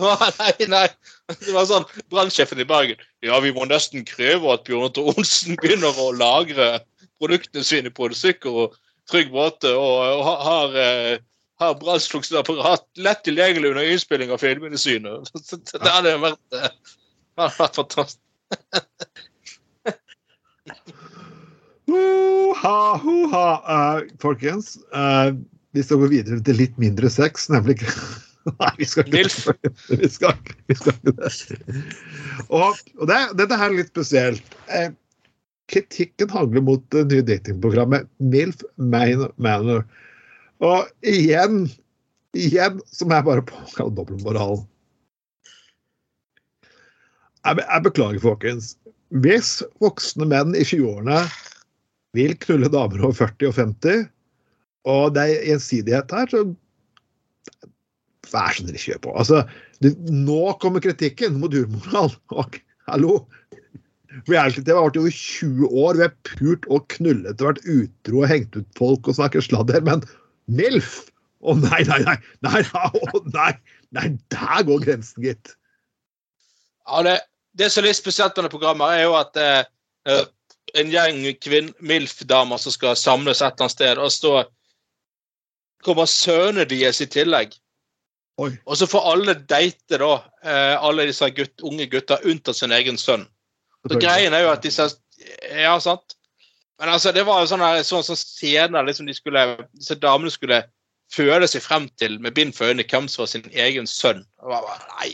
nei, 0.40 0.66
nei. 0.70 0.86
Det 1.28 1.52
var 1.54 1.66
sånn 1.68 1.84
Brannsjefen 2.10 2.62
i 2.62 2.66
Bergen. 2.66 3.02
Ja, 3.22 3.38
vi 3.44 3.52
må 3.54 3.66
nesten 3.68 4.06
kreve 4.08 4.54
at 4.54 4.64
Bjørn 4.66 4.94
Tor 4.96 5.12
Olsen 5.14 5.58
begynner 5.62 5.98
å 5.98 6.12
lagre 6.16 6.80
produktene 7.22 7.66
sine 7.66 7.92
på 7.94 8.08
en 8.08 8.16
sikker 8.16 8.64
og 8.64 8.78
trygg 9.10 9.30
måte, 9.34 9.70
og, 9.74 10.22
og 10.22 10.22
har, 10.46 10.74
eh, 10.78 11.16
har 11.62 11.78
brannslukningsapparat 11.80 12.86
lett 13.02 13.22
tilgjengelig 13.26 13.74
under 13.74 13.90
innspilling 13.90 14.30
av 14.34 14.42
filmene 14.42 14.78
sine. 14.80 15.18
Det 15.34 15.90
hadde 15.90 16.16
vært, 16.22 16.42
eh, 16.58 16.70
det 16.70 17.44
hadde 17.44 17.58
vært 17.58 17.80
fantastisk. 17.82 18.20
Ho-ha, 21.90 22.76
ho-ha. 23.02 23.46
Uh, 23.66 24.02
folkens, 24.22 24.76
uh, 24.94 25.32
vi 25.74 25.82
skal 25.82 26.02
gå 26.02 26.10
videre 26.12 26.38
til 26.46 26.58
litt 26.60 26.76
mindre 26.80 27.10
sex, 27.10 27.48
nemlig 27.52 27.78
Nei, 28.58 28.70
vi 28.78 28.86
skal 28.88 29.06
ikke 29.06 29.14
Milf. 29.14 29.36
Vi 30.02 30.08
skal, 30.10 30.34
vi 30.66 30.74
skal 30.74 30.96
ikke 30.98 31.12
det. 31.14 31.28
Og, 32.50 32.80
og 32.98 33.06
det, 33.06 33.18
dette 33.38 33.54
her 33.58 33.70
er 33.70 33.76
litt 33.78 33.92
spesielt. 33.92 34.56
Eh, 34.66 34.88
kritikken 35.70 36.32
handler 36.34 36.64
mot 36.66 36.82
det 36.90 37.04
nye 37.12 37.22
datingprogrammet 37.28 38.08
MILF 38.18 38.64
Man- 38.82 39.28
Manor. 39.38 39.84
Og 40.58 40.90
igjen, 41.06 41.68
igjen 42.34 42.82
så 42.90 43.06
må 43.06 43.20
jeg 43.20 43.28
bare 43.30 43.46
påkalle 43.46 43.94
dobbeltmoralen. 44.00 44.66
Jeg, 47.46 47.62
jeg 47.62 47.86
beklager, 47.86 48.20
folkens. 48.26 48.74
Hvis 49.22 49.54
voksne 49.82 50.26
menn 50.34 50.58
i 50.58 50.66
20-årene 50.66 51.22
vil 52.16 52.34
knulle 52.44 52.70
damer 52.72 53.04
over 53.04 53.16
40 53.24 53.48
og 53.50 53.56
50, 53.58 54.08
og 54.92 55.14
det 55.16 55.24
er 55.24 55.46
gjensidighet 55.52 56.14
her, 56.16 56.32
så 56.32 56.44
Vær 58.32 58.54
så 58.54 58.62
snill, 58.62 58.78
kjør 58.80 59.00
på. 59.04 59.12
Altså, 59.18 59.42
det, 59.84 59.90
nå 60.08 60.54
kommer 60.62 60.80
kritikken 60.80 61.34
mot 61.42 61.52
urmoral. 61.52 62.14
Hallo! 62.88 63.18
Reality-TV 64.28 64.76
har 64.76 64.86
vært 64.86 64.96
i 64.96 65.02
over 65.02 65.16
20 65.18 65.74
år. 65.82 65.98
Vi 65.98 66.04
har 66.06 66.14
pult 66.30 66.68
og 66.72 66.86
knullet 66.94 67.42
og 67.42 67.50
vært 67.50 67.66
utro 67.74 68.22
og 68.22 68.30
hengt 68.30 68.56
ut 68.56 68.78
folk 68.78 69.10
og 69.10 69.18
snakket 69.18 69.48
sladder. 69.48 69.84
Men 69.84 70.04
MILF? 70.52 70.94
Å 71.42 71.56
nei, 71.58 71.82
nei, 71.88 71.98
nei! 72.06 72.16
Nei, 72.46 72.62
nei, 73.36 73.50
nei, 73.98 74.06
der 74.32 74.66
går 74.68 74.84
grensen, 74.86 75.26
gitt. 75.26 75.54
Ja, 76.86 77.02
det, 77.06 77.16
det 77.58 77.72
som 77.72 77.82
er 77.82 77.90
litt 77.90 77.98
spesielt 77.98 78.38
med 78.38 78.46
det 78.46 78.54
programmet, 78.54 78.94
er 78.94 79.08
jo 79.08 79.16
at 79.18 79.38
eh, 79.40 79.64
eh, 80.08 80.24
en 80.78 80.90
gjeng 80.92 81.24
kvinn- 81.40 81.74
MILF-damer 81.80 82.60
som 82.60 82.72
skal 82.72 82.96
samles 82.96 83.42
et 83.42 83.52
eller 83.52 83.66
annet 83.66 83.74
sted, 83.74 83.98
og 83.98 84.12
så 84.12 84.44
kommer 85.84 86.06
sønnene 86.06 86.64
deres 86.68 87.00
i 87.02 87.08
tillegg. 87.10 87.54
Oi. 88.40 88.50
Og 88.64 88.78
så 88.80 88.88
får 88.88 89.06
alle 89.12 89.34
date, 89.34 89.98
da, 90.00 90.12
eh, 90.42 90.74
alle 90.80 91.06
disse 91.10 91.28
gutt, 91.36 91.60
unge 91.62 91.86
gutta, 91.92 92.18
unntatt 92.24 92.56
sin 92.56 92.72
egen 92.72 92.98
sønn. 92.98 93.26
Så 93.90 93.98
greien 93.98 94.34
er 94.34 94.46
jo 94.46 94.52
at 94.52 94.62
disse 94.62 94.92
Ja, 95.54 95.78
sant? 95.78 96.16
Men 96.80 96.88
altså, 96.88 97.12
det 97.14 97.22
var 97.26 97.40
jo 97.40 97.46
sånn 97.46 97.62
sånn 97.86 98.02
sånn 98.02 98.18
scener 98.18 98.82
liksom 98.82 99.06
de 99.06 99.14
skulle, 99.14 99.68
disse 99.78 99.94
damene 99.94 100.32
skulle 100.34 100.64
føle 101.14 101.46
seg 101.46 101.62
frem 101.62 101.88
til 102.00 102.16
med 102.18 102.34
bind 102.34 102.56
for 102.56 102.66
øynene 102.66 102.88
hvem 102.88 103.06
som 103.06 103.22
var 103.22 103.30
sin 103.30 103.44
egen 103.52 103.86
sønn. 103.86 104.24
Og 104.42 104.50
bare, 104.50 104.80
Nei. 104.96 105.12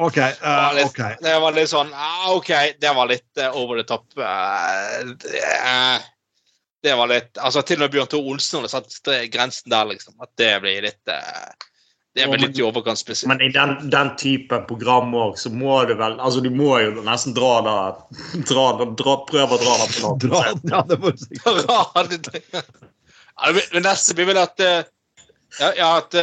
OK. 0.00 0.14
Det 0.14 0.36
var 0.40 0.70
eh, 0.70 0.76
litt, 0.76 0.86
okay. 0.86 1.16
det 1.20 1.38
var 1.42 1.52
litt 1.56 1.70
sånn 1.70 1.90
ah, 1.94 2.30
OK, 2.32 2.50
det 2.80 2.92
var 2.96 3.08
litt 3.10 3.40
eh, 3.40 3.56
over 3.56 3.80
the 3.80 3.84
top. 3.84 4.06
eh, 4.16 5.10
det, 5.20 5.42
det 6.82 6.94
var 6.96 7.10
litt 7.10 7.38
Altså, 7.38 7.62
til 7.68 7.80
og 7.80 7.84
med 7.84 7.92
Bjørn 7.96 8.08
Tore 8.14 8.32
Olsen 8.32 8.62
hadde 8.62 8.72
satt 8.72 9.10
grensen 9.32 9.72
der, 9.72 9.90
liksom. 9.90 10.16
At 10.24 10.32
det 10.40 10.54
blir 10.64 10.86
litt 10.86 11.02
Det 11.04 12.26
blir 12.30 12.40
litt 12.46 12.58
i 12.58 12.64
overkant 12.64 12.98
spesielt. 12.98 13.28
Men 13.28 13.44
i 13.44 13.50
den, 13.52 13.76
den 13.92 14.14
typen 14.18 14.64
program 14.70 15.12
òg, 15.14 15.36
så 15.38 15.52
må 15.52 15.82
du 15.90 15.92
vel 16.00 16.16
Altså, 16.16 16.40
du 16.40 16.48
må 16.50 16.78
jo 16.80 17.04
nesten 17.04 17.36
dra 17.36 17.52
det 17.66 17.76
dra, 18.48 18.66
dra, 18.96 19.18
Prøve 19.28 19.58
å 19.58 19.60
dra 19.60 19.76
det 19.82 19.90
på 19.92 20.06
langt. 20.06 20.24
Dra 20.24 20.44
ja, 20.72 20.84
det 20.88 21.00
må 21.02 21.12
du 21.12 21.20
sikkert. 21.26 21.66
Ja, 21.68 23.52
det- 23.52 23.68
det 23.72 23.84
neste 23.84 24.16
blir 24.16 24.32
vel 24.32 24.40
at 24.40 24.60
ja, 25.76 25.96
at 25.98 26.14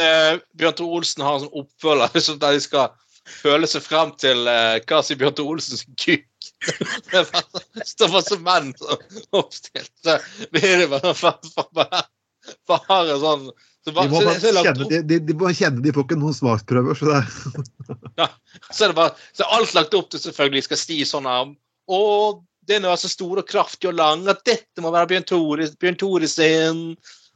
Bjørn 0.58 0.74
Tore 0.74 0.98
Olsen 0.98 1.22
har 1.22 1.36
en 1.36 1.46
sånn 1.46 1.60
oppfølger 1.62 2.14
liksom, 2.16 2.38
der 2.42 2.58
de 2.58 2.64
skal 2.64 2.90
føle 3.28 3.68
seg 3.70 3.84
frem 3.84 4.12
til 4.20 4.48
uh, 4.48 4.78
hva 4.88 5.00
sier 5.04 5.18
Bjørn 5.20 5.36
Tore 5.38 5.56
Olsens 5.56 5.84
kuk. 6.00 6.26
Det 7.12 8.08
var 8.10 8.24
så 8.26 8.38
menn 8.42 8.72
som 8.78 8.98
oppstilt. 9.38 9.92
Så 10.04 10.18
blir 10.54 10.82
det 10.82 10.88
bare, 10.90 11.14
bare, 11.20 11.68
bare, 11.76 12.02
bare 12.70 13.18
sånn 13.22 13.48
så, 13.48 13.92
De 13.92 14.08
må, 14.10 14.20
bare 14.20 14.40
så, 14.42 14.52
kjenne, 14.64 14.88
de, 14.90 15.00
de, 15.06 15.20
de 15.28 15.36
må 15.38 15.52
kjenne 15.54 15.84
de 15.84 15.94
får 15.94 16.08
ikke 16.08 16.18
noen 16.20 16.36
smaksprøver. 16.36 16.98
Så 16.98 17.08
det 17.08 17.20
er 17.20 18.34
så 18.74 18.84
er 18.84 18.92
det 18.92 18.98
bare 18.98 19.14
så 19.30 19.46
er 19.46 19.54
alt 19.56 19.76
lagt 19.76 19.96
opp 19.96 20.10
til 20.12 20.22
selvfølgelig 20.22 20.66
skal 20.66 20.80
si 20.82 20.98
sånn 21.08 21.28
arm. 21.30 21.54
Og 21.88 22.42
den 22.68 22.84
er 22.84 22.98
så 23.00 23.08
stor 23.08 23.40
og 23.40 23.48
kraftig 23.48 23.88
og 23.90 23.96
lang 23.96 24.26
at 24.28 24.42
dette 24.46 24.84
må 24.84 24.92
være 24.92 25.08
Bjørn 25.14 25.28
Tore, 25.30 25.70
Bjørn 25.80 26.00
Tore 26.00 26.28
sin. 26.30 26.82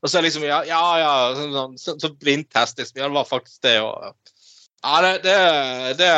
Og 0.03 0.11
så 0.11 0.19
er 0.19 0.25
det 0.25 0.29
liksom 0.31 0.47
Ja, 0.49 0.61
ja, 0.67 0.83
ja 1.01 1.13
sånn, 1.39 1.55
sånn, 1.57 1.79
så, 1.81 1.97
så 2.03 2.11
blindtest, 2.19 2.81
liksom. 2.81 2.99
Ja, 3.01 3.09
det 3.09 3.17
var 3.17 3.29
faktisk 3.29 3.63
det. 3.65 3.79
Og, 3.87 4.32
ja, 4.83 5.01
det, 5.03 5.13
det, 5.23 5.95
det 5.99 6.13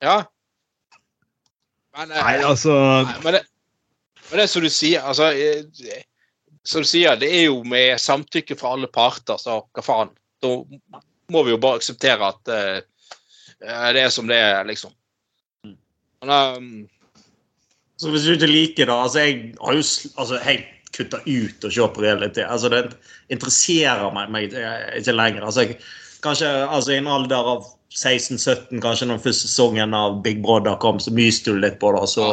Ja. 0.00 0.18
Men, 1.98 2.10
eh, 2.10 2.22
Nei, 2.22 2.36
altså 2.46 2.74
Nei, 3.04 3.16
men 3.24 3.36
det, 3.38 3.42
men 4.28 4.38
det 4.38 4.44
er 4.44 4.52
som 4.52 4.64
du 4.64 4.70
sier, 4.72 5.02
altså 5.02 5.30
eh, 5.32 6.04
Som 6.68 6.84
du 6.84 6.88
sier, 6.88 7.18
det 7.20 7.30
er 7.32 7.48
jo 7.48 7.62
med 7.66 7.98
samtykke 8.00 8.56
fra 8.60 8.74
alle 8.76 8.90
parter, 8.92 9.40
så 9.40 9.60
hva 9.64 9.84
faen. 9.84 10.12
Da 10.42 10.52
må 11.32 11.42
vi 11.44 11.54
jo 11.54 11.60
bare 11.60 11.80
akseptere 11.80 12.28
at 12.28 12.52
eh, 12.52 12.80
det 13.58 14.04
er 14.04 14.12
som 14.14 14.28
det 14.28 14.38
er, 14.38 14.62
liksom. 14.68 14.92
Men, 15.64 16.30
um, 16.30 16.88
Så 17.98 18.12
hvis 18.12 18.26
du 18.26 18.34
ikke 18.36 18.50
liker 18.50 18.86
det 18.86 18.94
altså 18.94 19.22
Jeg 19.24 19.54
har 19.60 19.74
jo 19.74 19.82
altså, 19.82 20.38
jeg 20.44 20.66
kutta 20.94 21.20
ut 21.26 21.64
å 21.66 21.70
se 21.70 21.86
på 21.94 22.02
reality. 22.02 22.42
Altså, 22.42 22.70
det 22.72 22.84
interesserer 23.32 24.12
meg, 24.14 24.30
meg 24.34 24.54
ikke 24.98 25.14
lenger. 25.14 25.44
Altså, 25.46 25.66
jeg, 25.66 25.78
kanskje 26.28 26.52
altså, 26.68 26.94
i 26.94 27.00
en 27.00 27.10
alder 27.10 27.50
av 27.56 27.66
16-17, 27.96 28.78
kanskje 28.84 29.08
når 29.08 29.24
første 29.24 29.48
sesongen 29.48 29.96
av 29.96 30.20
Big 30.24 30.42
Brother 30.44 30.76
kom, 30.82 31.00
så 31.00 31.12
myste 31.14 31.54
du 31.54 31.62
litt 31.62 31.80
på 31.80 31.92
det. 31.94 32.04
og 32.04 32.12
så 32.12 32.28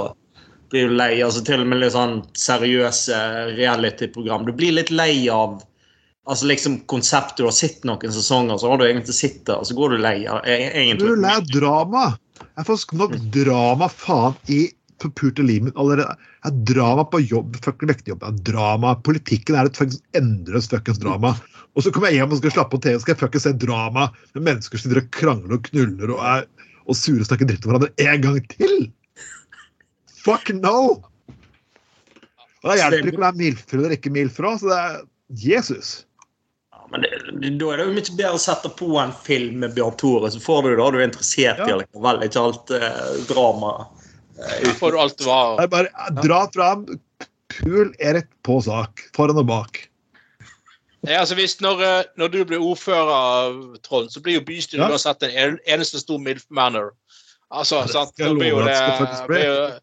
blir 0.73 0.89
du 0.89 0.97
lei. 0.97 1.21
altså 1.23 1.43
Til 1.45 1.63
og 1.63 1.69
med 1.71 1.81
litt 1.81 1.95
sånn 1.95 2.19
seriøse 2.37 3.21
reality-program. 3.55 4.45
Du 4.47 4.53
blir 4.55 4.75
litt 4.75 4.91
lei 4.91 5.27
av 5.31 5.61
altså 6.25 6.49
liksom 6.49 6.79
konseptet. 6.89 7.37
Du 7.37 7.47
har 7.47 7.55
sett 7.55 7.85
noen 7.87 8.13
sesonger, 8.13 8.57
så 8.57 8.71
har 8.71 8.81
du 8.81 8.87
egentlig 8.87 9.15
sett 9.17 9.43
det, 9.45 9.55
og 9.55 9.67
så 9.69 9.77
går 9.77 9.95
du 9.95 10.03
lei. 10.03 10.17
av 10.27 10.41
e- 10.45 10.95
Du 10.97 11.11
er 11.13 11.21
lei 11.21 11.35
av 11.37 11.47
drama. 11.53 12.05
Jeg 12.55 12.65
får 12.65 12.85
nok 12.97 13.15
drama 13.35 13.89
faen 13.89 14.35
i 14.49 14.65
forpulte 15.03 15.43
livet 15.45 15.69
mitt 15.69 15.79
allerede. 15.81 16.15
Jeg 16.15 16.47
har 16.47 16.63
drama 16.71 17.05
på 17.11 17.21
jobb, 17.25 17.57
fucking 17.65 17.91
vektig 17.91 18.13
jobb. 18.13 18.23
Jeg 18.23 18.33
har 18.33 18.43
drama. 18.51 18.95
Politikken 19.07 19.57
er 19.59 19.69
et 19.69 19.77
fuckings 19.79 20.01
endeløst 20.17 20.73
fuckings 20.73 21.01
drama. 21.03 21.35
Og 21.75 21.83
så 21.83 21.91
kommer 21.91 22.11
jeg 22.11 22.21
hjem 22.21 22.35
og 22.35 22.41
skal 22.41 22.55
slappe 22.55 22.77
av 22.77 22.85
TV 22.85 22.97
og 22.97 23.03
skal 23.03 23.15
jeg 23.15 23.21
fuckings 23.23 23.47
se 23.47 23.55
drama 23.65 24.07
med 24.37 24.47
mennesker 24.49 24.81
som 24.81 24.95
krangler 25.15 25.57
og 25.57 25.67
knuller 25.69 26.15
og 26.15 26.23
er 26.23 26.47
og 26.85 26.97
sure 26.97 27.23
og 27.23 27.29
snakker 27.29 27.49
dritt 27.49 27.65
om 27.65 27.73
hverandre 27.73 28.05
en 28.05 28.23
gang 28.23 28.39
til! 28.53 28.75
Fuck 30.25 30.51
no! 30.57 31.01
Og 32.65 32.71
det 32.71 32.79
hjelper 32.81 33.09
ikke 33.09 33.19
om 33.19 33.25
det 33.25 33.31
er 33.31 33.39
milfer 33.41 33.79
eller 33.79 33.95
ikke 33.97 34.13
milfer 34.13 34.49
så 34.61 34.69
det 34.69 34.77
er 34.81 34.99
Jesus. 35.45 35.95
Men 36.93 37.01
det, 37.01 37.09
det, 37.41 37.51
da 37.59 37.71
er 37.73 37.81
det 37.81 37.85
jo 37.87 37.95
mye 37.95 38.15
bedre 38.17 38.37
å 38.37 38.41
sette 38.41 38.69
på 38.77 38.87
en 39.01 39.13
film 39.25 39.63
med 39.63 39.73
Bjørn 39.77 39.97
Tore, 39.99 40.29
så 40.31 40.41
får 40.41 40.65
du 40.65 40.69
det 40.69 40.89
du 40.93 40.99
er 40.99 41.07
interessert 41.07 41.61
i 41.65 41.77
likevel. 41.79 42.21
Ikke 42.27 42.43
alt 42.45 42.73
eh, 42.77 43.07
drama. 43.29 43.71
Får 44.79 44.91
du 44.91 44.99
alt 44.99 45.17
det 45.17 45.25
var. 45.27 45.57
Det 45.57 45.63
er 45.63 45.73
bare 45.73 46.21
Dra 46.23 46.39
fram, 46.53 46.85
pul 47.55 47.93
er 47.99 48.13
rett 48.19 48.31
på 48.43 48.59
sak. 48.65 49.05
Foran 49.15 49.37
og 49.41 49.47
bak. 49.47 49.85
Ja, 51.05 51.19
altså 51.21 51.35
hvis 51.37 51.59
når, 51.61 51.81
eh, 51.85 52.03
når 52.17 52.31
du 52.33 52.39
blir 52.49 52.63
ordfører, 52.65 53.77
Trond, 53.85 54.09
så 54.09 54.21
blir 54.25 54.39
jo 54.39 54.45
bystyret 54.47 54.81
Ja. 54.81 54.89
uansett 54.89 55.21
en 55.23 55.29
en- 55.37 55.59
eneste 55.67 55.99
stor 56.01 56.17
MILF 56.19 56.45
Manor. 56.49 56.93
Altså, 57.51 57.83
det 57.85 57.91
sant? 57.93 58.13
skal 58.15 58.33
blir 58.35 58.49
jo 58.49 58.63
det, 58.65 59.27
blir 59.27 59.45
jo, 59.45 59.79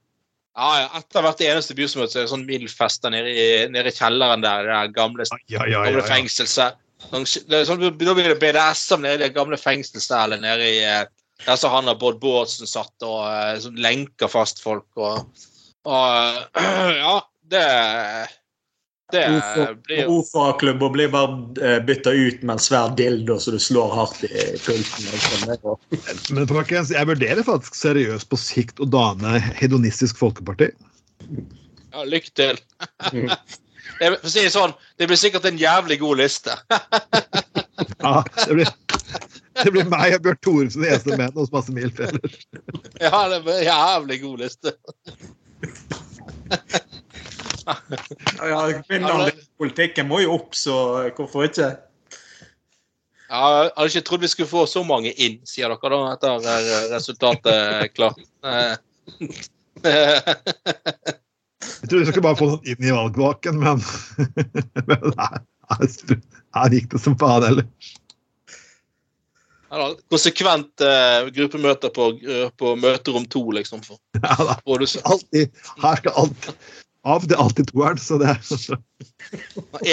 ja, 0.57 0.89
Etter 0.99 1.23
hvert 1.23 1.41
eneste 1.41 1.75
bysmøte 1.79 2.11
så 2.11 2.19
er 2.19 2.23
det 2.27 2.33
sånn 2.33 2.45
MILF-fester 2.47 3.11
nede, 3.11 3.31
i- 3.31 3.69
nede 3.69 3.87
i 3.87 3.91
kjelleren 3.95 4.43
der. 4.43 4.67
Det 4.87 4.95
gamle, 4.97 5.25
Ja, 5.49 5.65
ja, 5.65 5.85
gamle 5.85 6.03
fengselset. 6.03 6.75
Sånn, 7.11 7.25
sånn, 7.25 7.81
da 7.81 7.91
blir 8.15 8.29
det 8.35 8.41
BDSM 8.41 9.01
nede 9.03 9.15
i 9.15 9.29
det 9.29 9.35
gamle 9.35 9.57
fengselsstedet 9.57 10.41
nede 10.41 10.61
i 10.61 11.07
eh, 11.47 11.57
der 11.57 11.73
han 11.73 11.91
og 11.91 11.99
Bård 12.01 12.21
Bårdsen 12.23 12.69
satt 12.71 13.07
og 13.07 13.25
uh, 13.27 13.73
lenker 13.79 14.31
fast 14.31 14.63
folk 14.63 14.87
og, 15.01 15.27
og 15.89 16.07
uh, 16.57 16.93
Ja, 17.03 17.17
det 17.53 17.67
Det 19.13 19.27
blir 19.85 20.07
jo 20.07 20.23
og 20.41 20.63
blir 20.95 21.11
bare 21.13 21.81
bytta 21.85 22.15
ut 22.17 22.43
med 22.43 22.55
en 22.55 22.63
svær 22.65 22.95
dildo 22.97 23.37
så 23.37 23.53
du 23.53 23.59
slår 23.61 23.91
hardt 23.93 24.23
i 24.25 24.45
pulten. 24.65 25.11
Liksom. 25.13 25.75
Men 26.39 26.49
folkens, 26.49 26.95
jeg 26.95 27.11
vurderer 27.11 27.45
faktisk 27.45 27.77
seriøst 27.77 28.31
på 28.33 28.41
sikt 28.41 28.81
å 28.81 28.89
dane 28.89 29.37
Hedonistisk 29.59 30.17
Folkeparti. 30.17 30.71
Ja, 31.93 32.07
lykke 32.09 32.33
til. 32.33 32.63
Det, 34.03 34.09
for 34.17 34.27
å 34.27 34.33
si 34.33 34.43
det 34.43 34.55
sånn, 34.55 34.73
det 34.99 35.07
blir 35.11 35.21
sikkert 35.21 35.45
en 35.51 35.61
jævlig 35.61 36.01
god 36.03 36.25
liste. 36.25 36.57
Ja, 38.03 38.21
det 38.47 38.55
blir, 38.55 38.69
det 39.63 39.71
blir 39.75 39.89
meg 39.91 40.17
og 40.17 40.25
Bjørn 40.25 40.41
Thoresen 40.45 40.85
eneste 40.87 41.13
mennene 41.15 41.41
hos 41.41 41.53
masse 41.55 41.73
milfeller. 41.75 42.37
Ja, 43.03 43.29
det 43.33 43.43
blir 43.45 43.61
en 43.61 43.69
jævlig 43.69 44.19
god 44.23 44.45
liste. 44.45 44.75
Ja, 48.43 48.61
Finland-politikken 48.89 50.09
må 50.11 50.21
jo 50.25 50.37
opp, 50.37 50.55
så 50.59 50.75
hvorfor 51.17 51.47
ikke? 51.47 51.71
Ja, 53.33 53.43
jeg 53.65 53.71
hadde 53.77 53.89
ikke 53.89 54.05
trodd 54.09 54.25
vi 54.27 54.29
skulle 54.29 54.51
få 54.51 54.67
så 54.69 54.83
mange 54.85 55.13
inn, 55.15 55.39
sier 55.49 55.73
dere 55.73 55.89
da, 55.95 56.01
etter 56.13 56.33
resultatet 56.93 57.53
er 57.55 57.89
klart. 57.95 58.21
Jeg 61.73 61.89
trodde 61.89 62.03
vi 62.03 62.11
skulle 62.11 62.27
bare 62.27 62.39
få 62.39 62.51
noen 62.51 62.69
inn 62.69 62.85
i 62.85 62.93
valgvaken, 62.93 63.57
men, 63.63 63.81
men 64.91 65.17
her, 65.17 65.41
her, 65.73 65.87
her 66.59 66.77
gikk 66.77 66.91
det 66.93 67.01
som 67.01 67.17
faen 67.21 67.47
heller. 67.47 67.67
Ja, 69.73 69.89
konsekvent 70.13 70.85
eh, 70.85 71.31
gruppemøter 71.33 71.89
på, 71.97 72.11
eh, 72.29 72.49
på 72.61 72.75
møterom 72.77 73.25
to, 73.33 73.47
liksom. 73.57 73.81
For, 73.87 73.97
Ja, 74.21 74.37
da. 74.37 74.59
Alltid, 74.67 75.63
her 75.83 76.03
skal 76.03 76.19
alt 76.25 76.53
av 77.03 77.25
det 77.27 77.35
er 77.35 77.41
alltid 77.43 77.67
toeren, 77.73 77.99
så 77.99 78.15
det 78.21 78.29
er 78.31 78.39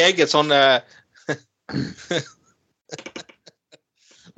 eget 0.03 0.29
sånn 0.29 0.51
eh, 0.53 0.79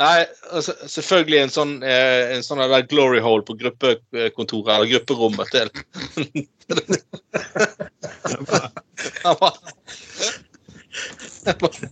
Nei, 0.01 0.25
altså, 0.49 0.73
selvfølgelig 0.89 1.39
en 1.43 1.51
sånn, 1.53 1.83
eh, 1.85 2.31
en 2.37 2.43
sånn 2.45 2.59
der 2.63 2.87
glory 2.89 3.19
hole 3.21 3.43
på 3.45 3.53
gruppekontoret, 3.59 4.75
eller 4.75 4.89
grupperommet 4.95 5.47
til 5.53 5.67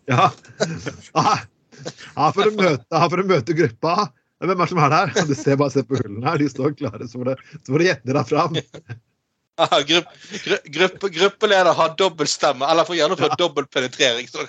Ja. 0.09 0.25
Ah, 1.17 1.39
Her 2.15 2.34
for 2.36 2.49
å 2.49 2.55
møte, 2.55 3.03
for 3.09 3.21
å 3.21 3.27
møte 3.27 3.55
gruppa. 3.57 4.09
Hvem 4.39 4.53
er 4.53 4.59
det 4.61 4.69
som 4.71 4.80
er 4.80 4.93
der? 4.93 5.13
Du 5.27 5.36
ser 5.36 5.59
bare 5.59 5.73
se 5.73 5.84
på 5.84 5.99
hullene 5.99 6.27
her. 6.30 6.39
De 6.39 6.47
står 6.49 6.75
klare. 6.80 7.07
Så 7.07 7.19
får 7.19 7.32
du, 7.32 7.45
så 7.59 7.73
får 7.73 7.84
du 7.84 7.88
gjette 7.89 8.17
deg 8.17 8.25
fram. 8.30 8.59
Ah, 9.59 9.82
grupp, 9.84 10.13
grupp, 10.71 11.03
gruppeleder 11.11 11.73
har 11.75 11.95
dobbeltstemme, 11.99 12.63
eller 12.63 12.88
får 12.88 12.95
gjennomført 12.95 13.34
dobbel 13.41 13.65
penetrering. 13.67 14.30
Så. 14.32 14.45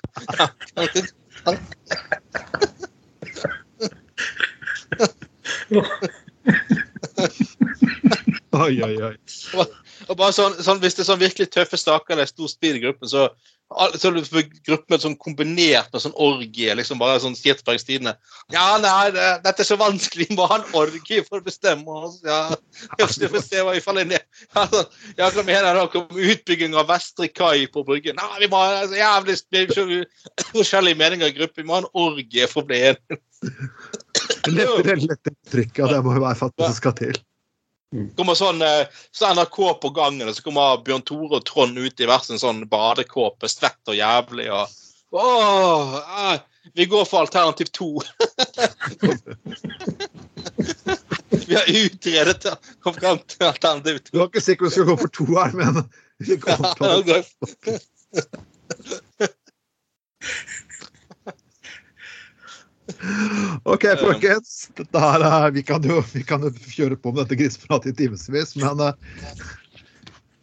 Oi, 8.61 8.83
oi, 8.87 8.95
oi. 9.09 9.16
Og 10.11 10.14
bare 10.14 10.35
sånn, 10.35 10.55
sånn, 10.62 10.81
Hvis 10.83 10.95
det 10.95 11.05
er 11.05 11.11
sånn 11.11 11.20
virkelig 11.22 11.51
tøffe 11.55 11.78
saker 11.81 12.14
eller 12.14 12.31
stor 12.31 12.51
speed 12.51 12.78
i 12.78 12.85
gruppen, 12.85 13.11
så 13.11 13.28
så 13.71 14.11
gruppen 14.66 14.99
sånn 14.99 15.14
kombinert 15.21 15.93
med 15.93 16.03
sånn 16.03 16.16
orgie. 16.18 16.75
liksom 16.75 16.99
bare 16.99 17.21
sånn 17.23 17.37
Skjetbergstidene. 17.39 18.16
Ja, 18.51 18.64
nei, 18.83 19.12
det, 19.14 19.29
dette 19.45 19.62
er 19.62 19.68
så 19.68 19.79
vanskelig. 19.79 20.27
Vi 20.31 20.39
må 20.39 20.49
ha 20.51 20.59
en 20.59 20.75
orgie 20.75 21.23
for 21.27 21.39
å 21.39 21.47
bestemme 21.47 21.87
oss. 21.87 22.18
Ja, 22.27 22.57
vi 22.99 23.31
får 23.31 23.45
se 23.47 23.62
hva 23.62 23.77
vi 23.77 23.85
faller 23.85 24.09
ned. 24.11 24.27
Altså, 24.59 24.83
ja, 25.14 25.31
hva 25.31 25.45
mener 25.47 25.71
dere 25.71 25.87
om 25.87 26.18
utbygging 26.35 26.75
av 26.75 26.91
Vestre 26.91 27.31
kai 27.31 27.68
på 27.71 27.85
Bryggen? 27.87 28.18
Nei, 28.18 28.43
vi 28.43 28.51
må 28.51 28.59
ha 28.59 28.83
altså, 28.83 28.99
jævlig 28.99 29.39
forskjellige 30.51 30.99
meninger 30.99 31.31
i 31.31 31.39
gruppen. 31.39 31.62
Vi 31.62 31.68
må 31.71 31.79
ha 31.79 31.85
en 31.85 31.91
orgie 31.95 32.51
for 32.51 32.64
å 32.64 32.71
bli 32.71 32.83
enige. 32.91 33.23
Lette, 34.51 34.97
lett, 35.05 35.35
trykk, 35.53 35.83
det 35.91 36.01
må 36.05 36.16
jo 36.16 36.25
være 36.25 36.39
fattig 36.43 36.66
som 36.66 36.77
skal 36.77 36.97
til. 36.99 37.18
Kommer 38.16 38.34
sånn, 38.38 38.62
eh, 38.62 38.86
så 39.12 39.34
NRK 39.34 39.80
på 39.82 39.88
gangen, 39.95 40.28
og 40.28 40.34
så 40.36 40.43
kommer 40.47 40.82
Bjørn 40.86 41.03
Tore 41.07 41.36
og 41.41 41.45
Trond 41.49 41.78
ut 41.78 42.01
i 42.01 42.07
hver 42.07 42.22
sin 42.24 42.38
sånn 42.38 42.68
badekåpe, 42.70 43.49
svett 43.51 43.88
og 43.91 43.97
jævlig. 43.99 44.49
og 44.55 44.68
Åh, 45.11 45.97
eh, 46.30 46.38
vi 46.74 46.86
går 46.86 47.05
for 47.09 47.20
alternativ 47.24 47.66
to. 47.74 47.91
vi 51.47 51.55
har 51.55 51.64
utredet 51.66 52.47
og 52.86 52.95
fram 52.95 53.18
til 53.26 53.47
alternativ 53.49 53.95
Du 53.99 54.03
to. 54.11 54.18
var 54.18 54.26
ikke 54.30 54.41
sikker 54.45 54.64
du 54.64 54.70
skulle 54.70 54.91
gå 54.93 54.97
for 55.03 55.09
toeren, 55.18 55.57
men 55.59 55.74
vi 56.22 56.36
går 56.38 56.57
på 56.78 56.84
OK, 63.64 63.84
folkens. 64.01 64.68
Dette 64.76 65.01
her, 65.01 65.20
er- 65.24 65.55
vi, 65.57 65.62
kan 65.66 65.82
jo, 65.86 66.03
vi 66.12 66.22
kan 66.26 66.42
jo 66.44 66.51
kjøre 66.53 66.96
på 67.01 67.12
med 67.14 67.24
dette 67.24 67.38
grisepratet 67.40 67.94
i 67.94 67.96
timevis, 68.05 68.53
men 68.61 68.82
eh, 68.84 68.94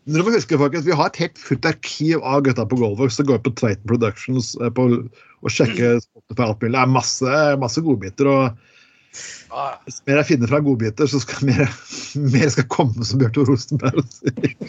dere 0.08 0.24
må 0.24 0.32
huske, 0.34 0.58
folkens, 0.58 0.86
vi 0.88 0.96
har 0.96 1.12
et 1.12 1.20
helt 1.20 1.38
fullt 1.42 1.66
arkiv 1.68 2.24
av 2.24 2.42
gutta 2.48 2.64
på 2.66 2.80
Goldwork 2.80 3.12
som 3.14 3.28
går 3.28 3.42
på 3.46 3.52
Tveiten 3.60 3.86
Productions 3.90 4.54
eh, 4.62 4.72
på, 4.74 4.88
og 5.44 5.54
sjekker 5.54 6.00
Spotify 6.02 6.48
alt 6.48 6.62
mulig. 6.64 6.74
Det 6.78 6.82
er 6.86 6.94
masse, 6.96 7.38
masse 7.62 7.84
godbiter. 7.86 8.26
og 8.32 8.58
Hvis 9.86 10.02
mer 10.08 10.22
jeg 10.24 10.30
finner 10.32 10.50
fra 10.54 10.64
godbiter, 10.66 11.12
så 11.12 11.22
skal 11.22 11.50
mer, 11.52 11.68
mer 12.38 12.50
skal 12.56 12.70
komme, 12.74 13.06
som 13.06 13.22
Bjørn 13.22 13.36
Tore 13.38 13.52
Rosenberg 13.54 14.02
sier. 14.16 14.56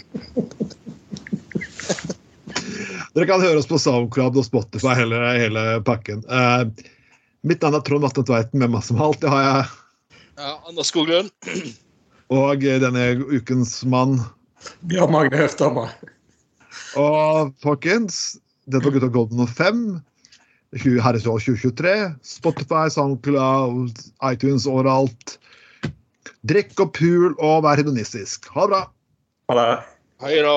Dere 3.17 3.27
kan 3.27 3.41
høre 3.43 3.59
oss 3.59 3.67
på 3.67 3.79
SoundCloud 3.81 4.37
og 4.39 4.45
Spotify, 4.47 4.93
hele, 4.99 5.19
hele 5.41 5.63
pakken. 5.87 6.21
Eh, 6.29 6.69
mitt 7.47 7.63
navn 7.63 7.79
er 7.79 7.85
Trond 7.87 8.05
Vatne 8.07 8.25
Tveiten, 8.27 8.59
med 8.63 8.73
masse 8.73 8.95
malt. 8.97 9.21
Det 9.23 9.31
har 9.33 9.45
jeg. 9.45 9.69
ja, 10.41 10.55
Anders 10.69 10.91
Skoglund. 10.93 11.31
Og 12.35 12.61
denne 12.61 13.05
ukens 13.33 13.81
mann. 13.89 14.19
Bjørn 14.91 15.15
Magne 15.15 15.39
Høfthammer. 15.41 15.95
Og 16.99 17.55
folkens, 17.65 18.37
dette 18.69 18.85
var 18.85 18.93
Gutta 18.97 19.09
Golden 19.13 19.47
05. 19.47 20.01
20 20.77 21.01
Herresår 21.01 21.41
2023. 21.41 21.95
Spotify, 22.23 22.91
SoundCloud, 22.93 23.97
iTunes 24.29 24.69
overalt. 24.69 25.39
Drikk 26.49 26.77
og 26.85 26.93
pul 26.99 27.33
og 27.39 27.65
vær 27.65 27.81
hedonistisk. 27.81 28.51
Ha 28.53 28.67
det 28.67 28.71
bra. 28.75 28.83
Ha 29.49 29.55
det. 29.63 29.69
Hei 30.21 30.43
da. 30.45 30.57